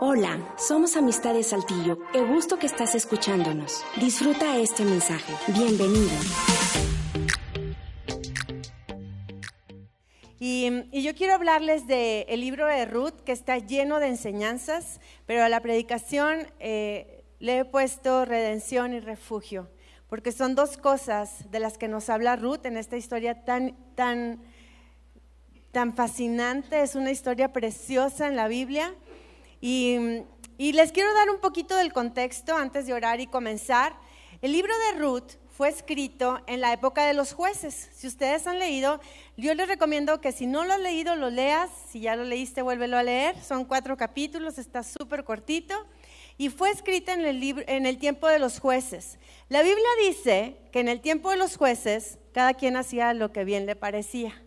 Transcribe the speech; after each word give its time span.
Hola, 0.00 0.54
somos 0.56 0.96
Amistades 0.96 1.48
Saltillo. 1.48 1.98
Qué 2.12 2.22
gusto 2.22 2.58
que 2.58 2.66
estás 2.66 2.94
escuchándonos. 2.94 3.84
Disfruta 4.00 4.56
este 4.56 4.84
mensaje. 4.84 5.32
Bienvenido. 5.48 6.10
Y, 10.38 11.02
yo 11.02 11.14
quiero 11.14 11.34
hablarles 11.34 11.86
del 11.86 12.24
el 12.28 12.40
libro 12.40 12.66
de 12.66 12.86
Ruth, 12.86 13.20
que 13.26 13.32
está 13.32 13.58
lleno 13.58 14.00
de 14.00 14.06
enseñanzas, 14.06 15.00
pero 15.26 15.44
a 15.44 15.50
la 15.50 15.60
predicación 15.60 16.46
eh, 16.58 17.24
le 17.40 17.58
he 17.58 17.64
puesto 17.66 18.24
redención 18.24 18.94
y 18.94 19.00
refugio, 19.00 19.68
porque 20.08 20.32
son 20.32 20.54
dos 20.54 20.78
cosas 20.78 21.50
de 21.50 21.60
las 21.60 21.76
que 21.76 21.88
nos 21.88 22.08
habla 22.08 22.36
Ruth 22.36 22.64
en 22.64 22.78
esta 22.78 22.96
historia 22.96 23.44
tan, 23.44 23.76
tan, 23.94 24.40
tan 25.72 25.94
fascinante. 25.94 26.82
Es 26.82 26.94
una 26.94 27.10
historia 27.10 27.52
preciosa 27.52 28.28
en 28.28 28.36
la 28.36 28.48
Biblia 28.48 28.94
y, 29.60 30.24
les 30.58 30.92
quiero 30.92 31.12
dar 31.14 31.30
un 31.30 31.40
poquito 31.40 31.76
del 31.76 31.92
contexto 31.92 32.56
antes 32.56 32.86
de 32.86 32.94
orar 32.94 33.20
y 33.20 33.26
comenzar. 33.26 33.94
El 34.42 34.52
libro 34.52 34.72
de 34.78 34.98
Ruth 34.98 35.32
fue 35.48 35.68
escrito 35.68 36.40
en 36.46 36.60
la 36.60 36.72
época 36.72 37.06
de 37.06 37.14
los 37.14 37.32
jueces. 37.32 37.90
Si 37.94 38.06
ustedes 38.06 38.46
han 38.46 38.58
leído, 38.58 39.00
yo 39.36 39.54
les 39.54 39.68
recomiendo 39.68 40.20
que 40.20 40.32
si 40.32 40.46
no 40.46 40.64
lo 40.64 40.74
has 40.74 40.80
leído, 40.80 41.16
lo 41.16 41.30
leas. 41.30 41.70
Si 41.90 42.00
ya 42.00 42.16
lo 42.16 42.24
leíste, 42.24 42.62
vuélvelo 42.62 42.96
a 42.96 43.02
leer. 43.02 43.42
Son 43.42 43.64
cuatro 43.64 43.96
capítulos, 43.96 44.58
está 44.58 44.82
súper 44.82 45.24
cortito. 45.24 45.74
Y 46.38 46.48
fue 46.48 46.70
escrita 46.70 47.12
en 47.12 47.26
el, 47.26 47.64
en 47.66 47.84
el 47.84 47.98
tiempo 47.98 48.26
de 48.26 48.38
los 48.38 48.58
jueces. 48.60 49.18
La 49.50 49.62
Biblia 49.62 49.88
dice 50.06 50.56
que 50.72 50.80
en 50.80 50.88
el 50.88 51.00
tiempo 51.00 51.30
de 51.30 51.36
los 51.36 51.56
jueces, 51.56 52.18
cada 52.32 52.54
quien 52.54 52.76
hacía 52.76 53.12
lo 53.12 53.32
que 53.32 53.44
bien 53.44 53.66
le 53.66 53.76
parecía. 53.76 54.42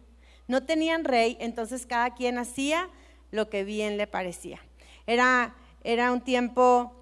No 0.47 0.63
tenían 0.63 1.03
rey, 1.03 1.37
entonces 1.39 1.85
cada 1.85 2.13
quien 2.13 2.37
hacía 2.37 2.89
lo 3.31 3.49
que 3.49 3.63
bien 3.63 3.97
le 3.97 4.07
parecía. 4.07 4.59
Era, 5.07 5.55
era 5.83 6.11
un 6.11 6.21
tiempo 6.21 6.93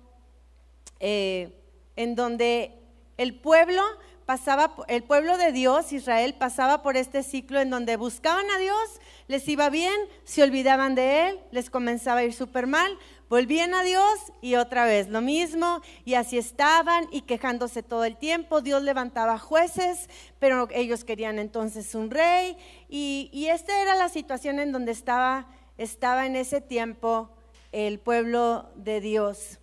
eh, 0.99 1.54
en 1.96 2.16
donde 2.16 2.74
el 3.18 3.35
pueblo 3.35 3.82
pasaba, 4.26 4.76
el 4.88 5.04
pueblo 5.04 5.38
de 5.38 5.51
Dios, 5.51 5.91
Israel, 5.91 6.35
pasaba 6.35 6.82
por 6.82 6.96
este 6.96 7.24
ciclo 7.24 7.60
en 7.60 7.70
donde 7.70 7.98
buscaban 7.98 8.49
a 8.49 8.57
Dios, 8.60 9.01
les 9.27 9.48
iba 9.48 9.70
bien, 9.70 9.99
se 10.23 10.44
olvidaban 10.44 10.96
de 10.96 11.27
Él, 11.27 11.40
les 11.51 11.70
comenzaba 11.70 12.21
a 12.21 12.23
ir 12.23 12.34
súper 12.34 12.68
mal, 12.68 12.98
volvían 13.32 13.74
a 13.74 13.84
Dios 13.84 14.34
y 14.41 14.55
otra 14.55 14.84
vez 14.84 15.07
lo 15.07 15.21
mismo, 15.21 15.79
y 16.04 16.15
así 16.15 16.37
estaban 16.37 17.07
y 17.12 17.21
quejándose 17.21 17.82
todo 17.82 18.04
el 18.04 18.18
tiempo. 18.18 18.60
Dios 18.60 18.84
levantaba 18.84 19.40
jueces, 19.40 20.10
pero 20.38 20.68
ellos 20.70 21.05
querían 21.05 21.40
entonces 21.40 21.96
un 21.96 22.12
rey, 22.12 22.57
y, 22.90 23.29
y 23.32 23.46
esta 23.48 23.82
era 23.82 23.96
la 23.96 24.10
situación 24.10 24.60
en 24.60 24.73
donde 24.73 24.91
estaba, 24.91 25.48
estaba 25.77 26.26
en 26.26 26.35
ese 26.35 26.60
tiempo 26.60 27.29
el 27.71 27.99
pueblo 27.99 28.70
de 28.76 28.99
Dios. 28.99 29.60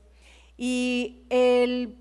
Y 0.56 1.27
el 1.28 1.94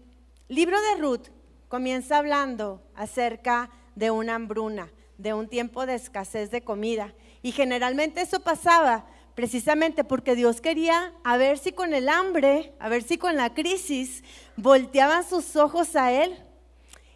libro 0.47 0.77
de 0.79 1.01
Ruth 1.01 1.27
comienza 1.67 2.19
hablando 2.19 2.81
acerca 2.95 3.71
de 3.93 4.09
una 4.09 4.35
hambruna, 4.35 4.89
de 5.17 5.33
un 5.33 5.49
tiempo 5.49 5.85
de 5.85 5.95
escasez 5.95 6.49
de 6.49 6.61
comida. 6.61 7.13
Y 7.41 7.51
generalmente 7.51 8.21
eso 8.21 8.39
pasaba 8.39 9.05
precisamente 9.37 10.03
porque 10.03 10.35
Dios 10.35 10.61
quería 10.61 11.13
a 11.23 11.37
ver 11.37 11.59
si 11.59 11.71
con 11.71 11.93
el 11.93 12.09
hambre, 12.09 12.73
a 12.79 12.89
ver 12.89 13.03
si 13.03 13.19
con 13.19 13.35
la 13.35 13.53
crisis, 13.53 14.23
volteaban 14.55 15.23
sus 15.23 15.55
ojos 15.55 15.95
a 15.95 16.11
Él. 16.11 16.35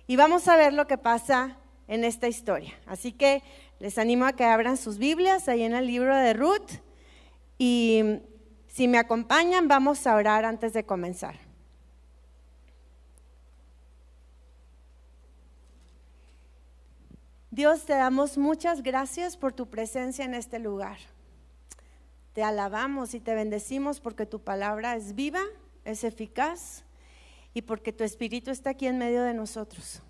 Y 0.06 0.18
vamos 0.18 0.48
a 0.48 0.56
ver 0.56 0.72
lo 0.72 0.86
que 0.86 1.00
pasa 1.00 1.58
en 1.88 2.04
esta 2.04 2.28
historia. 2.28 2.80
Así 2.86 3.12
que 3.12 3.42
les 3.80 3.98
animo 3.98 4.26
a 4.26 4.34
que 4.34 4.44
abran 4.44 4.78
sus 4.78 5.00
Biblias 5.00 5.48
ahí 5.48 5.64
en 5.64 5.74
el 5.74 5.88
libro 5.88 6.16
de 6.16 6.34
Ruth 6.34 6.70
y 7.58 8.20
si 8.68 8.88
me 8.88 9.00
acompañan, 9.00 9.68
vamos 9.68 10.06
a 10.06 10.16
orar 10.16 10.46
antes 10.46 10.74
de 10.74 10.86
comenzar. 10.86 11.40
Dios, 17.50 17.86
te 17.86 17.94
damos 17.94 18.38
muchas 18.38 18.84
gracias 18.84 19.36
por 19.38 19.54
tu 19.54 19.72
presencia 19.72 20.24
en 20.24 20.36
este 20.36 20.60
lugar. 20.60 21.00
Te 22.34 22.44
alabamos 22.44 23.14
y 23.14 23.20
te 23.20 23.36
bendecimos 23.36 24.00
porque 24.00 24.26
tu 24.26 24.40
palabra 24.40 24.96
es 24.96 25.16
viva, 25.16 25.42
es 25.86 26.04
eficaz 26.04 26.86
y 27.54 27.64
porque 27.64 27.92
tu 27.94 28.04
Espíritu 28.04 28.52
está 28.52 28.72
aquí 28.72 28.88
en 28.88 28.98
medio 28.98 29.24
de 29.24 29.34
nosotros. 29.34 30.02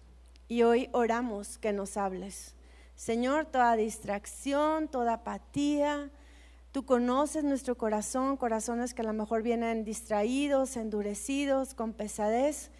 Y 0.48 0.64
hoy 0.64 0.90
oramos 0.92 1.58
que 1.58 1.74
nos 1.74 1.98
hables. 1.98 2.56
Señor, 2.96 3.46
toda 3.46 3.76
distracción, 3.76 4.88
toda 4.88 5.14
apatía, 5.14 6.12
Tú 6.72 6.86
conoces 6.86 7.44
nuestro 7.44 7.78
corazón, 7.78 8.38
corazones 8.38 8.94
que 8.94 9.02
a 9.02 9.06
lo 9.06 9.12
mejor 9.12 9.44
vienen 9.44 9.84
distraídos, 9.84 10.78
endurecidos, 10.78 11.74
con 11.74 11.92
pesadez, 11.92 12.72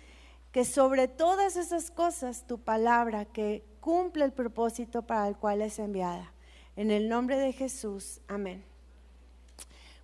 que 0.54 0.64
sobre 0.64 1.10
todas 1.10 1.58
esas 1.58 1.92
cosas 1.92 2.48
tu 2.48 2.58
palabra 2.58 3.26
que 3.26 3.66
cumple 3.82 4.24
el 4.24 4.32
propósito 4.32 5.02
para 5.02 5.28
el 5.28 5.36
cual 5.36 5.62
es 5.62 5.78
enviada. 5.78 6.34
En 6.78 6.90
el 6.90 7.10
nombre 7.10 7.38
de 7.38 7.52
Jesús, 7.52 8.22
amén. 8.30 8.71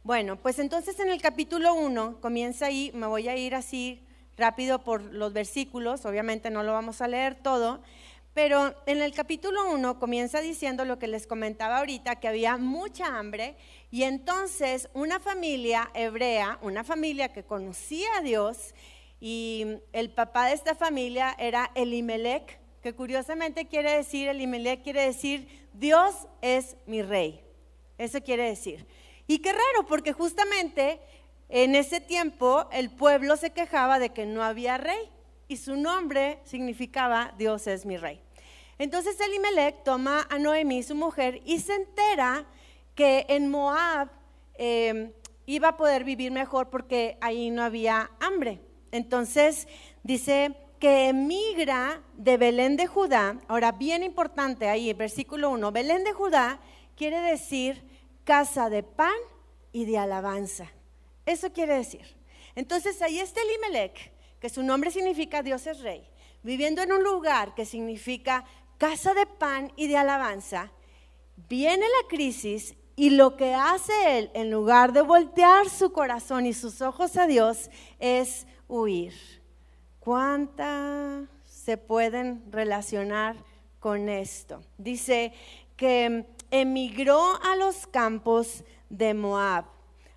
Bueno, 0.08 0.38
pues 0.38 0.58
entonces 0.60 0.98
en 1.02 1.10
el 1.10 1.22
capítulo 1.22 1.74
1 1.74 2.22
comienza 2.22 2.68
ahí, 2.68 2.94
me 2.94 3.08
voy 3.08 3.28
a 3.28 3.36
ir 3.36 3.54
así 3.54 4.08
rápido 4.38 4.82
por 4.82 5.02
los 5.02 5.34
versículos, 5.34 6.06
obviamente 6.06 6.50
no 6.50 6.64
lo 6.64 6.72
vamos 6.72 7.02
a 7.02 7.10
leer 7.10 7.36
todo, 7.36 7.82
pero 8.34 8.74
en 8.86 9.02
el 9.02 9.12
capítulo 9.12 9.70
1 9.70 10.00
comienza 10.00 10.40
diciendo 10.40 10.86
lo 10.86 10.98
que 10.98 11.08
les 11.08 11.28
comentaba 11.28 11.80
ahorita, 11.80 12.22
que 12.22 12.30
había 12.30 12.56
mucha 12.56 13.18
hambre 13.18 13.58
y 13.92 14.04
entonces 14.04 14.88
una 14.94 15.20
familia 15.20 15.92
hebrea, 15.94 16.58
una 16.62 16.86
familia 16.86 17.34
que 17.34 17.44
conocía 17.44 18.08
a 18.18 18.22
Dios 18.22 18.76
y 19.20 19.66
el 19.92 20.10
papá 20.10 20.46
de 20.48 20.54
esta 20.54 20.74
familia 20.74 21.36
era 21.38 21.70
Elimelech, 21.76 22.62
que 22.82 22.96
curiosamente 22.96 23.68
quiere 23.68 23.92
decir, 23.92 24.30
Elimelech 24.30 24.84
quiere 24.84 25.02
decir, 25.02 25.68
Dios 25.74 26.16
es 26.42 26.78
mi 26.86 27.02
rey. 27.02 27.44
Eso 27.98 28.22
quiere 28.22 28.44
decir. 28.44 28.86
Y 29.28 29.40
qué 29.40 29.52
raro, 29.52 29.86
porque 29.88 30.14
justamente 30.14 31.00
en 31.50 31.76
ese 31.76 32.00
tiempo 32.02 32.68
el 32.72 32.90
pueblo 32.90 33.38
se 33.38 33.52
quejaba 33.52 34.00
de 34.00 34.10
que 34.10 34.26
no 34.26 34.44
había 34.44 34.78
rey 34.78 35.12
y 35.48 35.58
su 35.58 35.76
nombre 35.76 36.40
significaba 36.44 37.34
Dios 37.38 37.68
es 37.68 37.86
mi 37.86 37.98
rey. 37.98 38.22
Entonces 38.80 39.20
Elimelech 39.20 39.84
toma 39.84 40.28
a 40.30 40.38
Noemí, 40.38 40.84
su 40.84 40.94
mujer, 40.94 41.42
y 41.46 41.60
se 41.60 41.74
entera 41.74 42.46
que 42.96 43.26
en 43.30 43.50
Moab 43.50 44.10
em, 44.56 45.12
iba 45.46 45.70
a 45.70 45.78
poder 45.78 46.04
vivir 46.04 46.32
mejor 46.32 46.70
porque 46.70 47.18
ahí 47.22 47.50
no 47.50 47.64
había 47.64 48.12
hambre. 48.20 48.60
Entonces 48.92 49.68
dice 50.04 50.56
que 50.80 51.10
emigra 51.10 52.02
de 52.16 52.38
Belén 52.38 52.76
de 52.76 52.88
Judá. 52.88 53.40
Ahora, 53.48 53.72
bien 53.72 54.04
importante 54.04 54.70
ahí, 54.70 54.94
versículo 54.94 55.50
1, 55.50 55.72
Belén 55.72 56.04
de 56.04 56.14
Judá 56.14 56.60
quiere 56.96 57.20
decir 57.22 57.87
casa 58.28 58.70
de 58.70 58.84
pan 58.84 59.16
y 59.72 59.86
de 59.86 59.98
alabanza. 59.98 60.70
Eso 61.26 61.54
quiere 61.54 61.76
decir. 61.76 62.06
Entonces 62.56 63.02
ahí 63.02 63.20
está 63.20 63.40
Elimelech, 63.42 64.12
que 64.42 64.50
su 64.50 64.64
nombre 64.64 64.92
significa 64.92 65.42
Dios 65.44 65.66
es 65.66 65.80
rey, 65.80 66.06
viviendo 66.44 66.82
en 66.82 66.92
un 66.92 67.04
lugar 67.06 67.56
que 67.56 67.66
significa 67.66 68.44
casa 68.78 69.14
de 69.14 69.26
pan 69.26 69.72
y 69.78 69.88
de 69.88 69.96
alabanza, 69.96 70.74
viene 71.48 71.86
la 71.86 72.10
crisis 72.10 72.76
y 72.98 73.12
lo 73.12 73.38
que 73.38 73.54
hace 73.54 73.94
él, 74.20 74.30
en 74.34 74.52
lugar 74.52 74.92
de 74.92 75.04
voltear 75.04 75.70
su 75.70 75.94
corazón 75.94 76.46
y 76.46 76.54
sus 76.54 76.82
ojos 76.82 77.16
a 77.16 77.28
Dios, 77.28 77.70
es 77.98 78.46
huir. 78.68 79.14
¿Cuántas 80.02 81.30
se 81.46 81.78
pueden 81.78 82.44
relacionar 82.52 83.38
con 83.80 84.10
esto? 84.10 84.62
Dice 84.78 85.32
que 85.78 86.26
emigró 86.52 87.22
a 87.44 87.56
los 87.56 87.88
campos 87.88 88.64
de 88.90 89.14
Moab. 89.14 89.66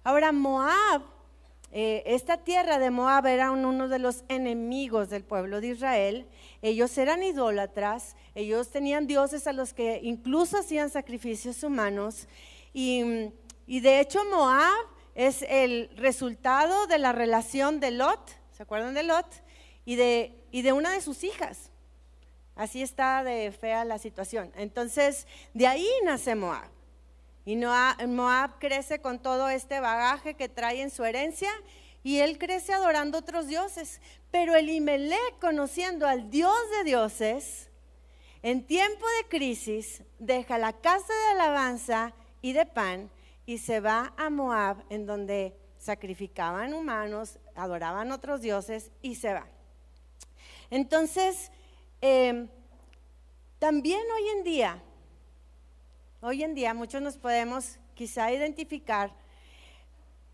Ahora, 0.04 0.32
Moab 0.32 1.02
eh, 1.72 2.02
esta 2.06 2.38
tierra 2.38 2.80
de 2.80 2.90
Moab 2.90 3.26
era 3.26 3.52
uno 3.52 3.88
de 3.88 4.00
los 4.00 4.24
enemigos 4.28 5.08
del 5.08 5.22
pueblo 5.22 5.60
de 5.60 5.68
Israel. 5.68 6.26
Ellos 6.62 6.96
eran 6.98 7.22
idólatras, 7.22 8.16
ellos 8.34 8.70
tenían 8.70 9.06
dioses 9.06 9.46
a 9.46 9.52
los 9.52 9.72
que 9.72 10.00
incluso 10.02 10.58
hacían 10.58 10.90
sacrificios 10.90 11.62
humanos. 11.62 12.26
Y, 12.72 13.30
de 13.66 14.00
hecho 14.00 14.24
Moab 14.24 14.84
es 15.14 15.42
el 15.48 15.90
resultado 15.96 16.86
de 16.88 16.98
la 16.98 17.12
relación 17.12 17.78
de 17.78 17.92
Lot, 17.92 18.30
¿se 18.52 18.62
acuerdan 18.62 18.94
de 18.94 19.04
Lot? 19.04 19.26
Y 19.84 19.94
de, 19.94 20.44
y 20.50 20.62
de 20.62 20.72
una 20.72 20.90
de 20.90 21.00
sus 21.00 21.22
hijas. 21.24 21.69
Así 22.60 22.82
está 22.82 23.24
de 23.24 23.52
fea 23.52 23.86
la 23.86 23.98
situación. 23.98 24.52
Entonces, 24.54 25.26
de 25.54 25.66
ahí 25.66 25.88
nace 26.04 26.34
Moab. 26.34 26.68
Y 27.46 27.56
Moab 27.56 28.58
crece 28.58 29.00
con 29.00 29.18
todo 29.18 29.48
este 29.48 29.80
bagaje 29.80 30.34
que 30.34 30.50
trae 30.50 30.82
en 30.82 30.90
su 30.90 31.02
herencia 31.06 31.48
y 32.02 32.18
él 32.18 32.36
crece 32.36 32.74
adorando 32.74 33.16
otros 33.16 33.46
dioses. 33.46 34.02
Pero 34.30 34.54
Elimelech, 34.54 35.38
conociendo 35.40 36.06
al 36.06 36.28
Dios 36.28 36.54
de 36.76 36.84
dioses, 36.84 37.70
en 38.42 38.66
tiempo 38.66 39.06
de 39.22 39.28
crisis, 39.30 40.02
deja 40.18 40.58
la 40.58 40.74
casa 40.74 41.14
de 41.14 41.40
alabanza 41.40 42.12
y 42.42 42.52
de 42.52 42.66
pan 42.66 43.10
y 43.46 43.56
se 43.56 43.80
va 43.80 44.12
a 44.18 44.28
Moab, 44.28 44.84
en 44.90 45.06
donde 45.06 45.56
sacrificaban 45.78 46.74
humanos, 46.74 47.38
adoraban 47.54 48.12
otros 48.12 48.42
dioses 48.42 48.90
y 49.00 49.14
se 49.14 49.32
va. 49.32 49.46
Entonces, 50.68 51.50
em, 52.00 52.48
también 53.58 54.00
hoy 54.14 54.28
en 54.38 54.44
día, 54.44 54.82
hoy 56.20 56.42
en 56.42 56.54
día 56.54 56.74
muchos 56.74 57.02
nos 57.02 57.16
podemos 57.16 57.78
quizá 57.94 58.32
identificar 58.32 59.12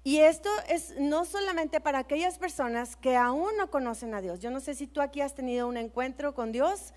y 0.07 0.21
esto 0.21 0.49
es 0.69 0.95
no 1.01 1.25
solamente 1.25 1.81
para 1.81 1.99
aquellas 1.99 2.39
personas 2.39 2.95
que 2.95 3.17
aún 3.17 3.57
no 3.57 3.73
conocen 3.73 4.15
a 4.15 4.21
Dios. 4.21 4.39
Yo 4.39 4.53
no 4.53 4.61
sé 4.61 4.77
si 4.77 4.87
tú 4.87 5.01
aquí 5.01 5.21
has 5.21 5.35
tenido 5.35 5.67
un 5.67 5.77
encuentro 5.77 6.33
con 6.33 6.53
Dios, 6.53 6.93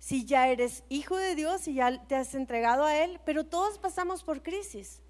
si 0.00 0.24
ya 0.24 0.48
eres 0.48 0.82
hijo 0.88 1.16
de 1.16 1.36
Dios, 1.36 1.60
si 1.60 1.74
ya 1.74 2.04
te 2.08 2.16
has 2.16 2.34
entregado 2.34 2.84
a 2.84 2.96
Él, 2.96 3.20
pero 3.24 3.46
todos 3.46 3.78
pasamos 3.78 4.24
por 4.24 4.42
crisis 4.42 5.02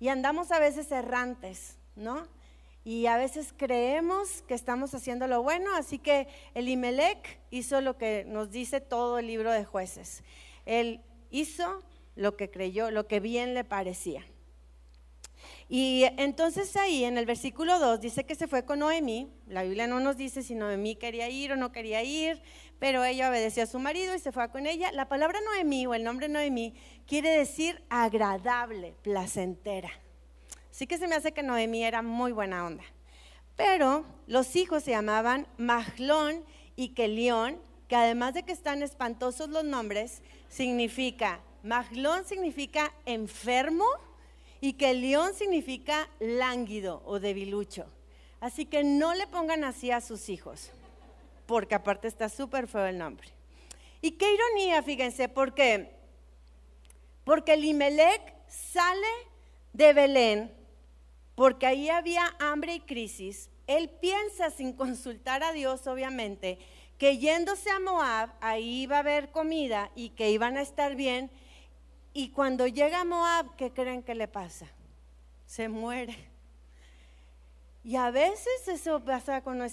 y 0.00 0.08
andamos 0.08 0.50
a 0.50 0.58
veces 0.58 0.90
errantes, 0.90 1.76
¿no? 1.94 2.26
Y 2.88 3.04
a 3.04 3.18
veces 3.18 3.52
creemos 3.54 4.40
que 4.48 4.54
estamos 4.54 4.94
haciendo 4.94 5.26
lo 5.26 5.42
bueno, 5.42 5.74
así 5.74 5.98
que 5.98 6.26
el 6.54 6.70
Imelec 6.70 7.38
hizo 7.50 7.82
lo 7.82 7.98
que 7.98 8.24
nos 8.26 8.50
dice 8.50 8.80
todo 8.80 9.18
el 9.18 9.26
libro 9.26 9.52
de 9.52 9.66
jueces. 9.66 10.24
Él 10.64 11.02
hizo 11.30 11.82
lo 12.16 12.38
que 12.38 12.50
creyó, 12.50 12.90
lo 12.90 13.06
que 13.06 13.20
bien 13.20 13.52
le 13.52 13.62
parecía. 13.62 14.24
Y 15.68 16.04
entonces 16.16 16.74
ahí 16.76 17.04
en 17.04 17.18
el 17.18 17.26
versículo 17.26 17.78
2 17.78 18.00
dice 18.00 18.24
que 18.24 18.34
se 18.34 18.48
fue 18.48 18.64
con 18.64 18.78
Noemí. 18.78 19.30
La 19.48 19.64
Biblia 19.64 19.86
no 19.86 20.00
nos 20.00 20.16
dice 20.16 20.42
si 20.42 20.54
Noemí 20.54 20.96
quería 20.96 21.28
ir 21.28 21.52
o 21.52 21.56
no 21.56 21.72
quería 21.72 22.02
ir, 22.02 22.40
pero 22.78 23.04
ella 23.04 23.28
obedeció 23.28 23.64
a 23.64 23.66
su 23.66 23.78
marido 23.78 24.14
y 24.14 24.18
se 24.18 24.32
fue 24.32 24.50
con 24.50 24.66
ella. 24.66 24.92
La 24.92 25.10
palabra 25.10 25.40
Noemí 25.42 25.86
o 25.86 25.92
el 25.92 26.04
nombre 26.04 26.30
Noemí 26.30 26.72
quiere 27.06 27.28
decir 27.28 27.84
agradable, 27.90 28.94
placentera. 29.02 29.90
Así 30.78 30.86
que 30.86 30.96
se 30.96 31.08
me 31.08 31.16
hace 31.16 31.32
que 31.32 31.42
Noemí 31.42 31.82
era 31.82 32.02
muy 32.02 32.30
buena 32.30 32.64
onda. 32.64 32.84
Pero 33.56 34.04
los 34.28 34.54
hijos 34.54 34.84
se 34.84 34.92
llamaban 34.92 35.48
Mahlón 35.56 36.44
y 36.76 36.90
Kelión, 36.90 37.60
que 37.88 37.96
además 37.96 38.34
de 38.34 38.44
que 38.44 38.52
están 38.52 38.84
espantosos 38.84 39.48
los 39.48 39.64
nombres, 39.64 40.22
significa, 40.48 41.40
Mahlón 41.64 42.24
significa 42.24 42.92
enfermo 43.06 43.86
y 44.60 44.74
que 44.74 44.94
león 44.94 45.34
significa 45.34 46.08
lánguido 46.20 47.02
o 47.06 47.18
debilucho. 47.18 47.86
Así 48.38 48.64
que 48.64 48.84
no 48.84 49.14
le 49.14 49.26
pongan 49.26 49.64
así 49.64 49.90
a 49.90 50.00
sus 50.00 50.28
hijos, 50.28 50.70
porque 51.46 51.74
aparte 51.74 52.06
está 52.06 52.28
súper 52.28 52.68
feo 52.68 52.86
el 52.86 52.98
nombre. 52.98 53.26
Y 54.00 54.12
qué 54.12 54.32
ironía, 54.32 54.80
fíjense, 54.84 55.28
porque 55.28 55.90
porque 57.24 57.56
Limelec 57.56 58.32
sale 58.46 59.08
de 59.72 59.92
Belén, 59.92 60.57
porque 61.38 61.66
ahí 61.66 61.88
había 61.88 62.34
hambre 62.40 62.74
y 62.74 62.80
crisis. 62.80 63.48
Él 63.68 63.88
piensa 64.00 64.50
sin 64.50 64.72
consultar 64.72 65.44
a 65.44 65.52
Dios, 65.52 65.86
obviamente, 65.86 66.58
que 66.98 67.18
yéndose 67.18 67.70
a 67.70 67.78
Moab, 67.78 68.30
ahí 68.40 68.82
iba 68.82 68.96
a 68.96 68.98
haber 68.98 69.30
comida 69.30 69.92
y 69.94 70.08
que 70.10 70.32
iban 70.32 70.56
a 70.56 70.62
estar 70.62 70.96
bien 70.96 71.30
y 72.12 72.30
cuando 72.30 72.66
llega 72.66 73.02
a 73.02 73.04
Moab, 73.04 73.54
¿qué 73.54 73.72
creen 73.72 74.02
que 74.02 74.16
le 74.16 74.26
pasa? 74.26 74.66
Se 75.46 75.68
muere. 75.68 76.16
Y 77.84 77.94
a 77.94 78.10
veces 78.10 78.66
eso 78.66 78.98
pasa 79.04 79.40
con, 79.42 79.64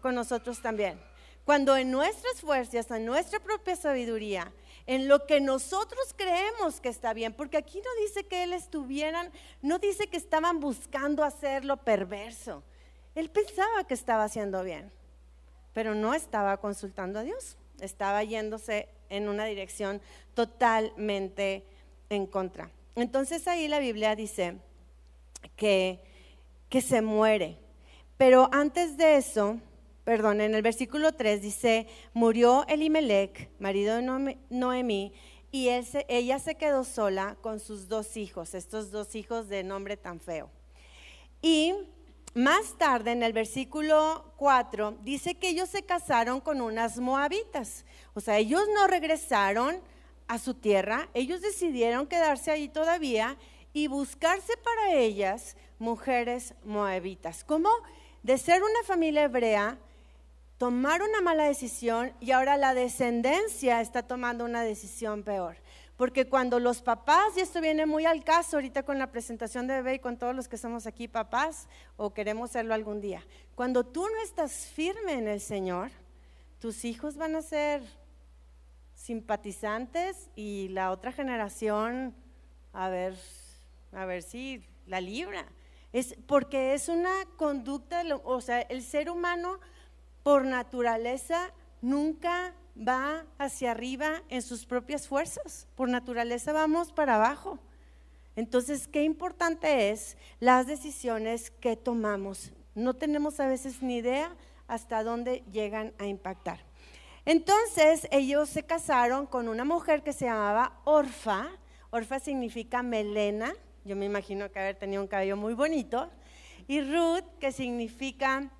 con 0.00 0.14
nosotros 0.14 0.62
también. 0.62 0.98
Cuando 1.44 1.76
en 1.76 1.90
nuestras 1.90 2.40
fuerzas, 2.40 2.90
en 2.90 3.04
nuestra 3.04 3.38
propia 3.38 3.76
sabiduría, 3.76 4.50
en 4.86 5.08
lo 5.08 5.26
que 5.26 5.40
nosotros 5.40 6.14
creemos 6.16 6.80
que 6.80 6.88
está 6.88 7.12
bien, 7.12 7.32
porque 7.32 7.56
aquí 7.56 7.78
no 7.78 8.02
dice 8.02 8.24
que 8.24 8.42
él 8.42 8.52
estuvieran, 8.52 9.30
no 9.60 9.78
dice 9.78 10.06
que 10.06 10.16
estaban 10.16 10.60
buscando 10.60 11.24
hacer 11.24 11.64
lo 11.64 11.76
perverso. 11.76 12.62
Él 13.14 13.30
pensaba 13.30 13.84
que 13.84 13.94
estaba 13.94 14.24
haciendo 14.24 14.62
bien, 14.64 14.90
pero 15.72 15.94
no 15.94 16.14
estaba 16.14 16.56
consultando 16.56 17.20
a 17.20 17.22
Dios, 17.22 17.56
estaba 17.80 18.24
yéndose 18.24 18.88
en 19.08 19.28
una 19.28 19.44
dirección 19.44 20.00
totalmente 20.34 21.64
en 22.08 22.26
contra. 22.26 22.70
Entonces 22.94 23.46
ahí 23.48 23.68
la 23.68 23.78
Biblia 23.78 24.16
dice 24.16 24.56
que, 25.56 26.00
que 26.68 26.80
se 26.80 27.02
muere. 27.02 27.58
Pero 28.16 28.48
antes 28.52 28.96
de 28.96 29.16
eso, 29.16 29.58
perdón, 30.04 30.40
en 30.40 30.54
el 30.54 30.62
versículo 30.62 31.12
3 31.12 31.40
dice, 31.42 31.86
murió 32.12 32.64
Elimelech, 32.68 33.50
marido 33.58 33.96
de 33.96 34.38
Noemí, 34.50 35.12
y 35.50 35.68
ella 35.68 36.38
se 36.38 36.54
quedó 36.54 36.84
sola 36.84 37.36
con 37.40 37.60
sus 37.60 37.88
dos 37.88 38.16
hijos, 38.16 38.54
estos 38.54 38.90
dos 38.90 39.14
hijos 39.14 39.48
de 39.48 39.62
nombre 39.62 39.96
tan 39.96 40.18
feo. 40.18 40.50
Y 41.42 41.74
más 42.34 42.78
tarde, 42.78 43.12
en 43.12 43.22
el 43.22 43.34
versículo 43.34 44.32
4, 44.36 44.96
dice 45.02 45.34
que 45.34 45.50
ellos 45.50 45.68
se 45.68 45.82
casaron 45.82 46.40
con 46.40 46.62
unas 46.62 46.98
moabitas. 46.98 47.84
O 48.14 48.20
sea, 48.20 48.38
ellos 48.38 48.62
no 48.74 48.86
regresaron 48.86 49.82
a 50.26 50.38
su 50.38 50.54
tierra, 50.54 51.10
ellos 51.12 51.42
decidieron 51.42 52.06
quedarse 52.06 52.50
ahí 52.50 52.68
todavía 52.68 53.36
y 53.74 53.88
buscarse 53.88 54.56
para 54.56 54.94
ellas 54.94 55.56
mujeres 55.78 56.54
moabitas. 56.64 57.44
Como 57.44 57.68
de 58.22 58.38
ser 58.38 58.62
una 58.62 58.82
familia 58.86 59.24
hebrea, 59.24 59.78
tomar 60.62 61.02
una 61.02 61.20
mala 61.20 61.42
decisión 61.42 62.12
y 62.20 62.30
ahora 62.30 62.56
la 62.56 62.72
descendencia 62.72 63.80
está 63.80 64.04
tomando 64.04 64.44
una 64.44 64.62
decisión 64.62 65.24
peor. 65.24 65.56
Porque 65.96 66.28
cuando 66.28 66.60
los 66.60 66.82
papás, 66.82 67.36
y 67.36 67.40
esto 67.40 67.60
viene 67.60 67.84
muy 67.84 68.06
al 68.06 68.22
caso 68.22 68.58
ahorita 68.58 68.84
con 68.84 68.96
la 68.96 69.10
presentación 69.10 69.66
de 69.66 69.74
bebé 69.74 69.94
y 69.94 69.98
con 69.98 70.18
todos 70.18 70.36
los 70.36 70.46
que 70.46 70.56
somos 70.56 70.86
aquí 70.86 71.08
papás 71.08 71.66
o 71.96 72.14
queremos 72.14 72.52
serlo 72.52 72.74
algún 72.74 73.00
día, 73.00 73.26
cuando 73.56 73.84
tú 73.84 74.02
no 74.02 74.22
estás 74.22 74.52
firme 74.72 75.14
en 75.14 75.26
el 75.26 75.40
Señor, 75.40 75.90
tus 76.60 76.84
hijos 76.84 77.16
van 77.16 77.34
a 77.34 77.42
ser 77.42 77.82
simpatizantes 78.94 80.30
y 80.36 80.68
la 80.68 80.92
otra 80.92 81.10
generación, 81.10 82.14
a 82.72 82.88
ver, 82.88 83.16
a 83.90 84.04
ver 84.04 84.22
si 84.22 84.64
la 84.86 85.00
libra. 85.00 85.44
Es 85.92 86.14
porque 86.28 86.74
es 86.74 86.88
una 86.88 87.12
conducta, 87.36 88.04
o 88.22 88.40
sea, 88.40 88.60
el 88.60 88.84
ser 88.84 89.10
humano 89.10 89.58
por 90.22 90.44
naturaleza 90.44 91.52
nunca 91.80 92.54
va 92.76 93.24
hacia 93.38 93.72
arriba 93.72 94.22
en 94.28 94.42
sus 94.42 94.64
propias 94.64 95.08
fuerzas. 95.08 95.66
Por 95.74 95.88
naturaleza 95.88 96.52
vamos 96.52 96.92
para 96.92 97.16
abajo. 97.16 97.58
Entonces, 98.34 98.88
qué 98.88 99.02
importante 99.02 99.90
es 99.90 100.16
las 100.40 100.66
decisiones 100.66 101.50
que 101.50 101.76
tomamos. 101.76 102.52
No 102.74 102.94
tenemos 102.94 103.40
a 103.40 103.46
veces 103.46 103.82
ni 103.82 103.96
idea 103.96 104.34
hasta 104.68 105.04
dónde 105.04 105.42
llegan 105.52 105.92
a 105.98 106.06
impactar. 106.06 106.60
Entonces 107.24 108.08
ellos 108.10 108.48
se 108.48 108.64
casaron 108.64 109.26
con 109.26 109.48
una 109.48 109.64
mujer 109.64 110.02
que 110.02 110.12
se 110.12 110.24
llamaba 110.24 110.80
Orfa. 110.84 111.48
Orfa 111.90 112.18
significa 112.18 112.82
melena. 112.82 113.52
Yo 113.84 113.94
me 113.96 114.06
imagino 114.06 114.50
que 114.50 114.58
haber 114.58 114.76
tenido 114.76 115.02
un 115.02 115.08
cabello 115.08 115.36
muy 115.36 115.54
bonito. 115.54 116.10
Y 116.66 116.80
Ruth, 116.80 117.24
que 117.38 117.52
significa 117.52 118.50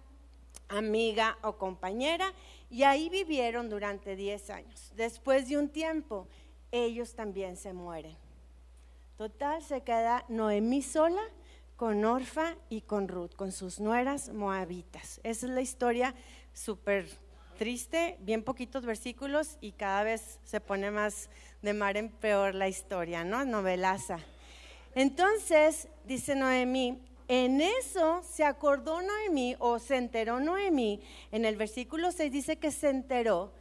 amiga 0.76 1.38
o 1.42 1.56
compañera. 1.56 2.32
Y 2.70 2.84
ahí 2.84 3.08
vivieron 3.08 3.68
durante 3.68 4.16
10 4.16 4.50
años. 4.50 4.92
Después 4.96 5.48
de 5.48 5.58
un 5.58 5.68
tiempo, 5.68 6.26
ellos 6.70 7.14
también 7.14 7.56
se 7.56 7.72
mueren. 7.72 8.16
Total, 9.16 9.62
se 9.62 9.82
queda 9.82 10.24
Noemí 10.28 10.82
sola 10.82 11.22
con 11.76 12.04
Orfa 12.04 12.56
y 12.70 12.80
con 12.82 13.08
Ruth, 13.08 13.34
con 13.34 13.52
sus 13.52 13.78
nueras 13.78 14.32
moabitas. 14.32 15.20
Esa 15.22 15.46
es 15.46 15.52
la 15.52 15.60
historia 15.60 16.14
súper 16.52 17.06
triste, 17.58 18.16
bien 18.20 18.42
poquitos 18.42 18.84
versículos 18.84 19.58
y 19.60 19.72
cada 19.72 20.02
vez 20.02 20.40
se 20.44 20.60
pone 20.60 20.90
más 20.90 21.28
de 21.60 21.74
mar 21.74 21.96
en 21.96 22.08
peor 22.08 22.54
la 22.54 22.68
historia, 22.68 23.24
¿no? 23.24 23.44
Novelaza. 23.44 24.18
Entonces, 24.94 25.88
dice 26.04 26.34
Noemí, 26.34 26.98
en 27.34 27.62
eso 27.62 28.22
se 28.30 28.44
acordó 28.44 29.00
Noemí 29.00 29.56
o 29.58 29.78
se 29.78 29.96
enteró 29.96 30.38
Noemí, 30.38 31.00
en 31.30 31.46
el 31.46 31.56
versículo 31.56 32.12
6 32.12 32.30
dice 32.30 32.56
que 32.58 32.70
se 32.70 32.90
enteró 32.90 33.54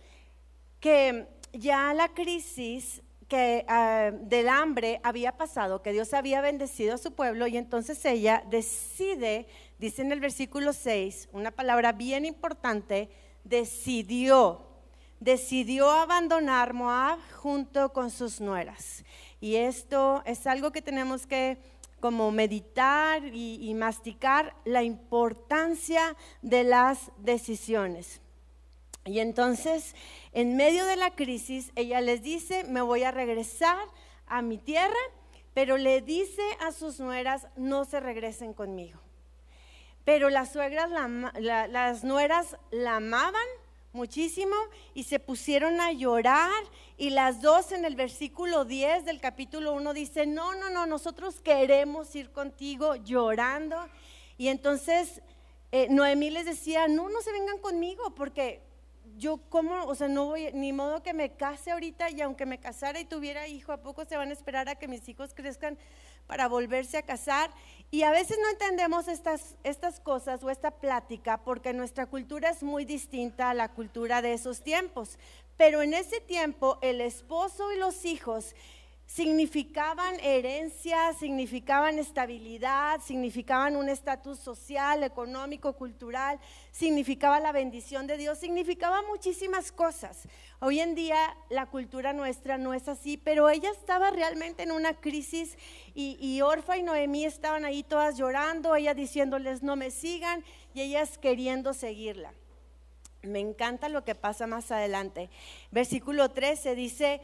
que 0.81 1.25
ya 1.53 1.93
la 1.93 2.09
crisis 2.09 3.01
que, 3.29 3.63
ah, 3.69 4.11
del 4.13 4.49
hambre 4.49 4.99
había 5.03 5.37
pasado, 5.37 5.81
que 5.81 5.93
Dios 5.93 6.13
había 6.13 6.41
bendecido 6.41 6.95
a 6.95 6.97
su 6.97 7.13
pueblo 7.13 7.47
y 7.47 7.55
entonces 7.55 8.03
ella 8.03 8.43
decide, 8.49 9.47
dice 9.79 10.01
en 10.01 10.11
el 10.11 10.19
versículo 10.19 10.73
6, 10.73 11.29
una 11.31 11.51
palabra 11.51 11.93
bien 11.93 12.25
importante, 12.25 13.09
decidió, 13.45 14.67
decidió 15.21 15.89
abandonar 15.91 16.73
Moab 16.73 17.19
junto 17.37 17.93
con 17.93 18.11
sus 18.11 18.41
nueras. 18.41 19.05
Y 19.39 19.55
esto 19.55 20.23
es 20.25 20.45
algo 20.45 20.73
que 20.73 20.81
tenemos 20.81 21.25
que 21.25 21.70
como 22.01 22.31
meditar 22.31 23.23
y, 23.25 23.73
masticar 23.75 24.53
la 24.65 24.83
importancia 24.83 26.17
de 26.41 26.63
las 26.63 27.11
decisiones. 27.17 28.19
Y 29.05 29.19
entonces, 29.19 29.95
en 30.33 30.57
medio 30.57 30.85
de 30.85 30.97
la 30.97 31.15
crisis, 31.15 31.71
ella 31.75 32.01
les 32.01 32.21
dice, 32.21 32.65
me 32.65 32.81
voy 32.81 33.03
a 33.03 33.11
regresar 33.11 33.79
a 34.27 34.41
mi 34.41 34.57
tierra, 34.57 34.99
pero 35.53 35.77
le 35.77 36.01
dice 36.01 36.43
a 36.59 36.71
sus 36.71 36.99
nueras, 36.99 37.47
no 37.55 37.85
se 37.85 37.99
regresen 37.99 38.53
conmigo. 38.53 38.99
Pero 40.03 40.29
las 40.29 40.51
suegras, 40.51 40.89
las 41.39 42.03
nueras 42.03 42.57
la 42.71 42.97
amaban 42.97 43.47
muchísimo 43.93 44.55
y 44.93 45.03
se 45.03 45.19
pusieron 45.19 45.79
a 45.81 45.91
llorar 45.91 46.51
y 47.01 47.09
las 47.09 47.41
dos 47.41 47.71
en 47.71 47.83
el 47.83 47.95
versículo 47.95 48.63
10 48.63 49.05
del 49.05 49.19
capítulo 49.19 49.73
1 49.73 49.91
dice, 49.95 50.27
no, 50.27 50.53
no, 50.53 50.69
no, 50.69 50.85
nosotros 50.85 51.41
queremos 51.41 52.15
ir 52.15 52.29
contigo 52.29 52.95
llorando. 52.95 53.75
Y 54.37 54.49
entonces 54.49 55.23
eh, 55.71 55.87
Noemí 55.89 56.29
les 56.29 56.45
decía, 56.45 56.87
no, 56.87 57.09
no 57.09 57.21
se 57.23 57.31
vengan 57.31 57.57
conmigo 57.57 58.13
porque 58.13 58.61
yo 59.17 59.37
como, 59.49 59.83
o 59.85 59.95
sea, 59.95 60.07
no 60.07 60.25
voy, 60.25 60.51
ni 60.53 60.73
modo 60.73 61.01
que 61.01 61.13
me 61.13 61.31
case 61.31 61.71
ahorita 61.71 62.11
y 62.11 62.21
aunque 62.21 62.45
me 62.45 62.59
casara 62.59 62.99
y 62.99 63.05
tuviera 63.05 63.47
hijo, 63.47 63.71
¿a 63.71 63.81
poco 63.81 64.05
se 64.05 64.17
van 64.17 64.29
a 64.29 64.33
esperar 64.33 64.69
a 64.69 64.75
que 64.75 64.87
mis 64.87 65.07
hijos 65.09 65.33
crezcan 65.33 65.77
para 66.27 66.47
volverse 66.47 66.97
a 66.97 67.01
casar? 67.01 67.51
Y 67.89 68.03
a 68.03 68.11
veces 68.11 68.37
no 68.41 68.49
entendemos 68.49 69.07
estas, 69.07 69.55
estas 69.63 69.99
cosas 69.99 70.43
o 70.43 70.49
esta 70.49 70.71
plática 70.71 71.41
porque 71.43 71.73
nuestra 71.73 72.05
cultura 72.05 72.49
es 72.49 72.63
muy 72.63 72.85
distinta 72.85 73.49
a 73.49 73.53
la 73.53 73.69
cultura 73.69 74.21
de 74.21 74.33
esos 74.33 74.61
tiempos. 74.61 75.17
Pero 75.57 75.81
en 75.81 75.93
ese 75.93 76.21
tiempo 76.21 76.79
el 76.81 77.01
esposo 77.01 77.71
y 77.71 77.77
los 77.77 78.05
hijos 78.05 78.55
significaban 79.13 80.15
herencia, 80.21 81.13
significaban 81.19 81.99
estabilidad, 81.99 83.01
significaban 83.01 83.75
un 83.75 83.89
estatus 83.89 84.39
social, 84.39 85.03
económico, 85.03 85.73
cultural, 85.73 86.39
significaba 86.71 87.41
la 87.41 87.51
bendición 87.51 88.07
de 88.07 88.15
Dios, 88.15 88.37
significaba 88.37 89.01
muchísimas 89.01 89.73
cosas. 89.73 90.29
Hoy 90.61 90.79
en 90.79 90.95
día 90.95 91.17
la 91.49 91.65
cultura 91.65 92.13
nuestra 92.13 92.57
no 92.57 92.73
es 92.73 92.87
así, 92.87 93.17
pero 93.17 93.49
ella 93.49 93.69
estaba 93.71 94.11
realmente 94.11 94.63
en 94.63 94.71
una 94.71 94.93
crisis 94.93 95.57
y, 95.93 96.39
Orfa 96.39 96.77
y 96.77 96.83
Noemí 96.83 97.25
estaban 97.25 97.65
ahí 97.65 97.83
todas 97.83 98.17
llorando, 98.17 98.77
ella 98.77 98.93
diciéndoles 98.93 99.61
no 99.61 99.75
me 99.75 99.91
sigan 99.91 100.41
y 100.73 100.83
ellas 100.83 101.17
queriendo 101.17 101.73
seguirla. 101.73 102.33
Me 103.23 103.39
encanta 103.39 103.89
lo 103.89 104.03
que 104.03 104.15
pasa 104.15 104.47
más 104.47 104.71
adelante. 104.71 105.29
Versículo 105.71 106.31
13 106.31 106.75
dice, 106.75 107.21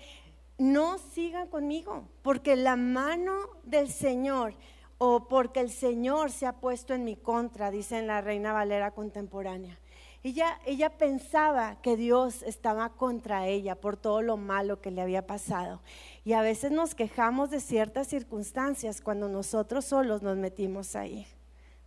no 0.58 0.98
sigan 0.98 1.48
conmigo, 1.48 2.08
porque 2.22 2.56
la 2.56 2.76
mano 2.76 3.36
del 3.64 3.90
Señor 3.90 4.54
o 4.98 5.28
porque 5.28 5.60
el 5.60 5.72
Señor 5.72 6.32
se 6.32 6.46
ha 6.48 6.54
puesto 6.54 6.94
en 6.94 7.04
mi 7.04 7.16
contra, 7.16 7.72
dice 7.72 7.98
en 7.98 8.08
la 8.08 8.22
Reina 8.22 8.54
Valera 8.54 8.92
contemporánea. 8.92 9.80
Ella, 10.24 10.60
ella 10.66 10.90
pensaba 10.90 11.80
que 11.82 11.96
Dios 11.96 12.42
estaba 12.42 12.90
contra 12.90 13.48
ella 13.48 13.76
por 13.76 13.98
todo 13.98 14.22
lo 14.22 14.36
malo 14.36 14.82
que 14.82 14.92
le 14.92 15.02
había 15.02 15.28
pasado. 15.28 15.82
Y 16.26 16.34
a 16.34 16.42
veces 16.42 16.72
nos 16.72 16.96
quejamos 16.96 17.52
de 17.52 17.60
ciertas 17.60 18.08
circunstancias 18.08 19.00
cuando 19.00 19.30
nosotros 19.30 19.86
solos 19.86 20.24
nos 20.24 20.38
metimos 20.38 20.96
ahí, 20.96 21.28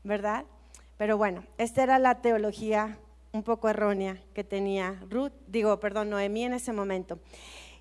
¿verdad? 0.05 0.45
Pero 0.97 1.19
bueno, 1.19 1.45
esta 1.59 1.83
era 1.83 1.99
la 1.99 2.23
teología 2.23 2.99
un 3.33 3.43
poco 3.43 3.69
errónea 3.69 4.21
que 4.35 4.45
tenía 4.45 5.01
Ruth, 5.09 5.33
digo, 5.47 5.79
perdón, 5.81 6.11
Noemí 6.11 6.45
en 6.45 6.55
ese 6.55 6.73
momento. 6.73 7.19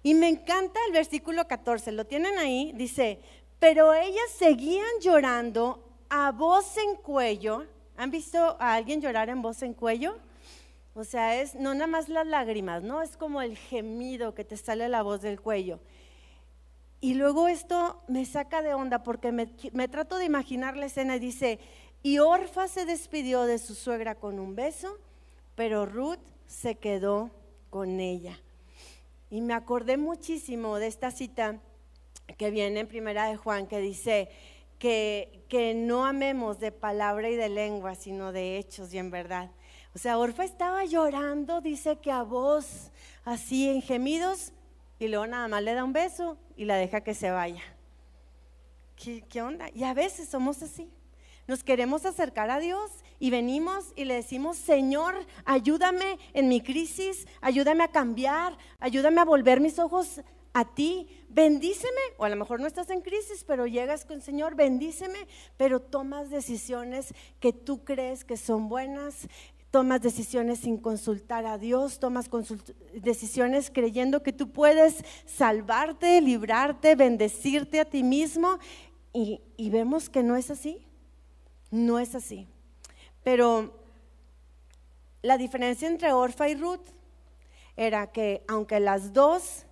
Y 0.03 0.13
me 0.13 0.29
encanta 0.29 0.79
el 0.87 0.93
versículo 0.93 1.47
14, 1.47 1.91
lo 1.91 2.05
tienen 2.05 2.37
ahí, 2.37 2.71
dice, 2.75 3.19
pero 3.59 3.93
ellas 3.93 4.31
seguían 4.37 4.87
llorando 5.01 5.83
a 6.09 6.31
voz 6.31 6.77
en 6.77 6.95
cuello. 6.95 7.65
¿Han 7.97 8.11
visto 8.11 8.55
a 8.59 8.75
alguien 8.75 9.01
llorar 9.01 9.29
en 9.29 9.41
voz 9.41 9.61
en 9.61 9.73
cuello? 9.73 10.17
O 10.93 11.03
sea, 11.03 11.41
es 11.41 11.55
no 11.55 11.73
nada 11.73 11.87
más 11.87 12.07
las 12.09 12.25
lágrimas, 12.25 12.81
¿no? 12.81 13.01
Es 13.01 13.17
como 13.17 13.41
el 13.41 13.57
gemido 13.57 14.33
que 14.33 14.45
te 14.45 14.55
sale 14.55 14.87
la 14.87 15.03
voz 15.03 15.21
del 15.21 15.41
cuello. 15.41 15.79
Y 17.01 17.13
luego 17.13 17.47
esto 17.47 18.01
me 18.07 18.25
saca 18.25 18.61
de 18.61 18.73
onda 18.73 19.03
porque 19.03 19.31
me, 19.31 19.49
me 19.73 19.87
trato 19.87 20.17
de 20.17 20.25
imaginar 20.25 20.75
la 20.75 20.85
escena 20.85 21.17
y 21.17 21.19
dice, 21.19 21.59
y 22.03 22.19
Orfa 22.19 22.67
se 22.67 22.85
despidió 22.85 23.43
de 23.43 23.59
su 23.59 23.75
suegra 23.75 24.15
con 24.15 24.39
un 24.39 24.55
beso, 24.55 24.97
pero 25.59 25.85
Ruth 25.85 26.21
se 26.47 26.75
quedó 26.75 27.31
con 27.69 27.99
ella. 27.99 28.39
Y 29.29 29.41
me 29.41 29.53
acordé 29.53 29.97
muchísimo 29.97 30.77
de 30.77 30.87
esta 30.87 31.11
cita 31.11 31.59
que 32.37 32.49
viene 32.49 32.79
en 32.79 32.87
Primera 32.87 33.25
de 33.25 33.35
Juan, 33.35 33.67
que 33.67 33.79
dice 33.79 34.29
que, 34.77 35.43
que 35.49 35.73
no 35.73 36.05
amemos 36.05 36.61
de 36.61 36.71
palabra 36.71 37.29
y 37.29 37.35
de 37.35 37.49
lengua, 37.49 37.95
sino 37.95 38.31
de 38.31 38.57
hechos 38.57 38.93
y 38.93 38.99
en 38.99 39.11
verdad. 39.11 39.51
O 39.93 39.97
sea, 39.97 40.17
Orfa 40.17 40.45
estaba 40.45 40.85
llorando, 40.85 41.59
dice 41.59 41.97
que 41.97 42.09
a 42.09 42.23
voz, 42.23 42.89
así 43.25 43.67
en 43.67 43.81
gemidos, 43.81 44.53
y 44.97 45.09
luego 45.09 45.27
nada 45.27 45.49
más 45.49 45.61
le 45.61 45.73
da 45.73 45.83
un 45.83 45.91
beso 45.91 46.37
y 46.55 46.63
la 46.63 46.77
deja 46.77 47.01
que 47.01 47.13
se 47.13 47.31
vaya. 47.31 47.63
¿Qué, 48.95 49.25
qué 49.27 49.41
onda? 49.41 49.69
Y 49.73 49.83
a 49.83 49.93
veces 49.93 50.29
somos 50.29 50.63
así. 50.63 50.89
Nos 51.47 51.65
queremos 51.65 52.05
acercar 52.05 52.49
a 52.49 52.59
Dios 52.59 52.91
y 53.19 53.29
venimos 53.29 53.93
y 53.95 54.05
le 54.05 54.15
decimos, 54.15 54.57
Señor, 54.57 55.13
ayúdame 55.45 56.17
en 56.33 56.47
mi 56.47 56.61
crisis, 56.61 57.27
ayúdame 57.41 57.83
a 57.83 57.89
cambiar, 57.89 58.57
ayúdame 58.79 59.21
a 59.21 59.25
volver 59.25 59.59
mis 59.59 59.77
ojos 59.77 60.21
a 60.53 60.65
ti, 60.65 61.07
bendíceme, 61.29 62.01
o 62.17 62.25
a 62.25 62.29
lo 62.29 62.35
mejor 62.35 62.59
no 62.59 62.67
estás 62.67 62.89
en 62.89 63.01
crisis, 63.01 63.43
pero 63.45 63.67
llegas 63.67 64.05
con 64.05 64.21
Señor, 64.21 64.55
bendíceme, 64.55 65.27
pero 65.57 65.79
tomas 65.79 66.29
decisiones 66.29 67.13
que 67.39 67.53
tú 67.53 67.83
crees 67.83 68.25
que 68.25 68.37
son 68.37 68.67
buenas, 68.67 69.27
tomas 69.69 70.01
decisiones 70.01 70.59
sin 70.59 70.77
consultar 70.77 71.45
a 71.45 71.57
Dios, 71.57 71.99
tomas 71.99 72.29
decisiones 72.93 73.69
creyendo 73.69 74.23
que 74.23 74.33
tú 74.33 74.51
puedes 74.51 75.03
salvarte, 75.25 76.21
librarte, 76.21 76.95
bendecirte 76.95 77.79
a 77.79 77.85
ti 77.85 78.03
mismo, 78.03 78.57
y, 79.13 79.41
y 79.57 79.69
vemos 79.69 80.09
que 80.09 80.23
no 80.23 80.35
es 80.35 80.51
así. 80.51 80.85
No 81.71 81.99
es 81.99 82.15
así. 82.15 82.47
Pero 83.29 83.71
la 85.21 85.37
diferencia 85.37 85.87
entre 85.87 86.13
Orfa 86.13 86.49
y 86.49 86.55
Ruth 86.55 86.87
era 87.77 88.11
que 88.11 88.43
aunque 88.47 88.79
las 88.79 89.13
dos 89.13 89.67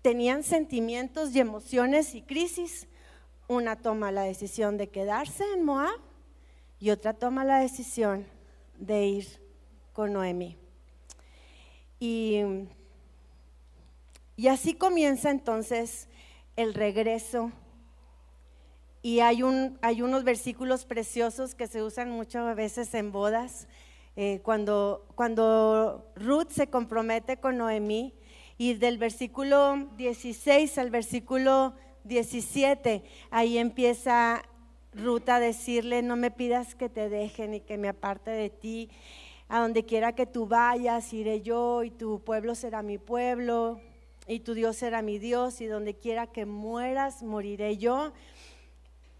tenían 0.00 0.42
sentimientos 0.42 1.36
y 1.36 1.40
emociones 1.40 2.14
y 2.14 2.22
crisis, 2.22 2.88
una 3.48 3.76
toma 3.76 4.10
la 4.10 4.22
decisión 4.22 4.78
de 4.78 4.88
quedarse 4.88 5.44
en 5.52 5.62
Moab 5.62 6.00
y 6.78 6.88
otra 6.88 7.12
toma 7.12 7.44
la 7.44 7.58
decisión 7.58 8.24
de 8.78 9.08
ir 9.08 9.26
con 9.92 10.14
Noemi. 10.14 10.56
Y, 11.98 12.40
y 14.36 14.48
así 14.48 14.72
comienza 14.72 15.30
entonces 15.30 16.08
el 16.56 16.72
regreso 16.72 17.52
y 19.02 19.20
hay, 19.20 19.42
un, 19.42 19.78
hay 19.82 20.02
unos 20.02 20.24
versículos 20.24 20.84
preciosos 20.84 21.54
que 21.54 21.66
se 21.66 21.82
usan 21.82 22.10
muchas 22.10 22.54
veces 22.54 22.92
en 22.94 23.12
bodas. 23.12 23.66
Eh, 24.16 24.40
cuando, 24.42 25.06
cuando 25.14 26.12
Ruth 26.16 26.50
se 26.50 26.68
compromete 26.68 27.38
con 27.38 27.56
Noemí, 27.56 28.14
y 28.60 28.74
del 28.74 28.98
versículo 28.98 29.88
16 29.96 30.76
al 30.76 30.90
versículo 30.90 31.72
17, 32.04 33.02
ahí 33.30 33.56
empieza 33.56 34.42
Ruth 34.92 35.30
a 35.30 35.40
decirle, 35.40 36.02
no 36.02 36.14
me 36.14 36.30
pidas 36.30 36.74
que 36.74 36.90
te 36.90 37.08
deje 37.08 37.48
ni 37.48 37.60
que 37.60 37.78
me 37.78 37.88
aparte 37.88 38.30
de 38.30 38.50
ti, 38.50 38.90
a 39.48 39.60
donde 39.60 39.86
quiera 39.86 40.14
que 40.14 40.26
tú 40.26 40.46
vayas, 40.46 41.10
iré 41.14 41.40
yo 41.40 41.84
y 41.84 41.90
tu 41.90 42.20
pueblo 42.20 42.54
será 42.54 42.82
mi 42.82 42.98
pueblo 42.98 43.80
y 44.26 44.40
tu 44.40 44.52
Dios 44.52 44.76
será 44.76 45.00
mi 45.00 45.18
Dios 45.18 45.62
y 45.62 45.66
donde 45.66 45.94
quiera 45.94 46.26
que 46.26 46.44
mueras, 46.44 47.22
moriré 47.22 47.78
yo 47.78 48.12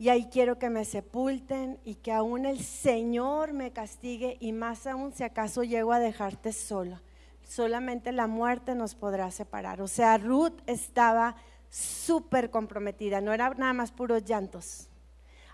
y 0.00 0.08
ahí 0.08 0.30
quiero 0.32 0.58
que 0.58 0.70
me 0.70 0.86
sepulten 0.86 1.78
y 1.84 1.96
que 1.96 2.10
aún 2.10 2.46
el 2.46 2.64
Señor 2.64 3.52
me 3.52 3.70
castigue 3.70 4.38
y 4.40 4.52
más 4.52 4.86
aún 4.86 5.12
si 5.12 5.24
acaso 5.24 5.62
llego 5.62 5.92
a 5.92 5.98
dejarte 5.98 6.54
sola. 6.54 7.02
Solamente 7.46 8.10
la 8.10 8.26
muerte 8.26 8.74
nos 8.74 8.94
podrá 8.94 9.30
separar. 9.30 9.82
O 9.82 9.88
sea, 9.88 10.16
Ruth 10.16 10.58
estaba 10.64 11.36
súper 11.68 12.50
comprometida, 12.50 13.20
no 13.20 13.34
era 13.34 13.50
nada 13.50 13.74
más 13.74 13.92
puros 13.92 14.24
llantos. 14.24 14.88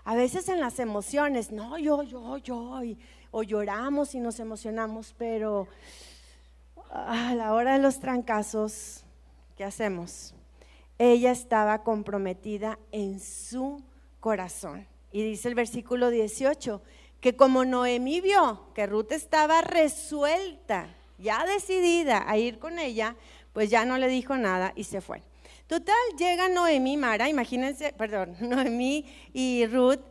A 0.05 0.15
veces 0.15 0.47
en 0.47 0.61
las 0.61 0.79
emociones, 0.79 1.51
no, 1.51 1.77
yo, 1.77 2.03
yo, 2.03 2.37
yo, 2.37 2.79
o 3.31 3.43
lloramos 3.43 4.15
y 4.15 4.21
nos 4.21 4.39
emocionamos, 4.39 5.13
pero 5.17 5.67
a 6.89 7.35
la 7.35 7.53
hora 7.53 7.73
de 7.73 7.79
los 7.79 7.99
trancazos, 7.99 9.03
¿qué 9.57 9.65
hacemos? 9.65 10.33
Ella 10.97 11.31
estaba 11.31 11.83
comprometida 11.83 12.79
en 12.93 13.19
su 13.19 13.83
corazón. 14.27 14.85
Y 15.13 15.23
dice 15.23 15.47
el 15.47 15.55
versículo 15.55 16.09
18, 16.09 16.81
que 17.21 17.37
como 17.37 17.63
Noemí 17.63 18.19
vio 18.19 18.73
que 18.75 18.85
Ruth 18.85 19.13
estaba 19.13 19.61
resuelta, 19.61 20.93
ya 21.17 21.45
decidida 21.45 22.29
a 22.29 22.37
ir 22.37 22.59
con 22.59 22.77
ella, 22.77 23.15
pues 23.53 23.69
ya 23.69 23.85
no 23.85 23.97
le 23.97 24.09
dijo 24.09 24.35
nada 24.35 24.73
y 24.75 24.83
se 24.83 24.99
fue. 24.99 25.23
Total, 25.67 25.95
llega 26.17 26.49
Noemí, 26.49 26.97
Mara, 26.97 27.29
imagínense, 27.29 27.93
perdón, 27.93 28.35
Noemí 28.41 29.05
y 29.31 29.65
Ruth 29.67 30.03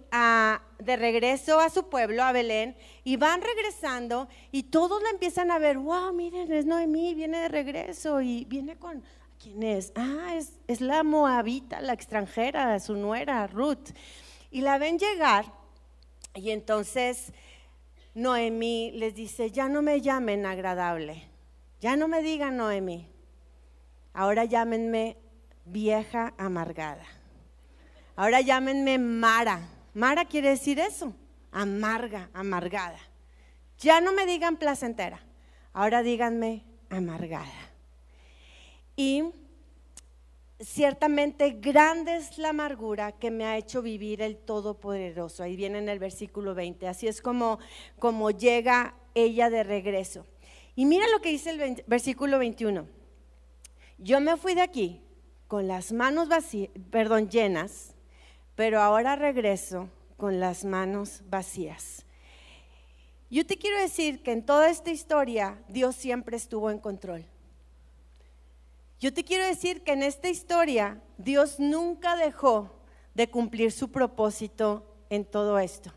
de 0.79 0.97
regreso 0.97 1.61
a 1.61 1.69
su 1.69 1.91
pueblo, 1.91 2.23
a 2.23 2.33
Belén, 2.33 2.75
y 3.05 3.19
van 3.19 3.43
regresando 3.43 4.29
y 4.51 4.63
todos 4.63 5.03
la 5.03 5.11
empiezan 5.11 5.51
a 5.51 5.59
ver, 5.59 5.77
wow, 5.77 6.15
miren, 6.15 6.51
es 6.51 6.65
Noemí, 6.65 7.13
viene 7.15 7.39
de 7.41 7.49
regreso 7.49 8.23
y 8.23 8.47
viene 8.47 8.77
con, 8.77 9.03
¿quién 9.43 9.63
es? 9.63 9.93
Ah, 9.95 10.35
es, 10.37 10.59
es 10.67 10.81
la 10.81 11.03
moabita, 11.03 11.81
la 11.81 11.93
extranjera, 11.93 12.79
su 12.81 12.95
nuera, 12.95 13.47
Ruth. 13.47 13.91
Y 14.51 14.61
la 14.61 14.79
ven 14.79 14.99
llegar 14.99 15.53
y 16.37 16.51
entonces 16.51 17.33
Noemí 18.15 18.93
les 18.93 19.15
dice, 19.15 19.51
ya 19.51 19.69
no 19.69 19.83
me 19.83 20.01
llamen 20.01 20.47
agradable, 20.47 21.29
ya 21.81 21.97
no 21.97 22.09
me 22.09 22.23
digan 22.23 22.57
Noemí, 22.57 23.09
ahora 24.13 24.45
llámenme 24.45 25.17
vieja 25.65 26.35
amargada, 26.39 27.05
ahora 28.15 28.41
llámenme 28.41 28.99
Mara. 28.99 29.69
Mara 29.95 30.27
quiere 30.27 30.51
decir 30.51 30.79
eso, 30.79 31.15
amarga, 31.53 32.29
amargada. 32.35 32.99
Ya 33.79 34.03
no 34.03 34.13
me 34.13 34.27
digan 34.27 34.57
placentera, 34.57 35.21
ahora 35.73 36.03
díganme 36.03 36.65
amargada. 36.91 37.66
Y 38.97 39.25
ciertamente 40.59 41.51
grande 41.51 42.17
es 42.17 42.39
la 42.39 42.49
amargura 42.49 43.13
que 43.13 43.31
me 43.31 43.45
ha 43.45 43.59
hecho 43.59 43.83
vivir 43.83 44.23
el 44.23 44.37
Todopoderoso. 44.37 45.43
Ahí 45.43 45.55
viene 45.55 45.79
en 45.79 45.89
el 45.89 45.99
versículo 45.99 46.55
20. 46.55 46.89
Así 46.89 47.07
es 47.07 47.21
como, 47.21 47.59
como 47.99 48.31
llega 48.31 48.97
ella 49.15 49.51
de 49.51 49.63
regreso. 49.63 50.27
Y 50.75 50.87
mira 50.87 51.07
lo 51.09 51.21
que 51.21 51.31
dice 51.31 51.51
el 51.51 51.83
versículo 51.87 52.39
21. 52.39 52.87
Yo 53.99 54.21
me 54.21 54.37
fui 54.37 54.55
de 54.55 54.63
aquí 54.63 55.03
con 55.47 55.69
las 55.69 55.93
manos 55.93 56.29
vacías, 56.29 56.71
perdón, 56.91 57.31
llenas, 57.31 57.95
pero 58.55 58.81
ahora 58.81 59.17
regreso 59.17 59.89
con 60.17 60.41
las 60.41 60.65
manos 60.65 61.23
vacías. 61.29 62.05
Yo 63.31 63.47
te 63.47 63.57
quiero 63.57 63.79
decir 63.81 64.23
que 64.23 64.33
en 64.33 64.45
toda 64.45 64.71
esta 64.71 64.91
historia 64.91 65.59
Dios 65.69 65.97
siempre 65.97 66.37
estuvo 66.37 66.71
en 66.71 66.79
control. 66.79 67.25
Yo 68.99 69.13
te 69.13 69.25
quiero 69.25 69.45
decir 69.45 69.83
que 69.83 69.93
en 69.93 70.03
esta 70.03 70.29
historia 70.29 71.03
Dios 71.19 71.61
nunca 71.61 72.17
dejó 72.17 72.71
de 73.15 73.29
cumplir 73.29 73.71
su 73.73 73.91
propósito 73.91 74.87
en 75.11 75.25
todo 75.25 75.59
esto. 75.59 75.93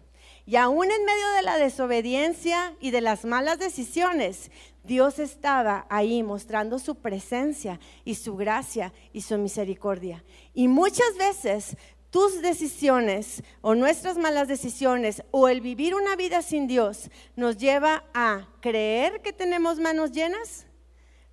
Y 0.45 0.55
aún 0.55 0.85
en 0.91 1.05
medio 1.05 1.29
de 1.35 1.43
la 1.43 1.57
desobediencia 1.57 2.75
y 2.81 2.91
de 2.91 3.01
las 3.01 3.23
malas 3.23 3.59
decisiones, 3.59 4.51
Dios 4.83 5.19
estaba 5.19 5.85
ahí 5.89 6.23
mostrando 6.23 6.79
su 6.79 6.95
presencia 6.95 7.79
y 8.03 8.15
su 8.15 8.35
gracia 8.35 8.91
y 9.13 9.21
su 9.21 9.37
misericordia. 9.37 10.23
Y 10.53 10.67
muchas 10.67 11.15
veces 11.17 11.77
tus 12.09 12.41
decisiones 12.41 13.43
o 13.61 13.75
nuestras 13.75 14.17
malas 14.17 14.47
decisiones 14.47 15.23
o 15.31 15.47
el 15.47 15.61
vivir 15.61 15.93
una 15.93 16.15
vida 16.15 16.41
sin 16.41 16.67
Dios 16.67 17.11
nos 17.35 17.57
lleva 17.57 18.03
a 18.13 18.49
creer 18.61 19.21
que 19.21 19.31
tenemos 19.31 19.79
manos 19.79 20.11
llenas, 20.11 20.65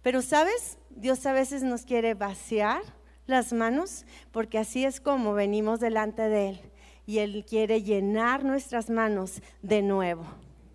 pero 0.07 0.23
sabes, 0.23 0.79
Dios 0.91 1.27
a 1.27 1.33
veces 1.33 1.65
nos 1.65 1.83
quiere 1.83 2.15
vaciar 2.15 2.81
las 3.27 3.53
manos 3.53 4.05
porque 4.31 4.57
así 4.57 4.85
es 4.85 5.01
como 5.01 5.35
venimos 5.35 5.81
delante 5.81 6.23
de 6.29 6.51
Él 6.51 6.61
y 7.07 7.19
Él 7.19 7.45
quiere 7.45 7.83
llenar 7.83 8.45
nuestras 8.45 8.89
manos 8.89 9.43
de 9.63 9.83
nuevo. 9.83 10.25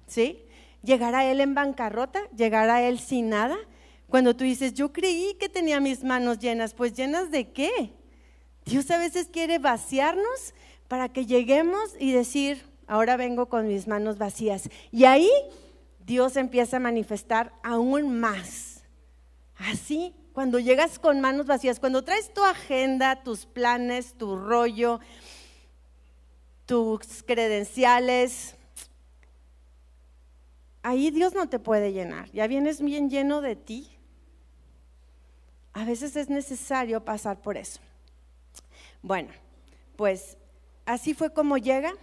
¿Sí? 0.06 0.44
¿Llegará 0.84 1.24
Él 1.24 1.40
en 1.40 1.56
bancarrota? 1.56 2.20
¿Llegará 2.36 2.82
Él 2.82 3.00
sin 3.00 3.30
nada? 3.30 3.56
Cuando 4.10 4.36
tú 4.36 4.44
dices, 4.44 4.74
yo 4.74 4.92
creí 4.92 5.36
que 5.36 5.48
tenía 5.48 5.80
mis 5.80 6.04
manos 6.04 6.40
llenas, 6.40 6.74
pues 6.74 6.94
llenas 6.94 7.32
de 7.32 7.54
qué? 7.54 7.94
Dios 8.66 8.92
a 8.92 8.98
veces 8.98 9.30
quiere 9.32 9.60
vaciarnos 9.60 10.54
para 10.90 11.08
que 11.08 11.26
lleguemos 11.26 11.96
y 11.98 12.12
decir, 12.12 12.66
ahora 12.86 13.16
vengo 13.16 13.46
con 13.48 13.66
mis 13.70 13.88
manos 13.88 14.18
vacías. 14.18 14.70
Y 14.92 15.06
ahí 15.06 15.32
Dios 16.06 16.36
empieza 16.36 16.76
a 16.76 16.82
manifestar 16.82 17.54
aún 17.64 18.20
más 18.20 18.71
Así, 19.70 20.16
cuando 20.34 20.58
llegas 20.58 20.98
con 20.98 21.22
manos 21.22 21.46
vacías, 21.46 21.80
cuando 21.80 22.04
traes 22.04 22.34
tu 22.34 22.44
agenda, 22.44 23.22
tus 23.22 23.46
planes, 23.46 24.16
tu 24.18 24.36
rollo, 24.36 25.00
tus 26.66 27.22
credenciales, 27.24 28.56
ahí 30.82 31.12
Dios 31.12 31.36
no 31.36 31.48
te 31.48 31.60
puede 31.60 31.94
llenar. 31.94 32.32
Ya 32.32 32.48
vienes 32.48 32.82
bien 32.82 33.10
lleno 33.10 33.42
de 33.42 33.56
ti. 33.56 33.88
A 35.74 35.86
veces 35.86 36.16
es 36.16 36.30
necesario 36.30 37.06
pasar 37.06 37.40
por 37.40 37.56
eso. 37.56 37.80
Bueno, 39.04 39.30
pues 39.96 40.38
así 40.86 41.14
fue 41.14 41.34
como 41.34 41.58
llega. 41.58 41.94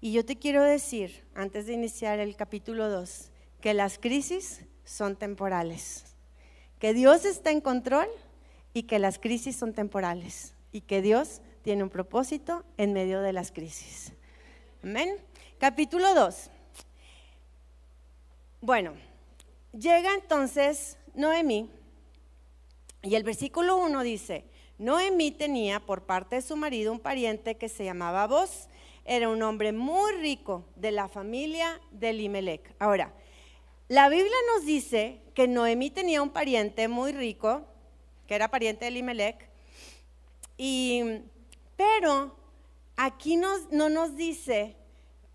Y 0.00 0.12
yo 0.12 0.24
te 0.24 0.36
quiero 0.36 0.62
decir, 0.62 1.26
antes 1.34 1.66
de 1.66 1.72
iniciar 1.72 2.20
el 2.20 2.36
capítulo 2.36 2.88
2, 2.88 3.30
que 3.60 3.74
las 3.74 3.98
crisis 3.98 4.64
son 4.84 5.16
temporales 5.16 6.07
que 6.78 6.94
Dios 6.94 7.24
está 7.24 7.50
en 7.50 7.60
control 7.60 8.06
y 8.72 8.84
que 8.84 8.98
las 8.98 9.18
crisis 9.18 9.56
son 9.56 9.72
temporales 9.72 10.54
y 10.72 10.82
que 10.82 11.02
Dios 11.02 11.40
tiene 11.62 11.82
un 11.82 11.90
propósito 11.90 12.64
en 12.76 12.92
medio 12.92 13.20
de 13.20 13.32
las 13.32 13.50
crisis. 13.50 14.12
Amén. 14.82 15.16
Capítulo 15.58 16.14
2. 16.14 16.50
Bueno, 18.60 18.94
llega 19.72 20.14
entonces 20.14 20.98
Noemí 21.14 21.70
y 23.02 23.14
el 23.14 23.22
versículo 23.22 23.76
1 23.78 24.02
dice, 24.02 24.44
Noemí 24.78 25.30
tenía 25.32 25.80
por 25.80 26.02
parte 26.02 26.36
de 26.36 26.42
su 26.42 26.56
marido 26.56 26.92
un 26.92 27.00
pariente 27.00 27.56
que 27.56 27.68
se 27.68 27.84
llamaba 27.84 28.26
Boz, 28.26 28.68
era 29.04 29.28
un 29.28 29.42
hombre 29.42 29.72
muy 29.72 30.12
rico 30.16 30.64
de 30.76 30.92
la 30.92 31.08
familia 31.08 31.80
de 31.90 32.12
Limelec. 32.12 32.74
Ahora, 32.78 33.12
la 33.88 34.08
Biblia 34.08 34.36
nos 34.54 34.64
dice 34.64 35.20
que 35.34 35.48
Noemí 35.48 35.90
tenía 35.90 36.22
un 36.22 36.30
pariente 36.30 36.88
muy 36.88 37.12
rico, 37.12 37.64
que 38.26 38.34
era 38.34 38.48
pariente 38.48 38.84
de 38.84 38.88
Elimelech, 38.88 39.48
y, 40.56 41.22
pero 41.76 42.36
aquí 42.96 43.36
no 43.36 43.88
nos 43.88 44.16
dice 44.16 44.76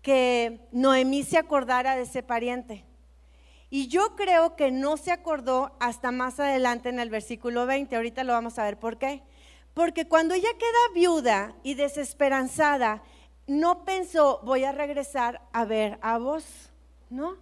que 0.02 0.60
Noemí 0.70 1.22
se 1.24 1.38
acordara 1.38 1.96
de 1.96 2.02
ese 2.02 2.22
pariente. 2.22 2.84
Y 3.70 3.88
yo 3.88 4.14
creo 4.14 4.54
que 4.54 4.70
no 4.70 4.96
se 4.96 5.10
acordó 5.10 5.74
hasta 5.80 6.12
más 6.12 6.38
adelante 6.38 6.90
en 6.90 7.00
el 7.00 7.10
versículo 7.10 7.66
20. 7.66 7.96
Ahorita 7.96 8.22
lo 8.22 8.32
vamos 8.32 8.56
a 8.58 8.62
ver 8.62 8.78
por 8.78 8.98
qué. 8.98 9.22
Porque 9.72 10.06
cuando 10.06 10.34
ella 10.34 10.50
queda 10.56 10.94
viuda 10.94 11.56
y 11.64 11.74
desesperanzada, 11.74 13.02
no 13.48 13.84
pensó, 13.84 14.40
voy 14.44 14.62
a 14.62 14.70
regresar 14.70 15.40
a 15.52 15.64
ver 15.64 15.98
a 16.02 16.18
vos, 16.18 16.44
¿no? 17.10 17.36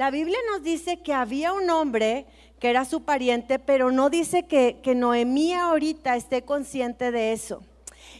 La 0.00 0.10
Biblia 0.10 0.38
nos 0.50 0.62
dice 0.62 1.02
que 1.02 1.12
había 1.12 1.52
un 1.52 1.68
hombre 1.68 2.24
que 2.58 2.70
era 2.70 2.86
su 2.86 3.02
pariente, 3.02 3.58
pero 3.58 3.92
no 3.92 4.08
dice 4.08 4.46
que, 4.46 4.80
Noemí 4.96 5.52
ahorita 5.52 6.16
esté 6.16 6.40
consciente 6.40 7.10
de 7.10 7.34
eso. 7.34 7.62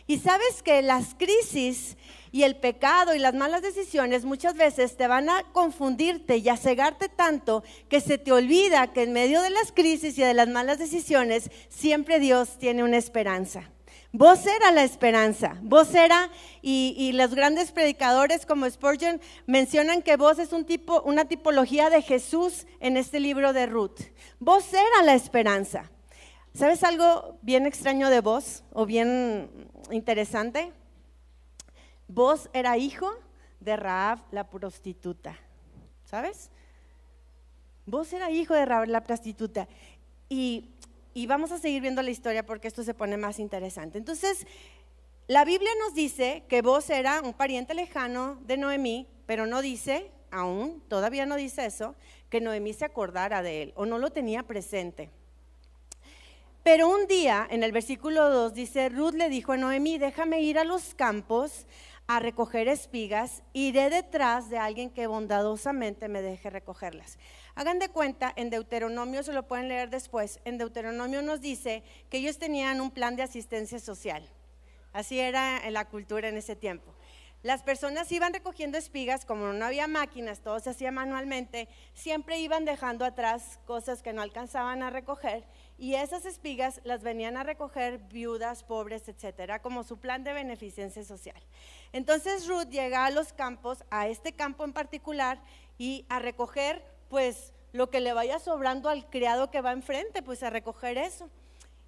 Y 0.06 0.18
sabes 0.18 0.62
que 0.62 0.82
las 0.82 1.14
crisis 1.14 1.96
y 2.32 2.42
el 2.42 2.56
pecado 2.56 3.14
y 3.14 3.18
las 3.18 3.32
malas 3.32 3.62
decisiones 3.62 4.26
muchas 4.26 4.56
veces 4.56 4.98
te 4.98 5.06
van 5.06 5.30
a 5.30 5.42
confundirte 5.54 6.36
y 6.36 6.50
a 6.50 6.58
cegarte 6.58 7.08
tanto 7.08 7.64
que 7.88 8.02
se 8.02 8.18
te 8.18 8.30
olvida 8.30 8.92
que 8.92 9.04
en 9.04 9.14
medio 9.14 9.40
de 9.40 9.48
las 9.48 9.72
crisis 9.72 10.18
y 10.18 10.22
de 10.22 10.34
las 10.34 10.48
malas 10.48 10.78
decisiones 10.78 11.50
siempre 11.70 12.20
Dios 12.20 12.58
tiene 12.58 12.84
una 12.84 12.98
esperanza. 12.98 13.70
Vos 14.12 14.44
era 14.44 14.72
la 14.72 14.82
esperanza, 14.82 15.56
vos 15.62 15.94
era, 15.94 16.30
y, 16.62 17.12
los 17.12 17.32
grandes 17.32 17.70
predicadores 17.70 18.44
como 18.44 18.68
Spurgeon 18.68 19.20
mencionan 19.46 20.02
que 20.02 20.16
vos 20.16 20.40
es 20.40 20.52
un 20.52 20.64
tipo, 20.64 21.00
una 21.02 21.26
tipología 21.26 21.90
de 21.90 22.02
Jesús 22.02 22.66
en 22.80 22.96
este 22.96 23.20
libro 23.20 23.52
de 23.52 23.66
Ruth. 23.66 24.00
Vos 24.40 24.72
era 24.72 25.04
la 25.04 25.14
esperanza. 25.14 25.88
¿Sabes 26.54 26.82
algo 26.82 27.38
bien 27.42 27.66
extraño 27.66 28.10
de 28.10 28.20
vos 28.20 28.64
o 28.72 28.84
bien 28.84 29.48
interesante? 29.92 30.72
Vos 32.08 32.50
era 32.52 32.76
hijo 32.76 33.08
de 33.60 33.76
Raab 33.76 34.18
la 34.32 34.50
prostituta, 34.50 35.38
¿sabes? 36.04 36.50
Vos 37.86 38.12
era 38.12 38.32
hijo 38.32 38.54
de 38.54 38.64
Raab 38.64 38.88
la 38.88 39.04
prostituta. 39.04 39.68
Y 40.28 40.70
y 41.14 41.26
vamos 41.26 41.52
a 41.52 41.58
seguir 41.58 41.82
viendo 41.82 42.02
la 42.02 42.10
historia 42.10 42.46
porque 42.46 42.68
esto 42.68 42.82
se 42.82 42.94
pone 42.94 43.16
más 43.16 43.38
interesante. 43.38 43.98
Entonces, 43.98 44.46
la 45.26 45.44
Biblia 45.44 45.70
nos 45.78 45.94
dice 45.94 46.44
que 46.48 46.62
vos 46.62 46.90
era 46.90 47.20
un 47.22 47.34
pariente 47.34 47.74
lejano 47.74 48.38
de 48.46 48.56
Noemí, 48.56 49.06
pero 49.26 49.46
no 49.46 49.62
dice, 49.62 50.10
aún, 50.30 50.82
todavía 50.88 51.26
no 51.26 51.36
dice 51.36 51.66
eso, 51.66 51.94
que 52.28 52.40
Noemí 52.40 52.72
se 52.72 52.84
acordara 52.84 53.42
de 53.42 53.62
él 53.62 53.72
o 53.76 53.86
no 53.86 53.98
lo 53.98 54.10
tenía 54.10 54.42
presente. 54.42 55.10
Pero 56.62 56.88
un 56.88 57.06
día, 57.06 57.46
en 57.50 57.62
el 57.62 57.72
versículo 57.72 58.28
2, 58.28 58.54
dice, 58.54 58.88
Ruth 58.90 59.14
le 59.14 59.28
dijo 59.28 59.52
a 59.52 59.56
Noemí, 59.56 59.98
déjame 59.98 60.42
ir 60.42 60.58
a 60.58 60.64
los 60.64 60.94
campos 60.94 61.66
a 62.10 62.18
recoger 62.18 62.66
espigas, 62.66 63.44
iré 63.52 63.88
detrás 63.88 64.50
de 64.50 64.58
alguien 64.58 64.90
que 64.90 65.06
bondadosamente 65.06 66.08
me 66.08 66.22
deje 66.22 66.50
recogerlas. 66.50 67.20
Hagan 67.54 67.78
de 67.78 67.88
cuenta, 67.88 68.32
en 68.34 68.50
Deuteronomio, 68.50 69.22
se 69.22 69.32
lo 69.32 69.46
pueden 69.46 69.68
leer 69.68 69.90
después, 69.90 70.40
en 70.44 70.58
Deuteronomio 70.58 71.22
nos 71.22 71.40
dice 71.40 71.84
que 72.10 72.18
ellos 72.18 72.36
tenían 72.36 72.80
un 72.80 72.90
plan 72.90 73.14
de 73.14 73.22
asistencia 73.22 73.78
social. 73.78 74.28
Así 74.92 75.20
era 75.20 75.64
en 75.64 75.72
la 75.72 75.84
cultura 75.84 76.28
en 76.28 76.36
ese 76.36 76.56
tiempo. 76.56 76.92
Las 77.42 77.62
personas 77.62 78.10
iban 78.12 78.32
recogiendo 78.32 78.76
espigas, 78.76 79.24
como 79.24 79.52
no 79.52 79.64
había 79.64 79.86
máquinas, 79.86 80.40
todo 80.40 80.60
se 80.60 80.70
hacía 80.70 80.92
manualmente, 80.92 81.68
siempre 81.94 82.38
iban 82.38 82.64
dejando 82.64 83.04
atrás 83.04 83.58
cosas 83.66 84.02
que 84.02 84.12
no 84.12 84.22
alcanzaban 84.22 84.82
a 84.82 84.90
recoger 84.90 85.44
y 85.78 85.94
esas 85.94 86.26
espigas 86.26 86.80
las 86.84 87.02
venían 87.02 87.36
a 87.36 87.42
recoger 87.42 87.98
viudas, 87.98 88.62
pobres, 88.62 89.08
etcétera, 89.08 89.62
como 89.62 89.82
su 89.84 89.98
plan 89.98 90.24
de 90.24 90.34
beneficencia 90.34 91.02
social. 91.04 91.40
Entonces 91.92 92.46
Ruth 92.46 92.68
llega 92.68 93.06
a 93.06 93.10
los 93.10 93.32
campos, 93.32 93.84
a 93.90 94.08
este 94.08 94.32
campo 94.32 94.64
en 94.64 94.74
particular, 94.74 95.40
y 95.80 96.04
a 96.10 96.18
recoger, 96.18 96.84
pues, 97.08 97.54
lo 97.72 97.88
que 97.88 98.00
le 98.00 98.12
vaya 98.12 98.38
sobrando 98.38 98.90
al 98.90 99.08
criado 99.08 99.50
que 99.50 99.62
va 99.62 99.72
enfrente, 99.72 100.22
pues 100.22 100.42
a 100.42 100.50
recoger 100.50 100.98
eso. 100.98 101.30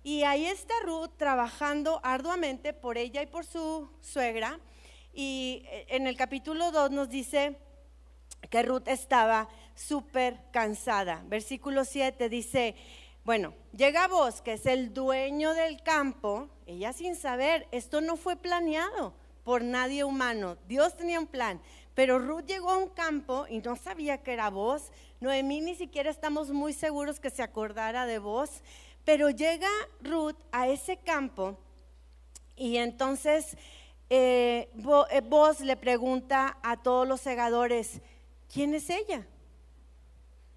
Y 0.03 0.23
ahí 0.23 0.47
está 0.47 0.73
Ruth 0.83 1.11
trabajando 1.19 2.01
arduamente 2.03 2.73
por 2.73 2.97
ella 2.97 3.21
y 3.21 3.27
por 3.27 3.45
su 3.45 3.91
suegra 4.01 4.59
y 5.13 5.63
eh, 5.67 5.87
en 5.89 6.07
el 6.07 6.17
capítulo 6.17 6.71
2 6.71 6.91
nos 6.91 7.09
dice 7.09 7.57
que 8.51 8.63
Ruth 8.63 8.89
estaba 8.89 9.49
súper 9.75 10.39
cansada. 10.53 11.23
Versículo 11.27 11.85
7 11.85 12.29
dice, 12.29 12.75
bueno, 13.25 13.55
llega 13.77 14.09
vos, 14.09 14.43
que 14.43 14.55
es 14.55 14.67
el 14.67 14.93
dueño 14.93 15.55
del 15.55 15.83
campo, 15.83 16.49
ella 16.67 16.93
sin 16.93 17.17
saber, 17.17 17.69
esto 17.71 18.01
no 18.01 18.17
fue 18.17 18.37
planeado 18.37 19.15
por 19.45 19.63
nadie 19.63 20.05
humano, 20.05 20.57
Dios 20.69 20.97
tenía 20.97 21.19
un 21.19 21.27
plan, 21.27 21.61
pero 21.95 22.19
Ruth 22.19 22.47
llegó 22.47 22.71
a 22.71 22.79
un 22.79 22.89
campo 22.89 23.47
y 23.49 23.59
no 23.59 23.77
sabía 23.77 24.23
que 24.23 24.33
era 24.33 24.51
vos, 24.51 24.91
Noemí 25.21 25.61
ni 25.61 25.75
siquiera 25.75 26.11
estamos 26.11 26.51
muy 26.51 26.73
seguros 26.73 27.21
que 27.21 27.31
se 27.31 27.43
acordara 27.43 28.07
de 28.07 28.19
vos, 28.19 28.63
pero 29.05 29.31
llega 29.31 29.69
Ruth 30.01 30.37
a 30.53 30.69
ese 30.69 30.97
campo 30.97 31.57
y 32.57 32.77
entonces 32.77 33.57
eh, 34.15 34.69
eh, 35.11 35.23
vos 35.23 35.61
le 35.61 35.75
pregunta 35.75 36.59
a 36.63 36.77
todos 36.83 37.09
los 37.09 37.23
segadores, 37.23 38.03
¿quién 38.53 38.75
es 38.75 38.91
ella? 38.91 39.27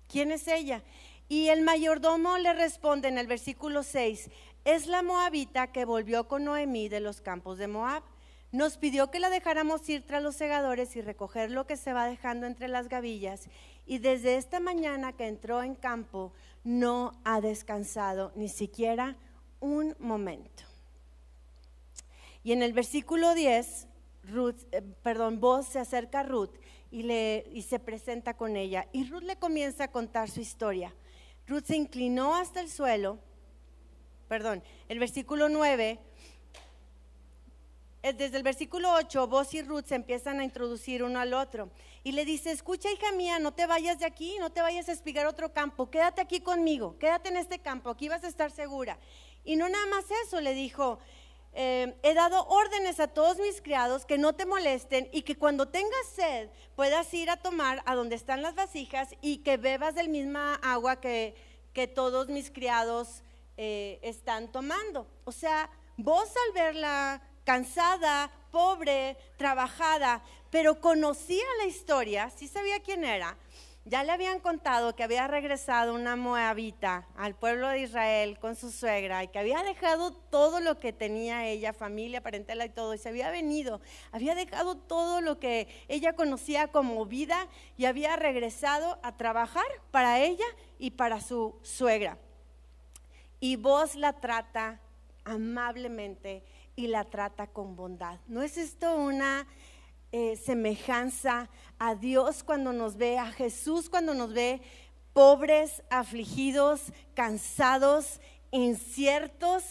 ¿Quién 0.10 0.34
es 0.34 0.50
ella? 0.50 0.84
Y 1.30 1.48
el 1.48 1.62
mayordomo 1.62 2.38
le 2.38 2.52
responde 2.52 3.08
en 3.08 3.18
el 3.18 3.28
versículo 3.28 3.84
6, 3.84 4.30
es 4.66 4.88
la 4.88 5.02
moabita 5.04 5.72
que 5.72 5.86
volvió 5.86 6.28
con 6.28 6.44
Noemí 6.44 6.90
de 6.90 7.00
los 7.00 7.22
campos 7.22 7.58
de 7.58 7.70
Moab. 7.70 8.04
Nos 8.52 8.76
pidió 8.76 9.10
que 9.10 9.22
la 9.22 9.30
dejáramos 9.30 9.88
ir 9.88 10.06
tras 10.06 10.22
los 10.22 10.36
segadores 10.36 10.94
y 10.98 11.02
recoger 11.02 11.50
lo 11.50 11.66
que 11.66 11.78
se 11.78 11.94
va 11.94 12.08
dejando 12.08 12.48
entre 12.48 12.68
las 12.68 12.90
gavillas. 12.90 13.48
Y 13.86 14.00
desde 14.00 14.36
esta 14.36 14.60
mañana 14.60 15.14
que 15.14 15.30
entró 15.30 15.64
en 15.64 15.76
campo, 15.76 16.34
no 16.66 17.14
ha 17.24 17.40
descansado 17.40 18.34
ni 18.36 18.50
siquiera 18.50 19.16
un 19.62 19.96
momento. 19.98 20.75
Y 22.46 22.52
en 22.52 22.62
el 22.62 22.74
versículo 22.74 23.34
10, 23.34 23.88
Ruth, 24.26 24.68
eh, 24.72 24.84
perdón, 25.02 25.42
se 25.68 25.80
acerca 25.80 26.20
a 26.20 26.24
Ruth 26.24 26.52
y, 26.92 27.02
le, 27.02 27.44
y 27.52 27.64
se 27.64 27.80
presenta 27.80 28.36
con 28.36 28.56
ella. 28.56 28.88
Y 28.94 29.10
Ruth 29.10 29.24
le 29.24 29.36
comienza 29.36 29.86
a 29.86 29.92
contar 29.92 30.30
su 30.30 30.42
historia. 30.42 30.94
Ruth 31.48 31.64
se 31.66 31.76
inclinó 31.76 32.36
hasta 32.36 32.62
el 32.62 32.70
suelo, 32.70 33.18
perdón, 34.28 34.62
el 34.90 35.00
versículo 35.00 35.50
9, 35.50 36.00
eh, 38.04 38.14
desde 38.14 38.38
el 38.38 38.44
versículo 38.44 38.94
8, 38.94 39.26
vos 39.28 39.52
y 39.56 39.64
Ruth 39.64 39.86
se 39.86 39.96
empiezan 39.96 40.40
a 40.40 40.44
introducir 40.44 41.02
uno 41.02 41.20
al 41.20 41.34
otro. 41.34 41.72
Y 42.04 42.12
le 42.12 42.26
dice, 42.26 42.52
escucha 42.52 42.92
hija 42.92 43.12
mía, 43.14 43.40
no 43.40 43.56
te 43.56 43.66
vayas 43.66 43.98
de 43.98 44.06
aquí, 44.06 44.38
no 44.38 44.52
te 44.52 44.62
vayas 44.62 44.88
a 44.88 44.92
espigar 44.92 45.26
otro 45.26 45.52
campo, 45.52 45.90
quédate 45.90 46.22
aquí 46.22 46.42
conmigo, 46.42 46.96
quédate 47.00 47.30
en 47.30 47.38
este 47.38 47.58
campo, 47.58 47.90
aquí 47.90 48.08
vas 48.08 48.24
a 48.24 48.28
estar 48.28 48.52
segura. 48.52 49.00
Y 49.44 49.56
no 49.56 49.68
nada 49.68 49.88
más 49.88 50.06
eso, 50.28 50.42
le 50.42 50.54
dijo, 50.54 51.00
eh, 51.58 51.96
he 52.04 52.14
dado 52.14 52.46
órdenes 52.48 53.00
a 53.00 53.08
todos 53.08 53.38
mis 53.38 53.62
criados 53.62 54.06
que 54.06 54.18
no 54.18 54.34
te 54.34 54.46
molesten 54.46 55.10
y 55.14 55.22
que 55.22 55.38
cuando 55.38 55.70
tengas 55.70 56.08
sed 56.14 56.50
puedas 56.76 57.14
ir 57.14 57.30
a 57.30 57.38
tomar 57.38 57.82
a 57.86 57.96
donde 57.96 58.16
están 58.16 58.42
las 58.42 58.56
vasijas 58.56 59.10
y 59.22 59.38
que 59.38 59.56
bebas 59.56 59.96
del 59.96 60.10
misma 60.10 60.56
agua 60.56 61.00
que, 61.00 61.34
que 61.72 61.88
todos 61.88 62.28
mis 62.28 62.52
criados 62.52 63.24
eh, 63.56 64.00
están 64.02 64.52
tomando. 64.52 65.08
O 65.24 65.32
sea, 65.32 65.70
vos 65.96 66.28
al 66.28 66.54
verla 66.54 67.22
cansada, 67.46 68.30
pobre, 68.52 69.16
trabajada, 69.38 70.22
pero 70.50 70.82
conocía 70.82 71.46
la 71.60 71.68
historia, 71.68 72.30
sí 72.36 72.50
sabía 72.50 72.82
quién 72.82 73.06
era, 73.06 73.38
ya 73.86 74.04
le 74.04 74.12
habían 74.12 74.40
contado 74.40 74.96
que 74.96 75.04
había 75.04 75.28
regresado 75.28 75.94
una 75.94 76.16
moabita 76.16 77.08
al 77.16 77.36
pueblo 77.36 77.70
de 77.70 77.82
Israel 77.82 78.40
con 78.40 78.56
su 78.56 78.72
suegra 78.72 79.24
y 79.24 79.28
que 79.28 79.38
había 79.38 79.62
dejado 79.62 80.12
todo 80.12 80.60
lo 80.60 80.80
que 80.80 80.92
tenía 80.92 81.48
ella, 81.48 81.72
familia, 81.72 82.24
parentela 82.24 82.66
y 82.66 82.70
todo, 82.70 82.96
y 82.96 82.98
se 82.98 83.10
había 83.10 83.30
venido, 83.30 83.82
había 84.12 84.34
dejado 84.34 84.76
todo 84.76 85.22
lo 85.22 85.40
que 85.40 85.68
ella 85.88 86.14
conocía 86.14 86.70
como 86.70 87.06
vida 87.06 87.48
y 87.78 87.86
había 87.86 88.16
regresado 88.16 89.00
a 89.04 89.18
trabajar 89.18 89.68
para 89.92 90.20
ella 90.20 90.46
y 90.80 90.92
para 90.92 91.22
su 91.22 91.56
suegra. 91.62 92.18
Y 93.40 93.56
vos 93.56 93.94
la 93.94 94.14
trata 94.14 94.80
amablemente 95.26 96.44
y 96.76 96.88
la 96.88 97.04
trata 97.04 97.46
con 97.48 97.76
bondad. 97.76 98.20
¿No 98.28 98.42
es 98.42 98.58
esto 98.58 98.96
una 98.96 99.46
eh, 100.12 100.36
semejanza 100.38 101.50
a 101.78 101.96
Dios 101.96 102.44
cuando 102.44 102.74
nos 102.74 102.96
ve, 102.98 103.18
a 103.18 103.32
Jesús 103.32 103.90
cuando 103.90 104.14
nos 104.14 104.34
ve 104.34 104.62
pobres, 105.14 105.84
afligidos, 105.90 106.92
cansados, 107.14 108.20
inciertos, 108.52 109.64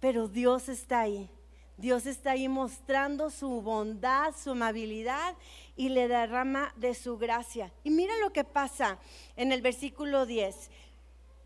pero 0.00 0.28
Dios 0.28 0.68
está 0.68 1.00
ahí. 1.00 1.30
Dios 1.76 2.06
está 2.06 2.32
ahí 2.32 2.48
mostrando 2.48 3.30
su 3.30 3.60
bondad, 3.60 4.34
su 4.36 4.50
amabilidad 4.50 5.34
y 5.74 5.88
le 5.88 6.06
derrama 6.06 6.72
de 6.76 6.94
su 6.94 7.18
gracia. 7.18 7.72
Y 7.82 7.90
mira 7.90 8.12
lo 8.18 8.32
que 8.32 8.44
pasa 8.44 8.98
en 9.34 9.50
el 9.50 9.62
versículo 9.62 10.26
10. 10.26 10.70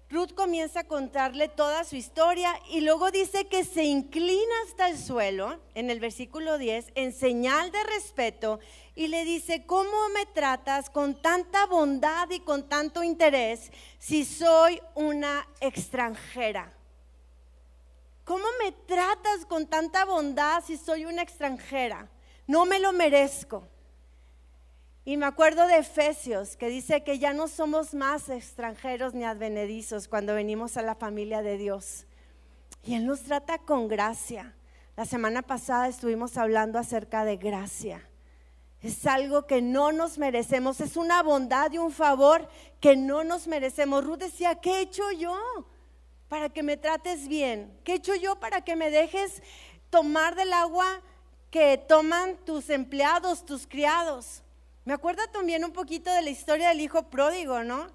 Ruth 0.09 0.35
comienza 0.35 0.81
a 0.81 0.85
contarle 0.85 1.49
toda 1.49 1.83
su 1.83 1.97
historia 1.97 2.55
y 2.71 2.81
luego 2.81 3.11
dice 3.11 3.49
que 3.49 3.65
se 3.65 3.83
inclina 3.83 4.55
hasta 4.65 4.89
el 4.89 4.99
suelo, 4.99 5.59
en 5.75 5.91
el 5.91 5.99
versículo 5.99 6.59
10, 6.59 6.93
en 6.95 7.13
señal 7.13 7.73
de 7.73 7.83
respeto, 7.83 8.61
y 8.95 9.09
le 9.09 9.25
dice, 9.25 9.67
¿cómo 9.67 10.09
me 10.15 10.25
tratas 10.27 10.91
con 10.91 11.21
tanta 11.21 11.67
bondad 11.67 12.31
y 12.31 12.39
con 12.39 12.69
tanto 12.69 13.03
interés 13.03 13.73
si 13.99 14.25
soy 14.25 14.81
una 14.95 15.45
extranjera? 15.61 16.73
¿Cómo 18.25 18.47
me 18.63 18.71
tratas 18.71 19.45
con 19.49 19.67
tanta 19.67 20.05
bondad 20.05 20.63
si 20.65 20.77
soy 20.77 21.05
una 21.05 21.23
extranjera? 21.23 22.09
No 22.47 22.65
me 22.65 22.79
lo 22.79 22.93
merezco. 22.93 23.67
Y 25.09 25.17
me 25.17 25.27
acuerdo 25.27 25.69
de 25.69 25.79
Efesios, 25.79 26.57
que 26.57 26.67
dice 26.67 27.05
que 27.05 27.21
ya 27.21 27.33
no 27.33 27.47
somos 27.47 27.95
más 27.95 28.29
extranjeros 28.29 29.15
ni 29.15 29.23
advenedizos 29.23 30.09
cuando 30.09 30.35
venimos 30.35 30.77
a 30.77 30.83
la 30.83 30.97
familia 30.97 31.43
de 31.43 31.57
Dios. 31.59 32.07
Y 32.83 32.97
Él 32.97 33.07
nos 33.07 33.23
trata 33.23 33.59
con 33.59 33.87
gracia. 33.87 34.57
La 34.97 35.05
semana 35.05 35.43
pasada 35.43 35.87
estuvimos 35.87 36.37
hablando 36.37 36.81
acerca 36.81 37.25
de 37.25 37.37
gracia. 37.37 38.03
Es 38.83 39.07
algo 39.07 39.47
que 39.47 39.63
no 39.63 39.93
nos 39.93 40.19
merecemos, 40.19 40.81
es 40.81 40.97
una 40.97 41.23
bondad 41.23 41.71
y 41.71 41.79
un 41.79 41.93
favor 41.93 42.49
que 42.81 42.97
no 42.97 43.23
nos 43.23 43.47
merecemos. 43.47 44.05
Ruth 44.05 44.19
decía, 44.19 44.57
¿qué 44.57 44.79
he 44.79 44.81
hecho 44.81 45.13
yo 45.13 45.39
para 46.27 46.49
que 46.49 46.65
me 46.65 46.77
trates 46.77 47.29
bien? 47.29 47.79
¿Qué 47.85 47.93
he 47.93 47.97
hecho 47.97 48.17
yo 48.17 48.41
para 48.41 48.63
que 48.63 48.75
me 48.75 48.91
dejes 48.91 49.41
tomar 49.89 50.35
del 50.35 50.53
agua 50.53 51.01
que 51.53 51.79
toman 51.79 52.37
tus 52.45 52.71
empleados, 52.71 53.47
tus 53.47 53.69
criados? 53.69 54.43
Me 54.87 54.93
acuerdo 54.95 55.27
también 55.33 55.65
un 55.65 55.73
poquito 55.73 56.13
de 56.13 56.23
la 56.23 56.31
historia 56.31 56.69
del 56.69 56.81
hijo 56.81 57.11
pródigo, 57.11 57.65
¿no? 57.65 57.89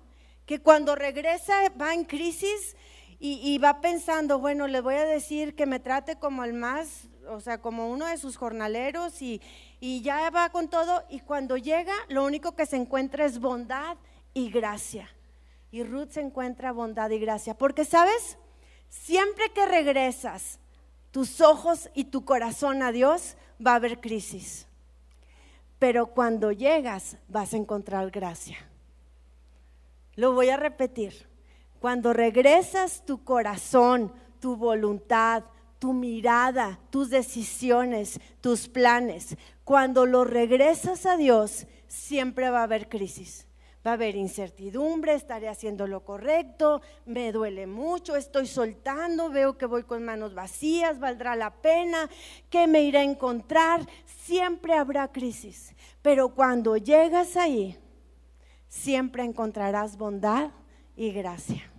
Que 0.45 0.60
cuando 0.60 0.93
regresa 0.93 1.54
va 1.80 1.93
en 1.93 2.04
crisis 2.04 2.75
y, 3.17 3.58
va 3.60 3.80
pensando, 3.80 4.39
bueno, 4.39 4.67
le 4.67 4.82
voy 4.82 4.95
a 4.95 5.06
decir 5.06 5.56
que 5.56 5.65
me 5.65 5.80
trate 5.80 6.17
como 6.17 6.43
el 6.43 6.51
más, 6.51 7.08
o 7.30 7.39
sea, 7.39 7.62
como 7.62 7.89
uno 7.89 8.08
de 8.08 8.17
sus 8.17 8.36
jornaleros 8.36 9.21
y, 9.21 9.41
y 9.80 10.01
ya 10.01 10.30
va 10.32 10.49
con 10.49 10.69
todo. 10.69 11.06
Y 11.10 11.21
cuando 11.21 11.56
llega, 11.56 11.93
lo 12.10 12.25
único 12.25 12.56
que 12.56 12.65
se 12.65 12.75
encuentra 12.75 13.23
es 13.23 13.39
bondad 13.39 13.95
y 14.34 14.49
gracia. 14.51 15.08
Y 15.71 15.84
Ruth 15.84 16.10
se 16.10 16.19
encuentra 16.19 16.73
bondad 16.73 17.10
y 17.12 17.19
gracia. 17.19 17.54
Porque, 17.54 17.86
¿sabes? 17.86 18.38
Siempre 18.89 19.49
que 19.54 19.65
regresas 19.65 20.60
tus 21.12 21.39
ojos 21.39 21.89
y 21.93 22.06
tu 22.06 22.25
corazón 22.25 22.84
a 22.84 22.91
Dios, 22.91 23.38
va 23.65 23.71
a 23.71 23.75
haber 23.75 24.01
crisis 24.01 24.67
pero 25.82 26.06
cuando 26.06 26.52
llegas 26.52 27.17
vas 27.28 27.56
a 27.56 27.58
encontrar 27.58 28.12
gracia. 28.12 28.56
Lo 30.13 30.34
voy 30.34 30.50
a 30.50 30.56
repetir. 30.56 31.28
Cuando 31.80 32.13
regresas 32.13 33.04
tu 33.04 33.24
corazón, 33.24 34.13
tu 34.39 34.56
voluntad, 34.56 35.44
tu 35.80 35.94
mirada, 35.94 36.78
tus 36.91 37.10
decisiones, 37.10 38.20
tus 38.41 38.67
planes, 38.67 39.36
cuando 39.63 40.06
lo 40.06 40.24
regresas 40.24 41.08
a 41.08 41.17
Dios, 41.17 41.65
siempre 41.88 42.52
va 42.52 42.60
a 42.60 42.65
haber 42.65 42.88
crisis. 42.88 43.48
Va 43.86 43.91
a 43.91 43.94
haber 43.96 44.15
incertidumbre, 44.15 45.13
estaré 45.13 45.50
haciendo 45.50 45.88
lo 45.88 46.04
correcto, 46.06 46.82
me 47.06 47.32
duele 47.32 47.65
mucho, 47.67 48.15
estoy 48.15 48.48
soltando, 48.48 49.30
veo 49.30 49.58
que 49.58 49.65
voy 49.65 49.84
con 49.84 50.04
manos 50.04 50.34
vacías, 50.34 51.00
valdrá 51.00 51.36
la 51.36 51.52
pena, 51.52 52.10
¿qué 52.50 52.67
me 52.67 52.84
iré 52.84 53.00
a 53.00 53.04
encontrar? 53.04 53.88
Siempre 54.06 54.76
habrá 54.76 55.12
crisis, 55.12 55.74
pero 56.02 56.30
cuando 56.30 56.78
llegas 56.78 57.36
ahí, 57.38 57.78
siempre 58.67 59.24
encontrarás 59.24 59.98
bondad 59.98 60.52
y 60.96 61.12
gracia. 61.12 61.72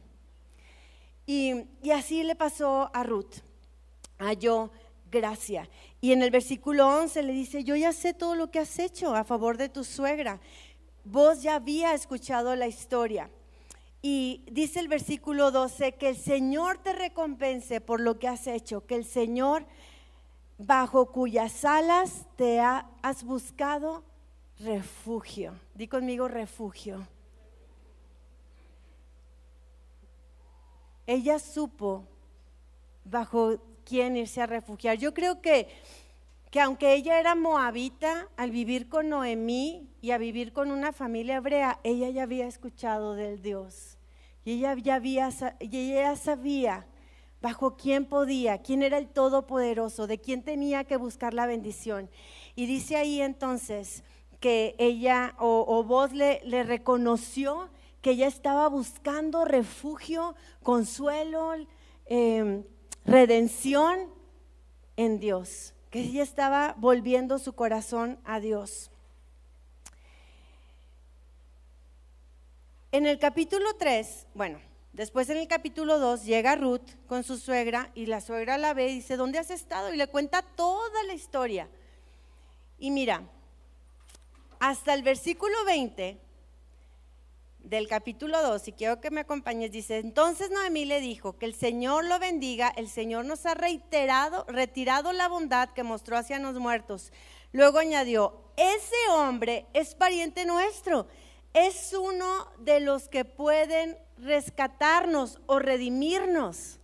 Y, 1.25 1.67
así 1.93 2.25
le 2.25 2.35
pasó 2.35 2.91
a 2.93 3.05
Ruth, 3.05 3.37
halló 4.19 4.71
gracia. 5.11 5.69
Y 6.01 6.13
en 6.13 6.23
el 6.23 6.31
versículo 6.31 6.89
11 6.89 7.23
le 7.23 7.33
dice, 7.33 7.63
yo 7.63 7.77
ya 7.77 7.93
sé 7.93 8.13
todo 8.13 8.35
lo 8.35 8.51
que 8.51 8.59
has 8.59 8.79
hecho 8.81 9.15
a 9.15 9.25
favor 9.25 9.57
de 9.57 9.69
tu 9.69 9.85
suegra 9.85 10.41
vos 11.05 11.43
ya 11.43 11.57
había 11.57 11.95
escuchado 11.95 12.55
la 12.57 12.67
historia. 12.67 13.31
Y 14.01 14.45
dice 14.51 14.81
el 14.81 14.89
versículo 14.89 15.51
12, 15.51 15.93
que 15.93 16.09
el 16.09 16.17
Señor 16.17 16.79
te 16.79 16.93
recompense 16.93 17.81
por 17.81 18.01
lo 18.01 18.19
que 18.19 18.29
has 18.29 18.47
hecho, 18.47 18.85
que 18.87 18.97
el 18.97 19.05
Señor 19.05 19.65
bajo 20.59 21.13
cuyas 21.13 21.65
alas 21.65 22.27
te 22.37 22.61
has 22.61 23.25
buscado 23.25 24.03
refugio. 24.59 25.55
Di 25.75 25.87
conmigo 25.87 26.29
refugio. 26.29 27.07
Ella 31.07 31.39
supo 31.39 32.05
bajo 33.05 33.59
quién 33.85 34.17
irse 34.17 34.41
a 34.41 34.47
refugiar. 34.47 34.97
Yo 34.97 35.13
creo 35.13 35.41
que 35.41 35.69
que 36.53 36.61
aunque 36.61 36.93
ella 36.93 37.19
era 37.19 37.35
moabita, 37.35 38.29
al 38.37 38.51
vivir 38.51 38.91
con 38.91 39.09
Noemí 39.09 39.89
y 40.03 40.11
a 40.11 40.19
vivir 40.19 40.53
con 40.53 40.71
una 40.71 40.93
familia 40.93 41.37
hebrea, 41.37 41.81
ella 41.83 42.11
ya 42.11 42.25
había 42.25 42.47
escuchado 42.47 43.15
del 43.15 43.41
Dios. 43.41 43.97
Y 44.45 44.59
ella 44.59 44.77
ya 44.77 44.97
había, 44.97 45.31
sabía 46.15 46.87
bajo 47.41 47.79
quién 47.79 48.05
podía, 48.05 48.59
quién 48.59 48.83
era 48.83 48.99
el 48.99 49.09
Todopoderoso, 49.09 50.07
de 50.07 50.19
quién 50.19 50.43
tenía 50.43 50.85
que 50.85 50.99
buscar 50.99 51.33
la 51.33 51.47
bendición. 51.47 52.11
Y 52.55 52.67
dice 52.67 52.97
ahí 52.97 53.23
entonces 53.23 54.05
que 54.39 54.75
ella 54.77 55.35
o, 55.39 55.83
vos 55.85 56.13
le, 56.13 56.43
le 56.45 56.65
reconoció 56.65 57.71
que 58.03 58.11
ella 58.11 58.27
estaba 58.27 58.69
buscando 58.69 59.47
refugio, 59.47 60.35
consuelo, 60.63 61.55
em, 62.05 62.65
redención 63.07 64.11
en 64.97 65.19
Dios 65.19 65.72
que 65.93 66.01
ella 66.01 66.23
estaba 66.23 66.75
volviendo 66.79 67.39
su 67.39 67.53
corazón 67.53 68.19
a 68.25 68.41
Dios. 68.41 68.91
En 72.93 73.07
el 73.07 73.19
capítulo 73.19 73.77
3, 73.79 74.27
bueno, 74.33 74.59
después 74.95 75.29
en 75.29 75.37
el 75.37 75.47
capítulo 75.49 75.99
2 75.99 76.25
llega 76.25 76.57
Ruth 76.57 76.89
con 77.07 77.25
su 77.25 77.37
suegra 77.37 77.91
y 77.95 78.07
la 78.07 78.23
suegra 78.23 78.57
la 78.57 78.73
ve 78.73 78.89
y 78.89 78.95
dice, 78.95 79.19
¿dónde 79.19 79.39
has 79.39 79.51
estado? 79.51 79.93
Y 79.93 79.99
le 79.99 80.07
cuenta 80.07 80.41
toda 80.41 81.03
la 81.05 81.13
historia. 81.13 81.69
Y 82.79 82.91
mira, 82.91 83.29
hasta 84.61 84.95
el 84.95 85.03
versículo 85.03 85.63
20 85.67 86.19
del 87.65 87.89
capítulo 87.89 88.43
2, 88.43 88.69
y 88.69 88.73
quiero 88.73 89.01
que 89.01 89.11
me 89.11 89.21
acompañes, 89.21 89.71
dice, 89.71 89.99
entonces 89.99 90.51
Noemí 90.51 90.85
le 90.85 91.01
dijo, 91.01 91.39
que 91.39 91.47
el 91.47 91.55
Señor 91.55 92.05
lo 92.05 92.19
bendiga, 92.19 92.73
el 92.77 92.89
Señor 92.89 93.25
nos 93.25 93.47
ha 93.47 93.55
reiterado, 93.55 94.45
retirado 94.49 95.13
la 95.13 95.29
bondad 95.29 95.71
que 95.71 95.83
mostró 95.83 96.17
hacia 96.17 96.39
los 96.39 96.59
muertos. 96.59 97.13
Luego 97.53 97.79
añadió, 97.79 98.43
ese 98.57 98.97
hombre 99.11 99.67
es 99.73 99.95
pariente 99.95 100.45
nuestro, 100.45 101.07
es 101.55 101.93
uno 101.93 102.49
de 102.59 102.81
los 102.81 103.09
que 103.09 103.25
pueden 103.25 103.97
rescatarnos 104.19 105.41
o 105.47 105.59
redimirnos. 105.59 106.79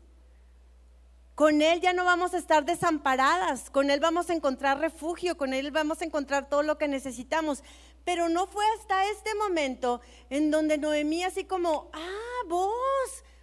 Con 1.35 1.63
Él 1.63 1.81
ya 1.81 1.93
no 1.93 2.05
vamos 2.05 2.35
a 2.35 2.39
estar 2.39 2.65
desamparadas, 2.65 3.71
con 3.71 3.91
Él 3.91 4.01
vamos 4.01 4.29
a 4.29 4.35
encontrar 4.35 4.81
refugio, 4.81 5.37
con 5.37 5.55
Él 5.55 5.71
vamos 5.71 6.03
a 6.03 6.05
encontrar 6.05 6.49
todo 6.49 6.65
lo 6.65 6.79
que 6.79 6.89
necesitamos. 6.89 7.63
Pero 8.09 8.31
no 8.31 8.47
fue 8.47 8.65
hasta 8.79 9.05
este 9.11 9.35
momento 9.35 10.01
en 10.31 10.51
donde 10.51 10.79
Noemí 10.79 11.25
así 11.25 11.45
como, 11.45 11.91
ah, 11.93 12.47
vos, 12.47 12.73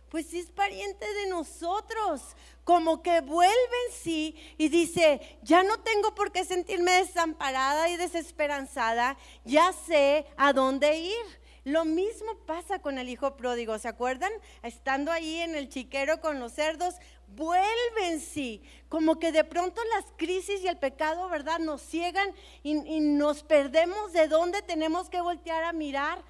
pues 0.10 0.26
sí 0.26 0.40
es 0.40 0.50
pariente 0.50 1.06
de 1.06 1.28
nosotros, 1.28 2.36
como 2.64 3.04
que 3.04 3.22
vuelve 3.22 3.54
en 3.88 3.94
sí 3.94 4.36
y 4.58 4.70
dice, 4.70 5.38
ya 5.44 5.62
no 5.62 5.82
tengo 5.82 6.16
por 6.16 6.32
qué 6.32 6.46
sentirme 6.46 6.94
desamparada 6.94 7.90
y 7.90 7.98
desesperanzada, 7.98 9.18
ya 9.44 9.72
sé 9.72 10.26
a 10.36 10.52
dónde 10.52 10.98
ir. 10.98 11.46
Lo 11.64 11.86
mismo 11.86 12.36
pasa 12.48 12.80
con 12.80 12.98
el 12.98 13.08
hijo 13.08 13.38
pródigo, 13.38 13.78
¿se 13.78 13.88
acuerdan? 13.88 14.32
Estando 14.64 15.12
ahí 15.12 15.42
en 15.42 15.54
el 15.54 15.70
chiquero 15.70 16.22
con 16.22 16.40
los 16.40 16.54
cerdos, 16.54 16.96
vuelve 17.28 18.10
en 18.10 18.20
sí. 18.20 18.62
Como 18.90 19.20
que 19.20 19.32
de 19.32 19.44
pronto 19.44 19.82
las 19.96 20.06
crisis 20.18 20.62
y 20.64 20.68
el 20.68 20.78
pecado, 20.78 21.28
¿verdad? 21.30 21.60
Nos 21.60 21.82
ciegan 21.82 22.28
y, 22.64 22.74
nos 23.00 23.44
perdemos 23.44 24.14
de 24.14 24.28
dónde 24.28 24.62
tenemos 24.62 25.10
que 25.10 25.22
voltear 25.22 25.64
a 25.64 25.74
mirar. 25.74 26.24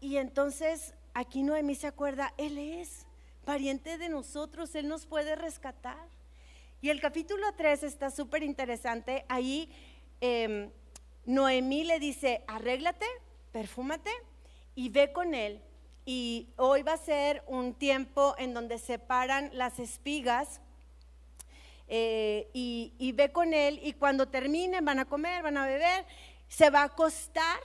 Y 0.00 0.16
entonces 0.16 0.94
aquí 1.14 1.42
Noemí 1.42 1.74
se 1.74 1.86
acuerda, 1.86 2.32
Él 2.36 2.58
es 2.58 3.06
pariente 3.44 3.98
de 3.98 4.08
nosotros, 4.08 4.74
Él 4.74 4.88
nos 4.88 5.06
puede 5.06 5.34
rescatar. 5.34 6.08
Y 6.80 6.90
el 6.90 7.00
capítulo 7.00 7.46
3 7.56 7.82
está 7.82 8.10
súper 8.10 8.42
interesante. 8.42 9.24
Ahí 9.28 9.70
em, 10.20 10.70
Noemí 11.24 11.84
le 11.84 11.98
dice, 11.98 12.44
arréglate, 12.46 13.06
perfúmate 13.50 14.10
y 14.76 14.90
ve 14.90 15.12
con 15.12 15.34
Él 15.34 15.60
y 16.10 16.48
hoy 16.56 16.82
va 16.84 16.94
a 16.94 16.96
ser 16.96 17.44
un 17.46 17.74
tiempo 17.74 18.34
en 18.38 18.54
donde 18.54 18.78
separan 18.78 19.50
las 19.52 19.78
espigas 19.78 20.62
eh, 21.86 22.48
y, 22.54 23.12
ve 23.12 23.30
con 23.30 23.52
él 23.52 23.78
y 23.82 23.92
cuando 23.92 24.26
terminen 24.26 24.86
van 24.86 25.00
a 25.00 25.04
comer, 25.04 25.42
van 25.42 25.58
a 25.58 25.66
beber, 25.66 26.06
se 26.48 26.70
va 26.70 26.80
a 26.80 26.84
acostar 26.84 27.58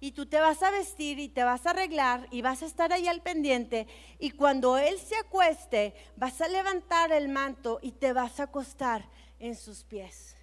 y 0.00 0.12
tú 0.12 0.24
te 0.24 0.40
vas 0.40 0.62
a 0.62 0.70
vestir 0.70 1.18
y 1.18 1.28
te 1.28 1.44
vas 1.44 1.66
a 1.66 1.72
arreglar 1.72 2.28
y 2.30 2.40
vas 2.40 2.62
a 2.62 2.66
estar 2.66 2.94
ahí 2.94 3.06
al 3.08 3.20
pendiente 3.20 3.86
y 4.18 4.30
cuando 4.30 4.78
él 4.78 4.98
se 4.98 5.16
acueste 5.16 5.92
vas 6.16 6.40
a 6.40 6.48
levantar 6.48 7.12
el 7.12 7.28
manto 7.28 7.78
y 7.82 7.92
te 7.92 8.14
vas 8.14 8.40
a 8.40 8.44
acostar 8.44 9.04
en 9.38 9.54
sus 9.54 9.84
pies. 9.84 10.39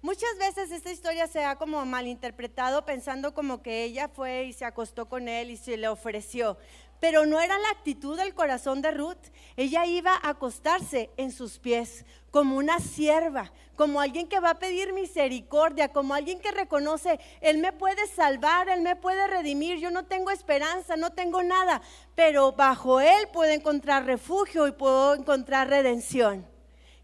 Muchas 0.00 0.38
veces 0.38 0.70
esta 0.70 0.92
historia 0.92 1.26
se 1.26 1.44
ha 1.44 1.56
como 1.56 1.84
malinterpretado 1.84 2.84
pensando 2.84 3.34
como 3.34 3.62
que 3.62 3.82
ella 3.82 4.08
fue 4.08 4.44
y 4.44 4.52
se 4.52 4.64
acostó 4.64 5.08
con 5.08 5.26
él 5.26 5.50
y 5.50 5.56
se 5.56 5.76
le 5.76 5.88
ofreció. 5.88 6.56
Pero 7.00 7.26
no 7.26 7.40
era 7.40 7.58
la 7.58 7.70
actitud 7.70 8.16
del 8.16 8.32
corazón 8.32 8.80
de 8.80 8.92
Ruth. 8.92 9.32
Ella 9.56 9.86
iba 9.86 10.12
a 10.14 10.30
acostarse 10.30 11.10
en 11.16 11.32
sus 11.32 11.58
pies 11.58 12.04
como 12.30 12.56
una 12.56 12.78
sierva, 12.78 13.52
como 13.74 14.00
alguien 14.00 14.28
que 14.28 14.38
va 14.38 14.50
a 14.50 14.58
pedir 14.60 14.92
misericordia, 14.92 15.92
como 15.92 16.14
alguien 16.14 16.38
que 16.38 16.52
reconoce, 16.52 17.18
Él 17.40 17.58
me 17.58 17.72
puede 17.72 18.06
salvar, 18.06 18.68
Él 18.68 18.82
me 18.82 18.94
puede 18.94 19.26
redimir, 19.26 19.78
yo 19.78 19.90
no 19.90 20.04
tengo 20.04 20.30
esperanza, 20.30 20.96
no 20.96 21.10
tengo 21.10 21.42
nada, 21.42 21.82
pero 22.14 22.52
bajo 22.52 23.00
Él 23.00 23.28
puedo 23.32 23.50
encontrar 23.50 24.04
refugio 24.06 24.68
y 24.68 24.72
puedo 24.72 25.14
encontrar 25.14 25.68
redención. 25.68 26.46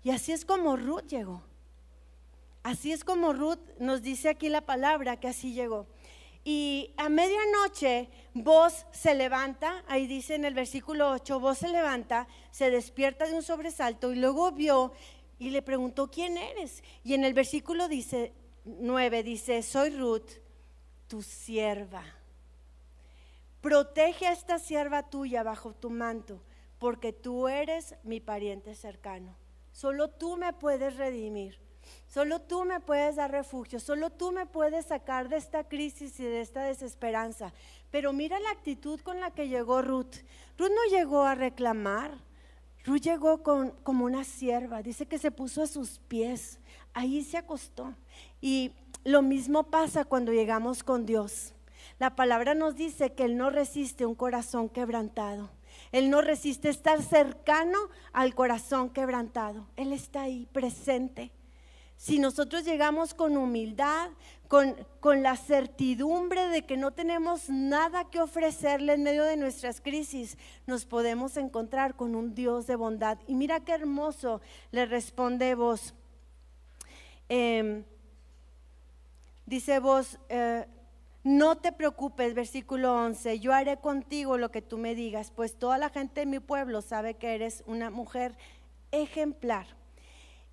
Y 0.04 0.10
así 0.10 0.30
es 0.30 0.44
como 0.44 0.76
Ruth 0.76 1.06
llegó. 1.08 1.42
Así 2.64 2.92
es 2.92 3.04
como 3.04 3.34
Ruth 3.34 3.60
nos 3.78 4.00
dice 4.00 4.30
aquí 4.30 4.48
la 4.48 4.62
palabra 4.62 5.20
que 5.20 5.28
así 5.28 5.52
llegó. 5.52 5.86
Y 6.44 6.94
a 6.96 7.10
medianoche 7.10 8.08
vos 8.32 8.86
se 8.90 9.14
levanta, 9.14 9.84
ahí 9.86 10.06
dice 10.06 10.34
en 10.34 10.46
el 10.46 10.54
versículo 10.54 11.10
8, 11.10 11.40
vos 11.40 11.58
se 11.58 11.68
levanta, 11.68 12.26
se 12.50 12.70
despierta 12.70 13.26
de 13.26 13.34
un 13.34 13.42
sobresalto 13.42 14.12
y 14.12 14.16
luego 14.16 14.50
vio 14.50 14.92
y 15.38 15.50
le 15.50 15.60
preguntó, 15.60 16.10
¿quién 16.10 16.38
eres? 16.38 16.82
Y 17.02 17.12
en 17.12 17.24
el 17.24 17.34
versículo 17.34 17.86
dice 17.86 18.32
9 18.64 19.22
dice, 19.22 19.62
soy 19.62 19.90
Ruth, 19.90 20.30
tu 21.06 21.20
sierva. 21.22 22.02
Protege 23.60 24.26
a 24.26 24.32
esta 24.32 24.58
sierva 24.58 25.10
tuya 25.10 25.42
bajo 25.42 25.74
tu 25.74 25.90
manto, 25.90 26.42
porque 26.78 27.12
tú 27.12 27.46
eres 27.46 27.94
mi 28.04 28.20
pariente 28.20 28.74
cercano. 28.74 29.36
Solo 29.72 30.08
tú 30.08 30.38
me 30.38 30.54
puedes 30.54 30.96
redimir. 30.96 31.63
Solo 32.14 32.40
tú 32.40 32.64
me 32.64 32.78
puedes 32.78 33.16
dar 33.16 33.32
refugio, 33.32 33.80
solo 33.80 34.08
tú 34.08 34.30
me 34.30 34.46
puedes 34.46 34.86
sacar 34.86 35.28
de 35.28 35.36
esta 35.36 35.64
crisis 35.64 36.20
y 36.20 36.22
de 36.22 36.42
esta 36.42 36.62
desesperanza. 36.62 37.52
Pero 37.90 38.12
mira 38.12 38.38
la 38.38 38.50
actitud 38.50 39.00
con 39.00 39.18
la 39.18 39.32
que 39.32 39.48
llegó 39.48 39.82
Ruth. 39.82 40.18
Ruth 40.56 40.70
no 40.70 40.96
llegó 40.96 41.24
a 41.24 41.34
reclamar, 41.34 42.12
Ruth 42.84 43.00
llegó 43.00 43.42
como 43.42 44.04
una 44.04 44.22
sierva, 44.22 44.80
dice 44.80 45.06
que 45.06 45.18
se 45.18 45.32
puso 45.32 45.60
a 45.60 45.66
sus 45.66 45.98
pies, 46.06 46.60
ahí 46.92 47.24
se 47.24 47.36
acostó. 47.36 47.92
Y 48.40 48.70
lo 49.02 49.20
mismo 49.20 49.64
pasa 49.64 50.04
cuando 50.04 50.32
llegamos 50.32 50.84
con 50.84 51.06
Dios. 51.06 51.52
La 51.98 52.14
palabra 52.14 52.54
nos 52.54 52.76
dice 52.76 53.12
que 53.12 53.24
Él 53.24 53.36
no 53.36 53.50
resiste 53.50 54.06
un 54.06 54.14
corazón 54.14 54.68
quebrantado. 54.68 55.50
Él 55.90 56.10
no 56.10 56.20
resiste 56.20 56.68
estar 56.68 57.02
cercano 57.02 57.76
al 58.12 58.36
corazón 58.36 58.90
quebrantado. 58.90 59.66
Él 59.74 59.92
está 59.92 60.22
ahí 60.22 60.46
presente. 60.52 61.32
Si 62.04 62.18
nosotros 62.18 62.66
llegamos 62.66 63.14
con 63.14 63.34
humildad, 63.38 64.10
con, 64.46 64.76
con 65.00 65.22
la 65.22 65.38
certidumbre 65.38 66.48
de 66.48 66.66
que 66.66 66.76
no 66.76 66.90
tenemos 66.90 67.48
nada 67.48 68.10
que 68.10 68.20
ofrecerle 68.20 68.92
en 68.92 69.04
medio 69.04 69.24
de 69.24 69.38
nuestras 69.38 69.80
crisis, 69.80 70.36
nos 70.66 70.84
podemos 70.84 71.38
encontrar 71.38 71.96
con 71.96 72.14
un 72.14 72.34
Dios 72.34 72.66
de 72.66 72.76
bondad. 72.76 73.16
Y 73.26 73.34
mira 73.34 73.60
qué 73.60 73.72
hermoso 73.72 74.42
le 74.70 74.84
responde 74.84 75.54
vos. 75.54 75.94
Em, 77.30 77.84
dice 79.46 79.78
vos, 79.78 80.18
eh, 80.28 80.66
no 81.22 81.56
te 81.56 81.72
preocupes, 81.72 82.34
versículo 82.34 82.92
11, 82.96 83.40
yo 83.40 83.54
haré 83.54 83.78
contigo 83.78 84.36
lo 84.36 84.50
que 84.50 84.60
tú 84.60 84.76
me 84.76 84.94
digas, 84.94 85.32
pues 85.34 85.58
toda 85.58 85.78
la 85.78 85.88
gente 85.88 86.20
de 86.20 86.26
mi 86.26 86.38
pueblo 86.38 86.82
sabe 86.82 87.14
que 87.14 87.34
eres 87.34 87.64
una 87.66 87.88
mujer 87.88 88.36
ejemplar. 88.92 89.82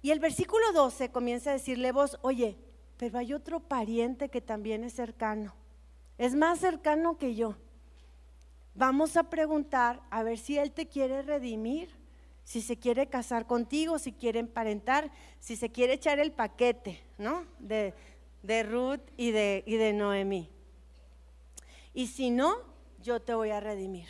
Y 0.01 0.11
el 0.11 0.19
versículo 0.19 0.71
12 0.73 1.11
comienza 1.11 1.51
a 1.51 1.53
decirle 1.53 1.91
vos, 1.91 2.17
oye, 2.21 2.57
pero 2.97 3.19
hay 3.19 3.33
otro 3.33 3.59
pariente 3.59 4.29
que 4.29 4.41
también 4.41 4.83
es 4.83 4.93
cercano, 4.93 5.55
es 6.17 6.35
más 6.35 6.59
cercano 6.59 7.17
que 7.17 7.35
yo. 7.35 7.55
Vamos 8.73 9.17
a 9.17 9.23
preguntar 9.23 10.01
a 10.09 10.23
ver 10.23 10.37
si 10.37 10.57
él 10.57 10.71
te 10.71 10.87
quiere 10.87 11.21
redimir, 11.21 11.89
si 12.43 12.61
se 12.61 12.77
quiere 12.77 13.07
casar 13.07 13.45
contigo, 13.45 13.99
si 13.99 14.13
quiere 14.13 14.39
emparentar, 14.39 15.11
si 15.39 15.55
se 15.55 15.69
quiere 15.69 15.93
echar 15.93 16.19
el 16.19 16.31
paquete, 16.31 17.01
¿no? 17.17 17.45
De, 17.59 17.93
de 18.43 18.63
Ruth 18.63 19.01
y 19.17 19.31
de, 19.31 19.63
y 19.65 19.75
de 19.75 19.93
Noemí. 19.93 20.49
Y 21.93 22.07
si 22.07 22.29
no, 22.29 22.55
yo 23.01 23.21
te 23.21 23.33
voy 23.33 23.51
a 23.51 23.59
redimir. 23.59 24.07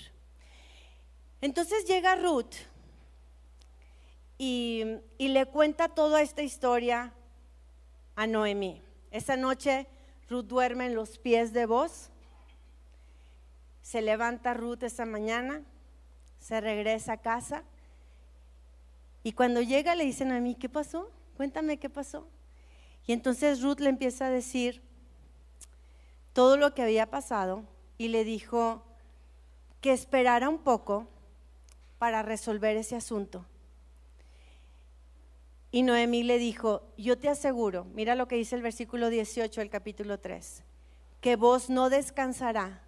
Entonces 1.41 1.85
llega 1.85 2.15
Ruth 2.15 2.55
y, 4.43 5.01
le 5.19 5.45
cuenta 5.45 5.87
toda 5.87 6.23
esta 6.23 6.41
historia 6.41 7.13
a 8.15 8.25
Noemí. 8.25 8.81
Esa 9.11 9.37
noche 9.37 9.85
Ruth 10.27 10.45
duerme 10.45 10.87
en 10.87 10.95
los 10.95 11.19
pies 11.19 11.53
de 11.53 11.67
vos. 11.67 12.09
Se 13.83 14.01
levanta 14.01 14.55
Ruth 14.55 14.81
esa 14.81 15.05
mañana, 15.05 15.61
se 16.39 16.59
regresa 16.59 17.13
a 17.13 17.17
casa 17.17 17.63
y 19.21 19.33
cuando 19.33 19.61
llega 19.61 19.93
le 19.93 20.05
dicen 20.05 20.31
a 20.31 20.39
mí, 20.39 20.55
¿qué 20.55 20.69
pasó? 20.69 21.11
Cuéntame 21.37 21.77
qué 21.77 21.91
pasó. 21.91 22.27
Y 23.05 23.13
entonces 23.13 23.61
Ruth 23.61 23.79
le 23.79 23.89
empieza 23.89 24.25
a 24.25 24.31
decir 24.31 24.81
todo 26.33 26.57
lo 26.57 26.73
que 26.73 26.81
había 26.81 27.11
pasado 27.11 27.63
y 27.99 28.07
le 28.07 28.23
dijo 28.23 28.81
que 29.81 29.93
esperara 29.93 30.49
un 30.49 30.63
poco 30.63 31.07
para 31.99 32.23
resolver 32.23 32.75
ese 32.75 32.95
asunto. 32.95 33.45
Y 35.71 35.83
Noemí 35.83 36.23
le 36.23 36.37
dijo, 36.37 36.83
yo 36.97 37.17
te 37.17 37.29
aseguro, 37.29 37.85
mira 37.93 38.15
lo 38.15 38.27
que 38.27 38.35
dice 38.35 38.55
el 38.57 38.61
versículo 38.61 39.09
18 39.09 39.61
del 39.61 39.69
capítulo 39.69 40.19
3, 40.19 40.63
que 41.21 41.37
vos 41.37 41.69
no 41.69 41.89
descansará 41.89 42.83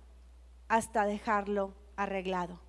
hasta 0.67 1.05
dejarlo 1.05 1.73
arreglado. 1.95 2.59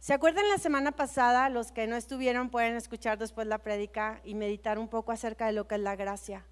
¿Se 0.00 0.12
acuerdan 0.12 0.50
la 0.50 0.58
semana 0.58 0.92
pasada? 0.92 1.48
Los 1.48 1.72
que 1.72 1.86
no 1.86 1.96
estuvieron 1.96 2.50
pueden 2.50 2.76
escuchar 2.76 3.16
después 3.16 3.46
la 3.46 3.62
prédica 3.62 4.20
y 4.22 4.34
meditar 4.34 4.78
un 4.78 4.88
poco 4.88 5.12
acerca 5.12 5.46
de 5.46 5.52
lo 5.52 5.66
que 5.66 5.76
es 5.76 5.80
la 5.80 5.96
gracia. 5.96 6.44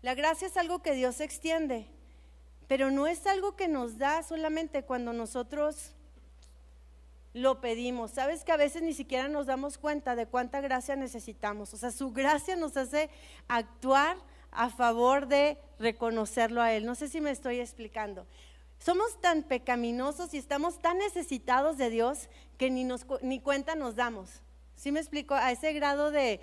La 0.00 0.14
gracia 0.14 0.46
es 0.46 0.56
algo 0.56 0.80
que 0.80 0.94
Dios 0.94 1.20
extiende, 1.20 1.88
pero 2.68 2.92
no 2.92 3.08
es 3.08 3.26
algo 3.26 3.56
que 3.56 3.66
nos 3.66 3.98
da 3.98 4.22
solamente 4.22 4.84
cuando 4.84 5.12
nosotros 5.12 5.96
lo 7.34 7.60
pedimos. 7.60 8.12
Sabes 8.12 8.44
que 8.44 8.52
a 8.52 8.56
veces 8.56 8.80
ni 8.82 8.94
siquiera 8.94 9.28
nos 9.28 9.46
damos 9.46 9.76
cuenta 9.76 10.16
de 10.16 10.26
cuánta 10.26 10.60
gracia 10.60 10.96
necesitamos. 10.96 11.74
O 11.74 11.76
sea, 11.76 11.90
su 11.90 12.12
gracia 12.12 12.56
nos 12.56 12.76
hace 12.76 13.10
actuar 13.48 14.16
a 14.52 14.70
favor 14.70 15.26
de 15.26 15.58
reconocerlo 15.78 16.62
a 16.62 16.72
Él. 16.72 16.86
No 16.86 16.94
sé 16.94 17.08
si 17.08 17.20
me 17.20 17.32
estoy 17.32 17.58
explicando. 17.58 18.26
Somos 18.78 19.20
tan 19.20 19.42
pecaminosos 19.42 20.32
y 20.32 20.38
estamos 20.38 20.80
tan 20.80 20.98
necesitados 20.98 21.76
de 21.76 21.90
Dios 21.90 22.28
que 22.56 22.70
ni, 22.70 22.84
nos, 22.84 23.04
ni 23.20 23.40
cuenta 23.40 23.74
nos 23.74 23.96
damos. 23.96 24.42
¿Sí 24.76 24.92
me 24.92 25.00
explico? 25.00 25.34
A 25.34 25.50
ese 25.50 25.72
grado 25.72 26.12
de, 26.12 26.40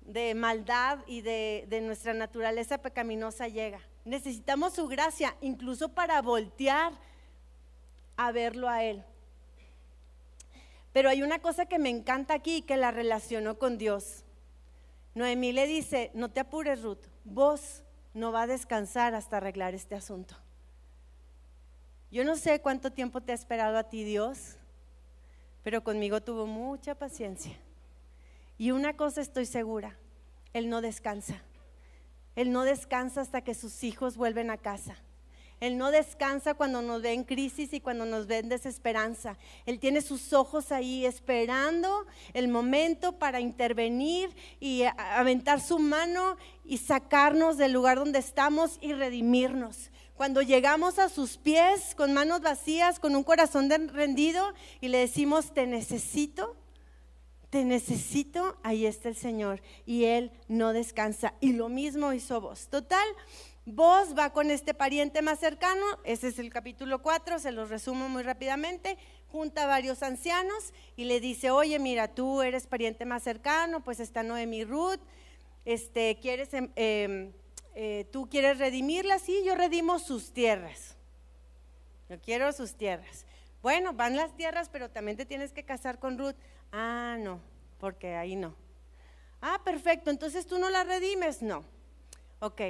de 0.00 0.34
maldad 0.34 1.00
y 1.06 1.20
de, 1.20 1.66
de 1.68 1.82
nuestra 1.82 2.14
naturaleza 2.14 2.78
pecaminosa 2.78 3.48
llega. 3.48 3.80
Necesitamos 4.06 4.74
su 4.74 4.88
gracia, 4.88 5.36
incluso 5.42 5.90
para 5.90 6.22
voltear 6.22 6.92
a 8.16 8.32
verlo 8.32 8.68
a 8.68 8.82
Él. 8.82 9.04
Pero 10.92 11.08
hay 11.08 11.22
una 11.22 11.38
cosa 11.38 11.66
que 11.66 11.78
me 11.78 11.88
encanta 11.88 12.34
aquí 12.34 12.62
que 12.62 12.76
la 12.76 12.90
relacionó 12.90 13.58
con 13.58 13.78
Dios. 13.78 14.24
Noemí 15.14 15.52
le 15.52 15.66
dice, 15.66 16.10
no 16.14 16.30
te 16.30 16.40
apures 16.40 16.82
Ruth, 16.82 17.04
vos 17.24 17.82
no 18.14 18.32
va 18.32 18.42
a 18.42 18.46
descansar 18.46 19.14
hasta 19.14 19.38
arreglar 19.38 19.74
este 19.74 19.94
asunto. 19.94 20.36
Yo 22.10 22.24
no 22.24 22.36
sé 22.36 22.60
cuánto 22.60 22.92
tiempo 22.92 23.22
te 23.22 23.32
ha 23.32 23.34
esperado 23.34 23.78
a 23.78 23.84
ti 23.84 24.04
Dios, 24.04 24.56
pero 25.62 25.82
conmigo 25.82 26.20
tuvo 26.20 26.46
mucha 26.46 26.94
paciencia. 26.94 27.56
Y 28.58 28.70
una 28.70 28.96
cosa 28.96 29.20
estoy 29.22 29.46
segura, 29.46 29.96
Él 30.52 30.68
no 30.68 30.82
descansa. 30.82 31.40
Él 32.36 32.52
no 32.52 32.64
descansa 32.64 33.20
hasta 33.20 33.42
que 33.42 33.54
sus 33.54 33.84
hijos 33.84 34.16
vuelven 34.16 34.50
a 34.50 34.58
casa. 34.58 34.96
Él 35.62 35.78
no 35.78 35.92
descansa 35.92 36.54
cuando 36.54 36.82
nos 36.82 37.02
ve 37.02 37.12
en 37.12 37.22
crisis 37.22 37.72
y 37.72 37.78
cuando 37.78 38.04
nos 38.04 38.26
ve 38.26 38.38
en 38.38 38.48
desesperanza. 38.48 39.38
Él 39.64 39.78
tiene 39.78 40.02
sus 40.02 40.32
ojos 40.32 40.72
ahí 40.72 41.06
esperando 41.06 42.04
el 42.34 42.48
momento 42.48 43.12
para 43.12 43.38
intervenir 43.38 44.34
y 44.58 44.82
aventar 44.96 45.60
su 45.60 45.78
mano 45.78 46.36
y 46.64 46.78
sacarnos 46.78 47.58
del 47.58 47.70
lugar 47.70 47.98
donde 47.98 48.18
estamos 48.18 48.76
y 48.80 48.92
redimirnos. 48.92 49.92
Cuando 50.16 50.42
llegamos 50.42 50.98
a 50.98 51.08
sus 51.08 51.36
pies 51.36 51.94
con 51.94 52.12
manos 52.12 52.40
vacías, 52.40 52.98
con 52.98 53.14
un 53.14 53.22
corazón 53.22 53.70
rendido 53.70 54.54
y 54.80 54.88
le 54.88 54.98
decimos, 54.98 55.54
te 55.54 55.68
necesito, 55.68 56.56
te 57.50 57.64
necesito, 57.64 58.56
ahí 58.64 58.84
está 58.84 59.10
el 59.10 59.14
Señor. 59.14 59.62
Y 59.86 60.06
Él 60.06 60.32
no 60.48 60.72
descansa. 60.72 61.34
Y 61.40 61.52
lo 61.52 61.68
mismo 61.68 62.12
hizo 62.12 62.40
vos. 62.40 62.66
Total, 62.66 63.06
Vos 63.64 64.18
va 64.18 64.30
con 64.30 64.50
este 64.50 64.74
pariente 64.74 65.22
más 65.22 65.38
cercano, 65.38 65.84
ese 66.02 66.28
es 66.28 66.40
el 66.40 66.50
capítulo 66.50 67.00
4, 67.00 67.38
se 67.38 67.52
los 67.52 67.70
resumo 67.70 68.08
muy 68.08 68.24
rápidamente, 68.24 68.98
junta 69.28 69.62
a 69.62 69.66
varios 69.68 70.02
ancianos 70.02 70.72
y 70.96 71.04
le 71.04 71.20
dice, 71.20 71.52
oye, 71.52 71.78
mira, 71.78 72.08
tú 72.08 72.42
eres 72.42 72.66
pariente 72.66 73.04
más 73.04 73.22
cercano, 73.22 73.84
pues 73.84 74.00
está 74.00 74.24
Noemi 74.24 74.64
Ruth, 74.64 74.98
este, 75.64 76.18
¿quieres, 76.20 76.52
em, 76.54 76.70
em, 76.74 77.32
eh, 77.76 78.08
¿tú 78.10 78.28
quieres 78.28 78.58
redimirla? 78.58 79.20
Sí, 79.20 79.44
yo 79.44 79.54
redimo 79.54 80.00
sus 80.00 80.32
tierras, 80.32 80.96
yo 82.08 82.20
quiero 82.20 82.52
sus 82.52 82.74
tierras. 82.74 83.26
Bueno, 83.62 83.92
van 83.92 84.16
las 84.16 84.34
tierras, 84.36 84.70
pero 84.70 84.90
también 84.90 85.16
te 85.16 85.24
tienes 85.24 85.52
que 85.52 85.62
casar 85.62 86.00
con 86.00 86.18
Ruth. 86.18 86.34
Ah, 86.72 87.16
no, 87.20 87.38
porque 87.78 88.16
ahí 88.16 88.34
no. 88.34 88.56
Ah, 89.40 89.60
perfecto, 89.64 90.10
entonces 90.10 90.48
tú 90.48 90.58
no 90.58 90.68
la 90.68 90.82
redimes, 90.82 91.42
no. 91.42 91.62
Ok, 92.40 92.60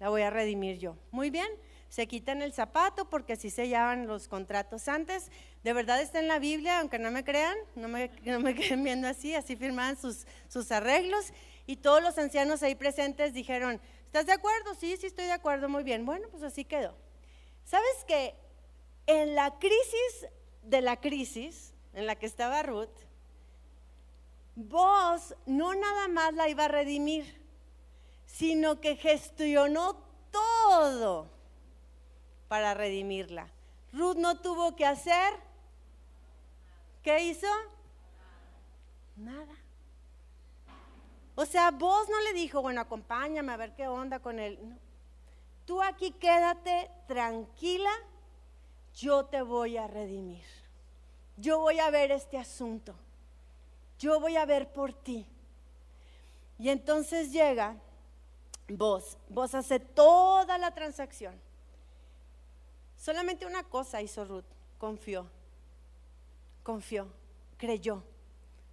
la 0.00 0.08
voy 0.08 0.22
a 0.22 0.30
redimir 0.30 0.78
yo. 0.78 0.96
Muy 1.10 1.30
bien, 1.30 1.48
se 1.88 2.08
quitan 2.08 2.42
el 2.42 2.52
zapato 2.52 3.08
porque 3.08 3.34
así 3.34 3.50
se 3.50 3.68
los 4.06 4.28
contratos 4.28 4.88
antes. 4.88 5.30
De 5.62 5.72
verdad 5.72 6.00
está 6.00 6.18
en 6.18 6.28
la 6.28 6.38
Biblia, 6.38 6.80
aunque 6.80 6.98
no 6.98 7.10
me 7.10 7.22
crean, 7.24 7.56
no 7.76 7.88
me, 7.88 8.10
no 8.24 8.40
me 8.40 8.54
queden 8.54 8.82
viendo 8.82 9.06
así, 9.06 9.34
así 9.34 9.56
firmaban 9.56 9.96
sus, 9.96 10.26
sus 10.48 10.72
arreglos. 10.72 11.32
Y 11.66 11.76
todos 11.76 12.02
los 12.02 12.18
ancianos 12.18 12.62
ahí 12.62 12.74
presentes 12.74 13.32
dijeron, 13.32 13.80
¿estás 14.06 14.26
de 14.26 14.32
acuerdo? 14.32 14.74
Sí, 14.74 14.96
sí 14.96 15.06
estoy 15.06 15.26
de 15.26 15.32
acuerdo, 15.32 15.68
muy 15.68 15.84
bien. 15.84 16.04
Bueno, 16.04 16.28
pues 16.30 16.42
así 16.42 16.64
quedó. 16.64 16.96
¿Sabes 17.64 18.04
que 18.06 18.34
en 19.06 19.34
la 19.34 19.58
crisis 19.58 20.28
de 20.62 20.80
la 20.80 21.00
crisis 21.00 21.74
en 21.92 22.06
la 22.06 22.16
que 22.16 22.26
estaba 22.26 22.62
Ruth, 22.62 22.90
vos 24.56 25.34
no 25.46 25.74
nada 25.74 26.08
más 26.08 26.34
la 26.34 26.48
iba 26.48 26.64
a 26.64 26.68
redimir, 26.68 27.43
sino 28.36 28.80
que 28.80 28.96
gestionó 28.96 29.96
todo 30.32 31.28
para 32.48 32.74
redimirla. 32.74 33.48
Ruth 33.92 34.16
no 34.16 34.40
tuvo 34.40 34.74
que 34.74 34.84
hacer. 34.84 35.34
¿Qué 37.04 37.22
hizo? 37.22 37.46
Nada. 39.16 39.54
O 41.36 41.46
sea, 41.46 41.70
vos 41.70 42.08
no 42.08 42.20
le 42.22 42.32
dijo, 42.32 42.60
bueno, 42.60 42.80
acompáñame 42.80 43.52
a 43.52 43.56
ver 43.56 43.76
qué 43.76 43.86
onda 43.86 44.18
con 44.18 44.40
él. 44.40 44.58
Tú 45.64 45.80
aquí 45.80 46.10
quédate 46.10 46.90
tranquila, 47.06 47.92
yo 48.94 49.26
te 49.26 49.42
voy 49.42 49.76
a 49.76 49.86
redimir. 49.86 50.44
Yo 51.36 51.60
voy 51.60 51.78
a 51.78 51.90
ver 51.90 52.10
este 52.10 52.38
asunto. 52.38 52.96
Yo 54.00 54.18
voy 54.18 54.36
a 54.36 54.44
ver 54.44 54.72
por 54.72 54.92
ti. 54.92 55.24
Y 56.58 56.70
entonces 56.70 57.30
llega 57.30 57.76
Vos, 58.68 59.18
vos 59.28 59.54
hace 59.54 59.78
toda 59.78 60.58
la 60.58 60.72
transacción. 60.72 61.34
Solamente 62.96 63.46
una 63.46 63.64
cosa 63.64 64.00
hizo 64.00 64.24
Ruth, 64.24 64.44
confió, 64.78 65.26
confió, 66.62 67.06
creyó, 67.58 68.02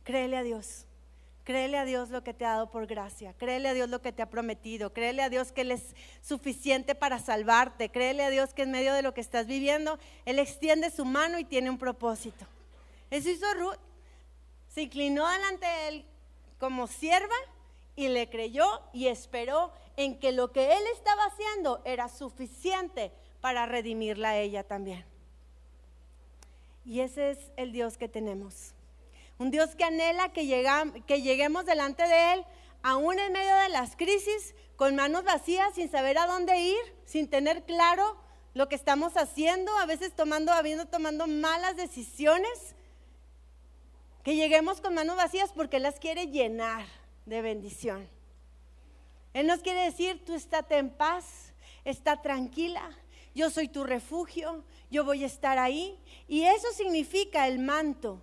créele 0.03 0.37
a 0.37 0.43
Dios, 0.43 0.85
Créele 1.43 1.79
a 1.79 1.85
Dios 1.85 2.09
lo 2.11 2.23
que 2.23 2.35
te 2.35 2.45
ha 2.45 2.51
dado 2.51 2.69
por 2.69 2.85
gracia. 2.85 3.33
Créele 3.33 3.67
a 3.67 3.73
Dios 3.73 3.89
lo 3.89 4.01
que 4.01 4.11
te 4.11 4.21
ha 4.21 4.29
prometido. 4.29 4.93
Créele 4.93 5.23
a 5.23 5.29
Dios 5.29 5.51
que 5.51 5.61
Él 5.61 5.71
es 5.71 5.95
suficiente 6.21 6.93
para 6.93 7.17
salvarte. 7.17 7.89
Créele 7.89 8.23
a 8.23 8.29
Dios 8.29 8.53
que 8.53 8.61
en 8.61 8.71
medio 8.71 8.93
de 8.93 9.01
lo 9.01 9.13
que 9.13 9.21
estás 9.21 9.47
viviendo, 9.47 9.97
Él 10.25 10.37
extiende 10.37 10.91
su 10.91 11.03
mano 11.03 11.39
y 11.39 11.43
tiene 11.43 11.71
un 11.71 11.79
propósito. 11.79 12.45
Eso 13.09 13.29
hizo 13.29 13.51
Ruth. 13.55 13.79
Se 14.69 14.83
inclinó 14.83 15.27
delante 15.27 15.65
de 15.65 15.87
Él 15.87 16.05
como 16.59 16.85
sierva 16.85 17.35
y 17.95 18.07
le 18.07 18.29
creyó 18.29 18.81
y 18.93 19.07
esperó 19.07 19.73
en 19.97 20.19
que 20.19 20.31
lo 20.31 20.51
que 20.51 20.73
Él 20.73 20.83
estaba 20.93 21.25
haciendo 21.25 21.81
era 21.85 22.09
suficiente 22.09 23.11
para 23.41 23.65
redimirla 23.65 24.29
a 24.29 24.37
ella 24.37 24.63
también. 24.63 25.05
Y 26.85 27.01
ese 27.01 27.31
es 27.31 27.39
el 27.57 27.71
Dios 27.71 27.97
que 27.97 28.07
tenemos. 28.07 28.73
Un 29.37 29.51
Dios 29.51 29.75
que 29.75 29.83
anhela 29.83 30.33
que, 30.33 30.65
que 31.07 31.21
lleguemos 31.21 31.65
delante 31.65 32.07
de 32.07 32.33
Él, 32.33 32.45
aún 32.83 33.19
en 33.19 33.33
medio 33.33 33.55
de 33.55 33.69
las 33.69 33.95
crisis, 33.95 34.55
con 34.75 34.95
manos 34.95 35.23
vacías, 35.23 35.75
sin 35.75 35.89
saber 35.89 36.17
a 36.17 36.27
dónde 36.27 36.59
ir, 36.59 36.95
sin 37.05 37.29
tener 37.29 37.63
claro 37.63 38.17
lo 38.53 38.67
que 38.67 38.75
estamos 38.75 39.15
haciendo, 39.17 39.75
a 39.77 39.85
veces 39.85 40.15
tomando, 40.15 40.51
habiendo 40.51 40.85
tomando 40.85 41.27
malas 41.27 41.75
decisiones. 41.75 42.75
Que 44.23 44.35
lleguemos 44.35 44.81
con 44.81 44.93
manos 44.93 45.15
vacías 45.15 45.51
porque 45.53 45.79
las 45.79 45.99
quiere 45.99 46.27
llenar 46.27 46.85
de 47.25 47.41
bendición. 47.41 48.07
Él 49.33 49.47
nos 49.47 49.61
quiere 49.61 49.83
decir, 49.83 50.23
tú 50.25 50.33
estate 50.33 50.77
en 50.77 50.89
paz, 50.89 51.53
está 51.85 52.21
tranquila, 52.21 52.89
yo 53.33 53.49
soy 53.49 53.67
tu 53.67 53.83
refugio, 53.83 54.63
yo 54.89 55.05
voy 55.05 55.23
a 55.23 55.27
estar 55.27 55.57
ahí. 55.57 55.97
Y 56.27 56.43
eso 56.43 56.67
significa 56.75 57.47
el 57.47 57.59
manto. 57.59 58.21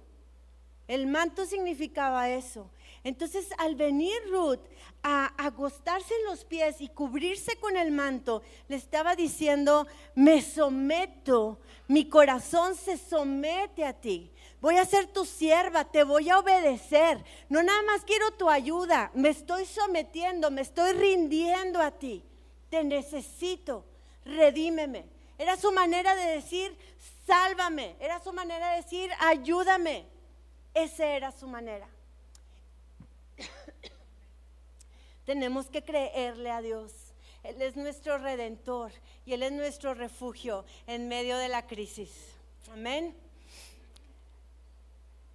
El 0.86 1.06
manto 1.06 1.44
significaba 1.46 2.30
eso. 2.30 2.70
Entonces, 3.04 3.48
al 3.58 3.74
venir 3.74 4.16
Ruth 4.30 4.60
a 5.02 5.32
acostarse 5.38 6.12
en 6.14 6.26
los 6.26 6.44
pies 6.44 6.80
y 6.80 6.88
cubrirse 6.88 7.56
con 7.56 7.76
el 7.76 7.90
manto, 7.90 8.42
le 8.68 8.76
estaba 8.76 9.14
diciendo, 9.14 9.86
me 10.14 10.42
someto, 10.42 11.58
mi 11.86 12.08
corazón 12.08 12.74
se 12.74 12.96
somete 12.96 13.84
a 13.84 13.92
ti. 13.92 14.30
Voy 14.60 14.76
a 14.76 14.84
ser 14.84 15.06
tu 15.06 15.24
sierva, 15.24 15.84
te 15.84 16.02
voy 16.02 16.30
a 16.30 16.38
obedecer. 16.38 17.24
No 17.48 17.62
nada 17.62 17.82
más 17.82 18.02
quiero 18.02 18.32
tu 18.32 18.50
ayuda, 18.50 19.10
me 19.14 19.28
estoy 19.28 19.66
sometiendo, 19.66 20.50
me 20.50 20.62
estoy 20.62 20.92
rindiendo 20.92 21.80
a 21.80 21.92
ti. 21.92 22.24
Te 22.68 22.82
necesito, 22.82 23.84
redímeme. 24.24 25.06
Era 25.38 25.56
su 25.56 25.70
manera 25.70 26.16
de 26.16 26.32
decir, 26.32 26.76
sálvame. 27.26 27.94
Era 28.00 28.20
su 28.20 28.32
manera 28.32 28.72
de 28.72 28.82
decir, 28.82 29.10
ayúdame. 29.20 30.06
Esa 30.74 31.06
era 31.06 31.30
su 31.30 31.46
manera. 31.46 31.86
Tenemos 35.24 35.66
que 35.66 35.82
creerle 35.82 36.50
a 36.50 36.60
Dios. 36.60 36.92
Él 37.44 37.62
es 37.62 37.76
nuestro 37.76 38.18
redentor 38.18 38.90
y 39.24 39.34
Él 39.34 39.44
es 39.44 39.52
nuestro 39.52 39.94
refugio 39.94 40.64
en 40.88 41.06
medio 41.06 41.38
de 41.38 41.48
la 41.48 41.66
crisis. 41.66 42.10
Amén. 42.72 43.14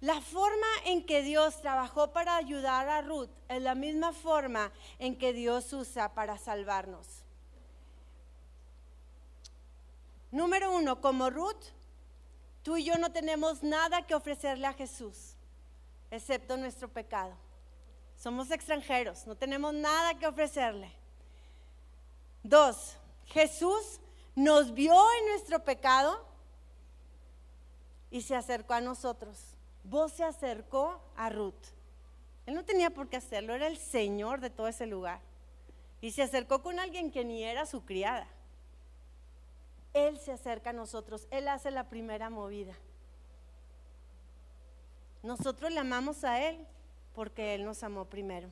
La 0.04 0.20
forma 0.20 0.66
en 0.84 1.06
que 1.06 1.22
Dios 1.22 1.62
trabajó 1.62 2.12
para 2.12 2.36
ayudar 2.36 2.88
a 2.88 3.00
Ruth 3.00 3.30
es 3.48 3.62
la 3.62 3.74
misma 3.74 4.12
forma 4.12 4.70
en 4.98 5.16
que 5.16 5.32
Dios 5.32 5.72
usa 5.72 6.12
para 6.12 6.36
salvarnos. 6.36 7.06
Número 10.30 10.72
uno, 10.72 11.00
como 11.00 11.30
Ruth, 11.30 11.72
Tú 12.64 12.78
y 12.78 12.84
yo 12.84 12.96
no 12.96 13.12
tenemos 13.12 13.62
nada 13.62 14.06
que 14.06 14.14
ofrecerle 14.14 14.66
a 14.66 14.72
Jesús, 14.72 15.36
excepto 16.10 16.56
nuestro 16.56 16.88
pecado. 16.88 17.36
Somos 18.16 18.50
extranjeros, 18.50 19.26
no 19.26 19.36
tenemos 19.36 19.74
nada 19.74 20.18
que 20.18 20.26
ofrecerle. 20.26 20.90
Dos, 22.42 22.96
Jesús 23.26 24.00
nos 24.34 24.72
vio 24.72 24.94
en 25.18 25.28
nuestro 25.28 25.62
pecado 25.62 26.26
y 28.10 28.22
se 28.22 28.34
acercó 28.34 28.72
a 28.72 28.80
nosotros. 28.80 29.53
Vos 29.84 30.12
se 30.12 30.24
acercó 30.24 31.00
a 31.16 31.28
Ruth. 31.28 31.54
Él 32.46 32.54
no 32.54 32.64
tenía 32.64 32.90
por 32.90 33.08
qué 33.08 33.16
hacerlo, 33.16 33.54
era 33.54 33.66
el 33.66 33.78
Señor 33.78 34.40
de 34.40 34.50
todo 34.50 34.68
ese 34.68 34.86
lugar. 34.86 35.20
Y 36.00 36.12
se 36.12 36.22
acercó 36.22 36.62
con 36.62 36.78
alguien 36.78 37.10
que 37.10 37.24
ni 37.24 37.44
era 37.44 37.64
su 37.66 37.84
criada. 37.84 38.26
Él 39.94 40.18
se 40.18 40.32
acerca 40.32 40.70
a 40.70 40.74
nosotros, 40.74 41.26
Él 41.30 41.48
hace 41.48 41.70
la 41.70 41.88
primera 41.88 42.28
movida. 42.28 42.74
Nosotros 45.22 45.70
le 45.70 45.80
amamos 45.80 46.24
a 46.24 46.42
Él 46.42 46.66
porque 47.14 47.54
Él 47.54 47.64
nos 47.64 47.82
amó 47.82 48.04
primero. 48.04 48.48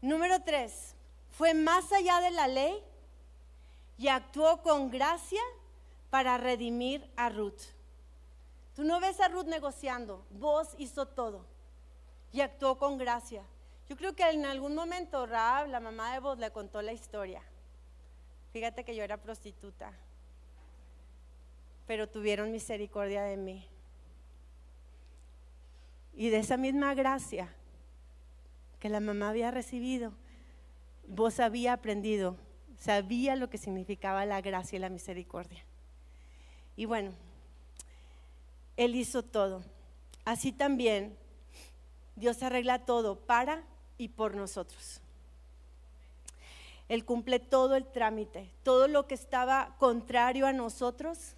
Número 0.00 0.40
tres, 0.42 0.94
fue 1.32 1.52
más 1.52 1.92
allá 1.92 2.20
de 2.20 2.30
la 2.30 2.46
ley 2.48 2.82
y 3.98 4.08
actuó 4.08 4.62
con 4.62 4.90
gracia 4.90 5.42
para 6.08 6.38
redimir 6.38 7.10
a 7.16 7.28
Ruth. 7.28 7.75
Tú 8.76 8.84
no 8.84 9.00
ves 9.00 9.18
a 9.20 9.28
Ruth 9.28 9.46
negociando, 9.46 10.26
vos 10.32 10.74
hizo 10.76 11.08
todo 11.08 11.46
y 12.30 12.42
actuó 12.42 12.76
con 12.76 12.98
gracia. 12.98 13.42
Yo 13.88 13.96
creo 13.96 14.14
que 14.14 14.28
en 14.28 14.44
algún 14.44 14.74
momento 14.74 15.24
Raab, 15.24 15.68
la 15.68 15.80
mamá 15.80 16.12
de 16.12 16.20
vos, 16.20 16.38
le 16.38 16.50
contó 16.50 16.82
la 16.82 16.92
historia. 16.92 17.42
Fíjate 18.52 18.84
que 18.84 18.94
yo 18.94 19.02
era 19.02 19.16
prostituta, 19.16 19.94
pero 21.86 22.06
tuvieron 22.06 22.52
misericordia 22.52 23.22
de 23.22 23.38
mí. 23.38 23.66
Y 26.14 26.28
de 26.28 26.38
esa 26.38 26.58
misma 26.58 26.92
gracia 26.92 27.54
que 28.78 28.90
la 28.90 29.00
mamá 29.00 29.30
había 29.30 29.50
recibido, 29.50 30.12
vos 31.08 31.40
había 31.40 31.72
aprendido, 31.72 32.36
sabía 32.78 33.36
lo 33.36 33.48
que 33.48 33.56
significaba 33.56 34.26
la 34.26 34.42
gracia 34.42 34.76
y 34.76 34.80
la 34.80 34.90
misericordia. 34.90 35.64
Y 36.76 36.84
bueno, 36.84 37.12
Él 38.76 38.94
hizo 38.94 39.22
todo. 39.22 39.62
Así 40.24 40.52
también 40.52 41.16
Dios 42.16 42.42
arregla 42.42 42.84
todo 42.84 43.16
para 43.16 43.62
y 43.98 44.08
por 44.08 44.34
nosotros. 44.34 45.00
Él 46.88 47.04
cumple 47.04 47.38
todo 47.38 47.74
el 47.74 47.84
trámite, 47.86 48.50
todo 48.62 48.86
lo 48.88 49.06
que 49.06 49.14
estaba 49.14 49.74
contrario 49.78 50.46
a 50.46 50.52
nosotros, 50.52 51.34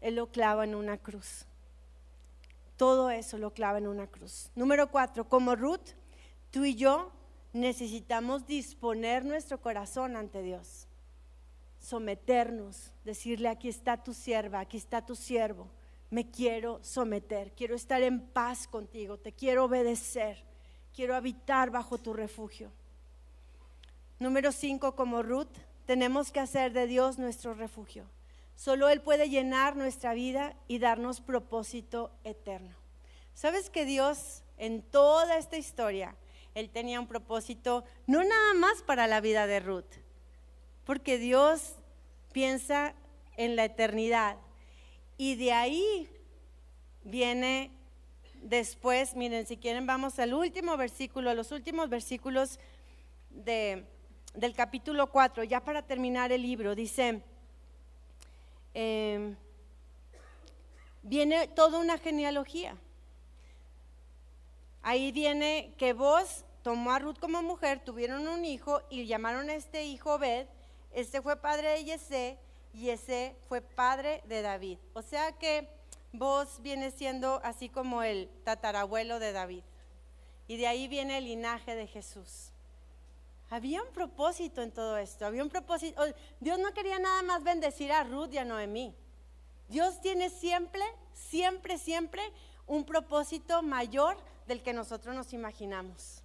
Él 0.00 0.16
lo 0.16 0.28
clava 0.28 0.64
en 0.64 0.74
una 0.74 0.96
cruz. 0.96 1.44
Todo 2.76 3.10
eso 3.10 3.38
lo 3.38 3.52
clava 3.52 3.78
en 3.78 3.86
una 3.86 4.06
cruz. 4.06 4.50
Número 4.54 4.90
cuatro, 4.90 5.28
como 5.28 5.54
Ruth, 5.54 5.90
tú 6.50 6.64
y 6.64 6.74
yo 6.74 7.10
necesitamos 7.52 8.46
disponer 8.46 9.24
nuestro 9.24 9.60
corazón 9.60 10.16
ante 10.16 10.42
Dios, 10.42 10.86
someternos, 11.80 12.90
decirle, 13.04 13.48
aquí 13.48 13.68
está 13.68 14.02
tu 14.02 14.12
sierva, 14.12 14.60
aquí 14.60 14.76
está 14.76 15.04
tu 15.04 15.14
siervo, 15.14 15.68
me 16.16 16.30
quiero 16.30 16.78
someter, 16.82 17.52
quiero 17.52 17.74
estar 17.74 18.00
en 18.00 18.22
paz 18.22 18.66
contigo, 18.66 19.18
te 19.18 19.32
quiero 19.32 19.66
obedecer, 19.66 20.42
quiero 20.94 21.14
habitar 21.14 21.68
bajo 21.68 21.98
tu 21.98 22.14
refugio. 22.14 22.72
Número 24.18 24.50
cinco, 24.50 24.96
como 24.96 25.22
Ruth, 25.22 25.52
tenemos 25.84 26.32
que 26.32 26.40
hacer 26.40 26.72
de 26.72 26.86
Dios 26.86 27.18
nuestro 27.18 27.52
refugio. 27.52 28.06
Solo 28.54 28.88
Él 28.88 29.02
puede 29.02 29.28
llenar 29.28 29.76
nuestra 29.76 30.14
vida 30.14 30.56
y 30.68 30.78
darnos 30.78 31.20
propósito 31.20 32.10
eterno. 32.24 32.74
¿Sabes 33.34 33.68
que 33.68 33.84
Dios 33.84 34.42
en 34.56 34.80
toda 34.80 35.36
esta 35.36 35.58
historia, 35.58 36.16
Él 36.54 36.70
tenía 36.70 36.98
un 36.98 37.08
propósito 37.08 37.84
no 38.06 38.24
nada 38.24 38.54
más 38.54 38.80
para 38.80 39.06
la 39.06 39.20
vida 39.20 39.46
de 39.46 39.60
Ruth, 39.60 40.00
porque 40.86 41.18
Dios 41.18 41.74
piensa 42.32 42.94
en 43.36 43.54
la 43.54 43.66
eternidad 43.66 44.38
y 45.16 45.36
de 45.36 45.52
ahí 45.52 46.08
viene 47.04 47.70
después, 48.42 49.14
miren, 49.14 49.46
si 49.46 49.56
quieren 49.56 49.86
vamos 49.86 50.18
al 50.18 50.34
último 50.34 50.76
versículo, 50.76 51.34
los 51.34 51.52
últimos 51.52 51.88
versículos 51.88 52.58
de 53.30 53.84
del 54.36 54.54
capítulo 54.54 55.10
4, 55.10 55.44
ya 55.44 55.64
para 55.64 55.82
terminar 55.82 56.30
el 56.30 56.42
libro, 56.42 56.74
dice, 56.74 57.22
em, 58.74 59.34
viene 61.02 61.48
toda 61.48 61.78
una 61.78 61.96
genealogía. 61.96 62.76
Ahí 64.82 65.10
viene 65.10 65.74
que 65.78 65.94
vos 65.94 66.44
tomó 66.62 66.92
a 66.92 66.98
Ruth 66.98 67.18
como 67.18 67.42
mujer, 67.42 67.80
tuvieron 67.80 68.28
un 68.28 68.44
hijo 68.44 68.82
y 68.90 69.06
llamaron 69.06 69.48
a 69.48 69.54
este 69.54 69.86
hijo 69.86 70.14
Obed. 70.14 70.46
Este 70.92 71.22
fue 71.22 71.36
padre 71.36 71.70
de 71.70 71.84
Yesé 71.84 72.38
y 72.76 72.90
ese 72.90 73.34
fue 73.48 73.62
padre 73.62 74.22
de 74.26 74.42
David. 74.42 74.78
O 74.92 75.00
sea 75.00 75.32
que 75.32 75.66
vos 76.12 76.60
viene 76.60 76.90
siendo 76.90 77.40
así 77.42 77.70
como 77.70 78.02
el 78.02 78.28
tatarabuelo 78.44 79.18
de 79.18 79.32
David. 79.32 79.62
Y 80.46 80.58
de 80.58 80.66
ahí 80.66 80.86
viene 80.86 81.16
el 81.16 81.24
linaje 81.24 81.74
de 81.74 81.86
Jesús. 81.86 82.52
Había 83.48 83.82
un 83.82 83.92
propósito 83.92 84.60
en 84.60 84.72
todo 84.72 84.98
esto, 84.98 85.24
había 85.24 85.42
un 85.42 85.48
propósito. 85.48 86.02
Dios 86.40 86.58
no 86.58 86.74
quería 86.74 86.98
nada 86.98 87.22
más 87.22 87.42
bendecir 87.42 87.92
a 87.92 88.04
Ruth 88.04 88.34
y 88.34 88.38
a 88.38 88.44
Noemí. 88.44 88.94
Dios 89.68 90.00
tiene 90.02 90.28
siempre, 90.28 90.84
siempre, 91.14 91.78
siempre 91.78 92.22
un 92.66 92.84
propósito 92.84 93.62
mayor 93.62 94.18
del 94.46 94.62
que 94.62 94.74
nosotros 94.74 95.14
nos 95.14 95.32
imaginamos. 95.32 96.22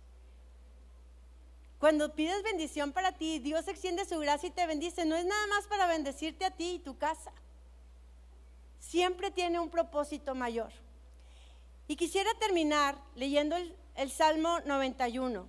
Cuando 1.81 2.13
pides 2.13 2.43
bendición 2.43 2.91
para 2.91 3.11
ti, 3.11 3.39
Dios 3.39 3.67
extiende 3.67 4.05
su 4.05 4.19
gracia 4.19 4.49
y 4.49 4.51
te 4.51 4.67
bendice. 4.67 5.03
No 5.03 5.15
es 5.15 5.25
nada 5.25 5.47
más 5.47 5.65
para 5.65 5.87
bendecirte 5.87 6.45
a 6.45 6.51
ti 6.51 6.73
y 6.73 6.79
tu 6.79 6.95
casa. 6.99 7.31
Siempre 8.77 9.31
tiene 9.31 9.59
un 9.59 9.71
propósito 9.71 10.35
mayor. 10.35 10.71
Y 11.87 11.95
quisiera 11.95 12.29
terminar 12.35 12.99
leyendo 13.15 13.55
el, 13.95 14.11
Salmo 14.11 14.59
91. 14.59 15.47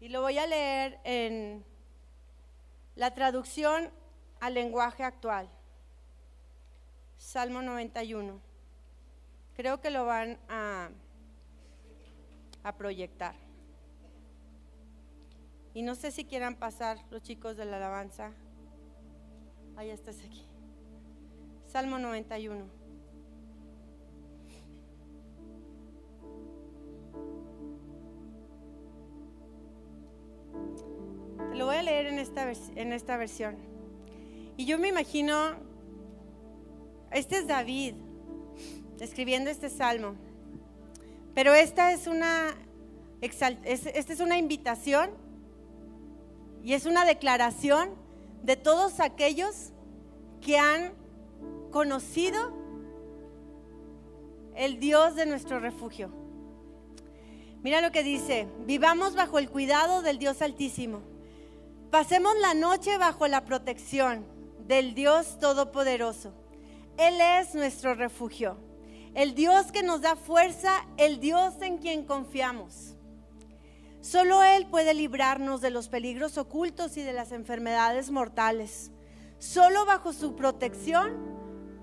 Y 0.00 0.08
lo 0.08 0.22
voy 0.22 0.38
a 0.38 0.46
leer 0.48 0.98
en 1.04 1.64
la 2.96 3.14
traducción 3.14 3.92
al 4.40 4.54
lenguaje 4.54 5.04
actual. 5.04 5.48
Salmo 7.16 7.62
91. 7.62 8.40
Creo 9.54 9.80
que 9.80 9.90
lo 9.90 10.04
van 10.04 10.36
a 10.48 10.90
proyectar. 12.76 13.45
Y 15.76 15.82
no 15.82 15.94
sé 15.94 16.10
si 16.10 16.24
quieran 16.24 16.54
pasar 16.54 16.96
los 17.10 17.22
chicos 17.22 17.58
de 17.58 17.66
la 17.66 17.76
alabanza. 17.76 18.32
Ahí 19.76 19.90
estás 19.90 20.16
aquí. 20.24 20.42
Salmo 21.66 21.98
91. 21.98 22.64
Te 31.50 31.56
lo 31.56 31.66
voy 31.66 31.76
a 31.76 31.82
leer 31.82 32.06
en 32.06 32.20
esta, 32.20 32.50
en 32.50 32.94
esta 32.94 33.18
versión. 33.18 33.58
Y 34.56 34.64
yo 34.64 34.78
me 34.78 34.88
imagino, 34.88 35.56
este 37.10 37.36
es 37.36 37.46
David 37.46 37.96
escribiendo 38.98 39.50
este 39.50 39.68
salmo, 39.68 40.14
pero 41.34 41.52
esta 41.52 41.92
es 41.92 42.06
una, 42.06 42.54
esta 43.20 44.12
es 44.14 44.20
una 44.20 44.38
invitación 44.38 45.25
y 46.66 46.74
es 46.74 46.84
una 46.84 47.04
declaración 47.04 47.90
de 48.42 48.56
todos 48.56 48.98
aquellos 48.98 49.70
que 50.40 50.58
han 50.58 50.94
conocido 51.70 52.52
el 54.56 54.80
Dios 54.80 55.14
de 55.14 55.26
nuestro 55.26 55.60
refugio. 55.60 56.10
Mira 57.62 57.80
lo 57.80 57.92
que 57.92 58.02
dice, 58.02 58.48
vivamos 58.66 59.14
bajo 59.14 59.38
el 59.38 59.48
cuidado 59.48 60.02
del 60.02 60.18
Dios 60.18 60.42
Altísimo. 60.42 61.02
Pasemos 61.92 62.34
la 62.40 62.54
noche 62.54 62.98
bajo 62.98 63.28
la 63.28 63.44
protección 63.44 64.26
del 64.66 64.96
Dios 64.96 65.38
Todopoderoso. 65.38 66.32
Él 66.96 67.20
es 67.20 67.54
nuestro 67.54 67.94
refugio, 67.94 68.56
el 69.14 69.36
Dios 69.36 69.70
que 69.70 69.84
nos 69.84 70.00
da 70.00 70.16
fuerza, 70.16 70.84
el 70.96 71.20
Dios 71.20 71.62
en 71.62 71.78
quien 71.78 72.04
confiamos. 72.04 72.95
Solo 74.06 74.44
Él 74.44 74.66
puede 74.66 74.94
librarnos 74.94 75.60
de 75.60 75.70
los 75.70 75.88
peligros 75.88 76.38
ocultos 76.38 76.96
y 76.96 77.02
de 77.02 77.12
las 77.12 77.32
enfermedades 77.32 78.12
mortales. 78.12 78.92
Solo 79.40 79.84
bajo 79.84 80.12
su 80.12 80.36
protección 80.36 81.16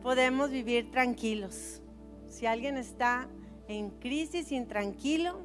podemos 0.01 0.49
vivir 0.49 0.89
tranquilos. 0.89 1.81
Si 2.29 2.45
alguien 2.45 2.77
está 2.77 3.27
en 3.67 3.89
crisis, 3.89 4.53
intranquilo, 4.53 5.41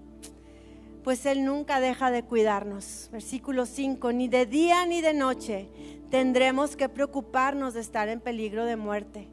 pues 1.03 1.27
Él 1.27 1.45
nunca 1.45 1.81
deja 1.81 2.13
de 2.13 2.23
cuidarnos. 2.23 3.09
Versículo 3.11 3.67
5, 3.67 4.13
ni 4.13 4.29
de 4.29 4.47
día 4.47 4.87
ni 4.87 5.01
de 5.01 5.15
noche 5.15 5.69
tendremos 6.13 6.77
que 6.77 6.89
preocuparnos 6.89 7.75
de 7.75 7.81
estar 7.81 8.09
en 8.09 8.21
peligro 8.21 8.65
de 8.65 8.77
muerte. 8.77 9.27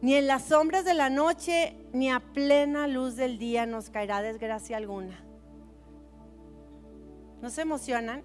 Ni 0.00 0.14
en 0.14 0.28
las 0.28 0.44
sombras 0.44 0.84
de 0.84 0.94
la 0.94 1.10
noche, 1.10 1.76
ni 1.92 2.08
a 2.08 2.20
plena 2.20 2.86
luz 2.86 3.16
del 3.16 3.36
día 3.38 3.66
nos 3.66 3.90
caerá 3.90 4.22
desgracia 4.22 4.76
alguna. 4.76 5.23
¿No 7.44 7.50
se 7.50 7.60
emocionan? 7.60 8.22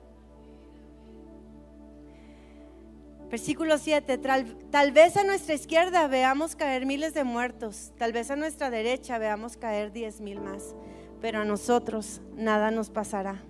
Versículo 3.30 3.78
7, 3.78 4.18
tal, 4.18 4.92
vez 4.94 5.18
a 5.18 5.26
nuestra 5.26 5.56
izquierda 5.56 6.08
veamos 6.08 6.56
caer 6.56 6.86
miles 6.86 7.14
de 7.14 7.26
muertos, 7.26 7.92
tal 7.98 8.14
vez 8.14 8.32
a 8.32 8.38
nuestra 8.38 8.70
derecha 8.70 9.18
veamos 9.18 9.58
caer 9.58 9.92
diez 9.92 10.22
mil 10.22 10.40
más, 10.40 10.74
pero 11.20 11.42
a 11.42 11.44
nosotros 11.44 12.22
nada 12.38 12.72
nos 12.72 12.90
pasará. 12.90 13.44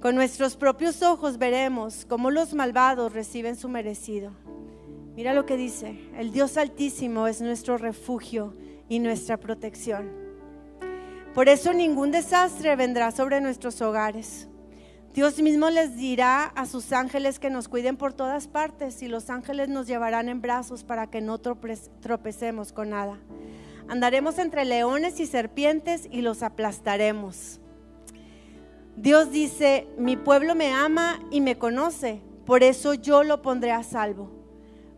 Con 0.00 0.14
nuestros 0.14 0.56
propios 0.56 1.02
ojos 1.02 1.36
veremos 1.36 2.06
cómo 2.06 2.30
los 2.30 2.54
malvados 2.54 3.12
reciben 3.12 3.56
su 3.56 3.68
merecido. 3.68 4.32
Mira 5.14 5.34
lo 5.34 5.44
que 5.44 5.58
dice, 5.58 6.00
el 6.16 6.32
Dios 6.32 6.56
altísimo 6.56 7.26
es 7.26 7.42
nuestro 7.42 7.76
refugio 7.76 8.56
y 8.88 9.00
nuestra 9.00 9.36
protección. 9.36 10.10
Por 11.34 11.50
eso 11.50 11.74
ningún 11.74 12.10
desastre 12.10 12.74
vendrá 12.74 13.10
sobre 13.10 13.42
nuestros 13.42 13.82
hogares 13.82 14.48
Dios 15.14 15.42
mismo 15.42 15.68
les 15.68 15.94
dirá 15.94 16.44
a 16.44 16.64
sus 16.64 16.90
ángeles 16.90 17.38
que 17.38 17.50
nos 17.50 17.68
cuiden 17.68 17.98
por 17.98 18.14
todas 18.14 18.48
partes 18.48 19.02
y 19.02 19.08
los 19.08 19.28
ángeles 19.28 19.68
nos 19.68 19.86
llevarán 19.86 20.30
en 20.30 20.40
brazos 20.40 20.84
para 20.84 21.08
que 21.08 21.20
no 21.20 21.38
tropecemos 21.38 22.72
con 22.72 22.90
nada. 22.90 23.18
Andaremos 23.88 24.38
entre 24.38 24.64
leones 24.64 25.20
y 25.20 25.26
serpientes 25.26 26.08
y 26.10 26.22
los 26.22 26.42
aplastaremos. 26.42 27.60
Dios 28.96 29.30
dice, 29.30 29.86
mi 29.98 30.16
pueblo 30.16 30.54
me 30.54 30.72
ama 30.72 31.20
y 31.30 31.42
me 31.42 31.58
conoce, 31.58 32.22
por 32.46 32.62
eso 32.62 32.94
yo 32.94 33.22
lo 33.22 33.42
pondré 33.42 33.70
a 33.70 33.82
salvo. 33.82 34.30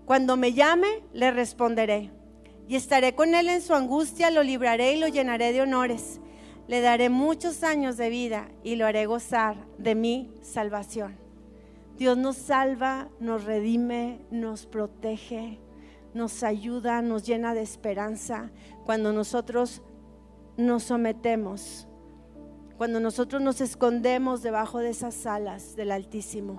Cuando 0.05 0.37
me 0.37 0.53
llame, 0.53 1.03
le 1.13 1.33
responderé. 1.33 2.13
Y 2.69 2.77
estaré 2.77 3.17
con 3.17 3.35
él 3.35 3.49
en 3.49 3.61
su 3.61 3.75
angustia, 3.75 4.31
lo 4.31 4.45
libraré 4.45 4.93
y 4.93 5.01
lo 5.01 5.09
llenaré 5.09 5.53
de 5.53 5.63
honores 5.63 6.21
le 6.67 6.81
daré 6.81 7.11
muchos 7.11 7.63
años 7.63 7.97
de 7.97 8.09
vida 8.09 8.49
y 8.63 8.77
lo 8.77 8.87
haré 8.87 9.07
gozar 9.07 9.57
de 9.79 9.95
mi 9.95 10.33
salvación. 10.43 11.17
Dios 11.99 12.17
nos 12.17 12.37
salva, 12.37 13.09
nos 13.21 13.45
redime, 13.45 14.25
nos 14.31 14.67
protege, 14.67 15.61
nos 16.15 16.43
ayuda, 16.43 17.03
nos 17.03 17.25
llena 17.25 17.55
de 17.55 17.63
esperanza 17.63 18.51
cuando 18.85 19.13
nosotros 19.13 19.83
nos 20.57 20.85
sometemos, 20.85 21.87
cuando 22.79 22.99
nosotros 22.99 23.43
nos 23.43 23.61
escondemos 23.61 24.43
debajo 24.43 24.79
de 24.79 24.91
esas 24.91 25.27
alas 25.27 25.77
del 25.77 25.93
Altísimo, 25.93 26.57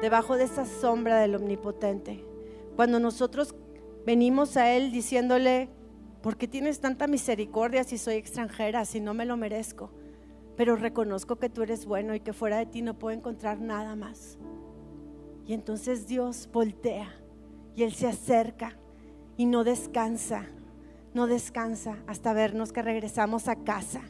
debajo 0.00 0.36
de 0.36 0.44
esa 0.44 0.64
sombra 0.64 1.20
del 1.20 1.36
Omnipotente, 1.36 2.24
cuando 2.76 2.98
nosotros 2.98 3.54
venimos 4.06 4.56
a 4.56 4.74
Él 4.74 4.90
diciéndole, 4.90 5.68
¿Por 6.22 6.36
qué 6.36 6.48
tienes 6.48 6.80
tanta 6.80 7.06
misericordia 7.06 7.84
si 7.84 7.96
soy 7.96 8.16
extranjera, 8.16 8.84
si 8.84 9.00
no 9.00 9.14
me 9.14 9.24
lo 9.24 9.36
merezco? 9.36 9.92
Pero 10.56 10.74
reconozco 10.74 11.36
que 11.36 11.48
tú 11.48 11.62
eres 11.62 11.86
bueno 11.86 12.14
y 12.14 12.20
que 12.20 12.32
fuera 12.32 12.58
de 12.58 12.66
ti 12.66 12.82
no 12.82 12.98
puedo 12.98 13.16
encontrar 13.16 13.60
nada 13.60 13.94
más. 13.94 14.36
Y 15.46 15.54
entonces 15.54 16.08
Dios 16.08 16.48
voltea 16.52 17.08
y 17.76 17.84
Él 17.84 17.92
se 17.92 18.08
acerca 18.08 18.76
y 19.36 19.46
no 19.46 19.62
descansa, 19.62 20.46
no 21.14 21.28
descansa 21.28 21.98
hasta 22.08 22.32
vernos 22.32 22.72
que 22.72 22.82
regresamos 22.82 23.46
a 23.46 23.54
casa, 23.54 24.00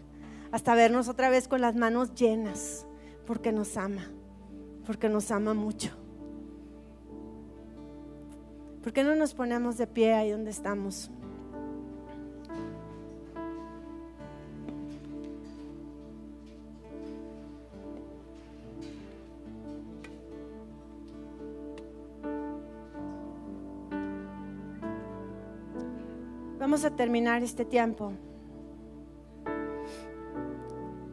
hasta 0.50 0.74
vernos 0.74 1.08
otra 1.08 1.28
vez 1.28 1.46
con 1.46 1.60
las 1.60 1.76
manos 1.76 2.14
llenas, 2.14 2.86
porque 3.26 3.52
nos 3.52 3.76
ama, 3.76 4.10
porque 4.86 5.10
nos 5.10 5.30
ama 5.30 5.52
mucho. 5.52 5.90
¿Por 8.82 8.94
qué 8.94 9.04
no 9.04 9.14
nos 9.14 9.34
ponemos 9.34 9.76
de 9.76 9.86
pie 9.86 10.14
ahí 10.14 10.30
donde 10.30 10.50
estamos? 10.50 11.10
Vamos 26.58 26.84
a 26.84 26.90
terminar 26.90 27.44
este 27.44 27.64
tiempo. 27.64 28.12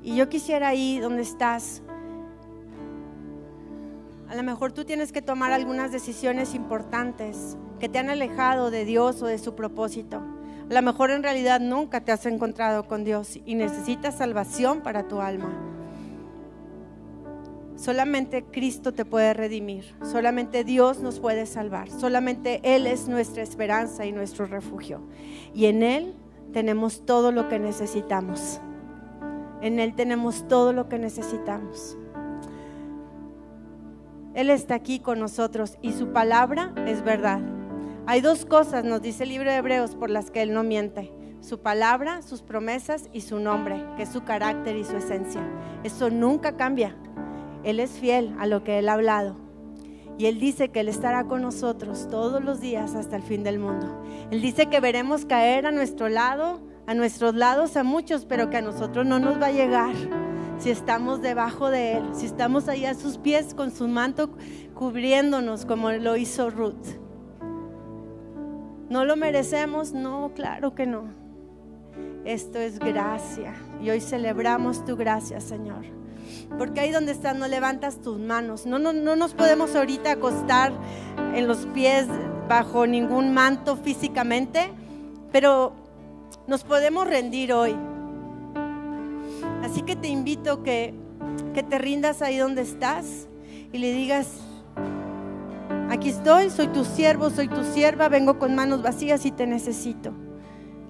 Y 0.01 0.15
yo 0.15 0.27
quisiera 0.27 0.69
ahí 0.69 0.99
donde 0.99 1.21
estás, 1.21 1.83
a 4.27 4.35
lo 4.35 4.41
mejor 4.41 4.71
tú 4.71 4.85
tienes 4.85 5.11
que 5.11 5.21
tomar 5.21 5.51
algunas 5.51 5.91
decisiones 5.91 6.55
importantes 6.55 7.57
que 7.79 7.89
te 7.89 7.99
han 7.99 8.09
alejado 8.09 8.71
de 8.71 8.85
Dios 8.85 9.21
o 9.21 9.27
de 9.27 9.37
su 9.37 9.55
propósito. 9.55 10.17
A 10.69 10.73
lo 10.73 10.81
mejor 10.81 11.11
en 11.11 11.21
realidad 11.21 11.59
nunca 11.59 12.01
te 12.01 12.11
has 12.11 12.25
encontrado 12.25 12.87
con 12.87 13.03
Dios 13.03 13.39
y 13.45 13.53
necesitas 13.53 14.17
salvación 14.17 14.81
para 14.81 15.07
tu 15.07 15.21
alma. 15.21 15.64
Solamente 17.85 18.43
Cristo 18.45 18.95
te 18.95 19.05
puede 19.05 19.35
redimir, 19.35 19.95
solamente 20.01 20.63
Dios 20.63 21.01
nos 21.01 21.19
puede 21.19 21.45
salvar, 21.45 21.87
solamente 21.91 22.59
Él 22.63 22.87
es 22.87 23.07
nuestra 23.07 23.43
esperanza 23.43 24.07
y 24.07 24.11
nuestro 24.11 24.47
refugio. 24.47 25.01
Y 25.53 25.67
en 25.67 25.83
Él 25.83 26.15
tenemos 26.51 27.05
todo 27.05 27.31
lo 27.31 27.47
que 27.47 27.59
necesitamos. 27.59 28.59
En 29.61 29.79
Él 29.79 29.93
tenemos 29.93 30.47
todo 30.47 30.73
lo 30.73 30.89
que 30.89 30.97
necesitamos. 30.97 31.95
Él 34.33 34.49
está 34.49 34.73
aquí 34.73 34.99
con 34.99 35.19
nosotros 35.19 35.77
y 35.83 35.91
su 35.91 36.11
palabra 36.11 36.73
es 36.87 37.03
verdad. 37.03 37.39
Hay 38.07 38.19
dos 38.19 38.45
cosas, 38.45 38.83
nos 38.83 39.03
dice 39.03 39.25
el 39.25 39.29
libro 39.29 39.51
de 39.51 39.57
Hebreos, 39.57 39.93
por 39.93 40.09
las 40.09 40.31
que 40.31 40.41
Él 40.41 40.53
no 40.53 40.63
miente. 40.63 41.13
su 41.39 41.59
palabra, 41.59 42.23
sus 42.23 42.41
promesas 42.41 43.11
y 43.13 43.21
su 43.21 43.37
nombre, 43.37 43.85
que 43.95 44.01
es 44.03 44.09
su 44.09 44.23
carácter 44.23 44.75
y 44.75 44.83
su 44.83 44.97
esencia. 44.97 45.47
Eso 45.83 46.09
nunca 46.09 46.57
cambia. 46.57 46.95
Él 47.65 47.79
es 47.79 47.91
fiel 47.91 48.33
a 48.39 48.47
lo 48.47 48.63
que 48.63 48.79
Él 48.79 48.87
ha 48.87 48.93
hablado. 48.93 49.35
Y 50.17 50.27
Él 50.27 50.39
dice 50.39 50.69
que 50.69 50.79
Él 50.79 50.87
estará 50.87 51.25
con 51.25 51.41
nosotros 51.41 52.07
todos 52.09 52.41
los 52.41 52.61
días 52.61 52.95
hasta 52.95 53.17
el 53.17 53.23
fin 53.23 53.43
del 53.43 53.59
mundo. 53.59 54.01
Él 54.31 54.41
dice 54.41 54.67
que 54.67 54.79
veremos 54.79 55.25
caer 55.25 55.65
a 55.65 55.71
nuestro 55.71 56.07
lado, 56.07 56.61
a 56.87 56.93
nuestros 56.93 57.35
lados 57.35 57.75
a 57.75 57.83
muchos, 57.83 58.25
pero 58.25 58.49
que 58.49 58.57
a 58.57 58.61
nosotros 58.61 59.05
no 59.05 59.19
nos 59.19 59.41
va 59.41 59.47
a 59.47 59.51
llegar 59.51 59.95
si 60.57 60.69
estamos 60.69 61.21
debajo 61.21 61.69
de 61.69 61.97
Él, 61.97 62.03
si 62.13 62.27
estamos 62.27 62.69
ahí 62.69 62.85
a 62.85 62.93
sus 62.93 63.17
pies 63.17 63.53
con 63.53 63.71
su 63.71 63.87
manto 63.87 64.29
cubriéndonos 64.73 65.65
como 65.65 65.91
lo 65.91 66.15
hizo 66.15 66.49
Ruth. 66.49 66.85
¿No 68.89 69.03
lo 69.03 69.15
merecemos? 69.15 69.93
No, 69.93 70.31
claro 70.35 70.75
que 70.75 70.85
no. 70.85 71.05
Esto 72.23 72.59
es 72.59 72.79
gracia. 72.79 73.53
Y 73.81 73.89
hoy 73.89 73.99
celebramos 73.99 74.85
tu 74.85 74.95
gracia, 74.95 75.41
Señor. 75.41 75.85
Porque 76.57 76.79
ahí 76.79 76.91
donde 76.91 77.11
estás 77.11 77.35
no 77.35 77.47
levantas 77.47 78.01
tus 78.01 78.19
manos. 78.19 78.65
No, 78.65 78.79
no, 78.79 78.93
no 78.93 79.15
nos 79.15 79.33
podemos 79.33 79.75
ahorita 79.75 80.11
acostar 80.11 80.73
en 81.33 81.47
los 81.47 81.65
pies 81.67 82.07
bajo 82.47 82.87
ningún 82.87 83.33
manto 83.33 83.75
físicamente, 83.75 84.69
pero 85.31 85.73
nos 86.47 86.63
podemos 86.63 87.07
rendir 87.07 87.53
hoy. 87.53 87.75
Así 89.63 89.81
que 89.81 89.95
te 89.95 90.07
invito 90.07 90.63
que, 90.63 90.93
que 91.53 91.63
te 91.63 91.77
rindas 91.77 92.21
ahí 92.21 92.37
donde 92.37 92.61
estás 92.61 93.27
y 93.73 93.77
le 93.77 93.91
digas, 93.91 94.27
aquí 95.89 96.09
estoy, 96.09 96.49
soy 96.49 96.67
tu 96.67 96.85
siervo, 96.85 97.29
soy 97.29 97.47
tu 97.47 97.63
sierva, 97.63 98.07
vengo 98.09 98.37
con 98.37 98.55
manos 98.55 98.81
vacías 98.81 99.25
y 99.25 99.31
te 99.31 99.47
necesito. 99.47 100.13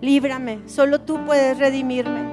Líbrame, 0.02 0.60
solo 0.68 1.02
tú 1.02 1.24
puedes 1.26 1.58
redimirme. 1.58 2.25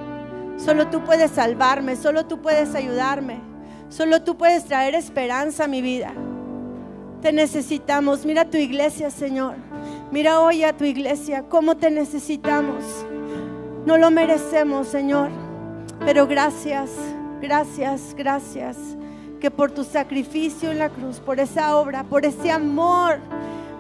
Solo 0.56 0.88
tú 0.88 1.02
puedes 1.04 1.32
salvarme, 1.32 1.96
solo 1.96 2.26
tú 2.26 2.40
puedes 2.40 2.74
ayudarme, 2.74 3.40
solo 3.88 4.22
tú 4.22 4.36
puedes 4.36 4.64
traer 4.64 4.94
esperanza 4.94 5.64
a 5.64 5.68
mi 5.68 5.82
vida. 5.82 6.12
Te 7.20 7.32
necesitamos. 7.32 8.26
Mira 8.26 8.44
tu 8.44 8.56
iglesia, 8.56 9.10
Señor. 9.10 9.54
Mira 10.10 10.40
hoy 10.40 10.64
a 10.64 10.76
tu 10.76 10.84
iglesia, 10.84 11.44
cómo 11.48 11.76
te 11.76 11.90
necesitamos. 11.90 12.84
No 13.86 13.96
lo 13.96 14.10
merecemos, 14.10 14.88
Señor, 14.88 15.30
pero 16.04 16.26
gracias, 16.26 16.90
gracias, 17.40 18.14
gracias, 18.14 18.76
que 19.40 19.50
por 19.50 19.72
tu 19.72 19.82
sacrificio 19.82 20.70
en 20.70 20.78
la 20.78 20.88
cruz, 20.88 21.18
por 21.18 21.40
esa 21.40 21.76
obra, 21.76 22.04
por 22.04 22.24
ese 22.24 22.50
amor, 22.52 23.18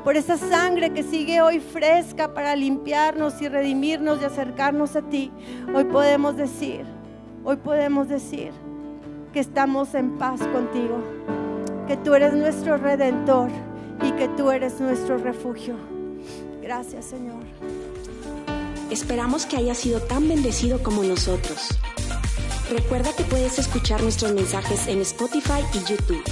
por 0.04 0.16
esa 0.16 0.36
sangre 0.36 0.90
que 0.92 1.02
sigue 1.02 1.40
hoy 1.40 1.60
fresca 1.60 2.34
para 2.34 2.56
limpiarnos 2.56 3.40
y 3.40 3.48
redimirnos 3.48 4.20
y 4.20 4.24
acercarnos 4.24 4.96
a 4.96 5.02
ti. 5.02 5.30
Hoy 5.74 5.84
podemos 5.84 6.36
decir, 6.36 6.84
hoy 7.44 7.56
podemos 7.56 8.08
decir 8.08 8.50
que 9.32 9.40
estamos 9.40 9.94
en 9.94 10.18
paz 10.18 10.40
contigo, 10.40 10.98
que 11.86 11.96
tú 11.96 12.14
eres 12.14 12.32
nuestro 12.32 12.76
redentor 12.76 13.50
y 14.02 14.12
que 14.12 14.28
tú 14.28 14.50
eres 14.50 14.80
nuestro 14.80 15.18
refugio. 15.18 15.76
Gracias 16.60 17.06
Señor. 17.06 17.42
Esperamos 18.90 19.46
que 19.46 19.56
haya 19.56 19.74
sido 19.74 20.00
tan 20.00 20.28
bendecido 20.28 20.82
como 20.82 21.02
nosotros. 21.02 21.68
Recuerda 22.70 23.14
que 23.16 23.24
puedes 23.24 23.58
escuchar 23.58 24.02
nuestros 24.02 24.32
mensajes 24.32 24.86
en 24.86 25.00
Spotify 25.00 25.62
y 25.74 25.90
YouTube. 25.90 26.22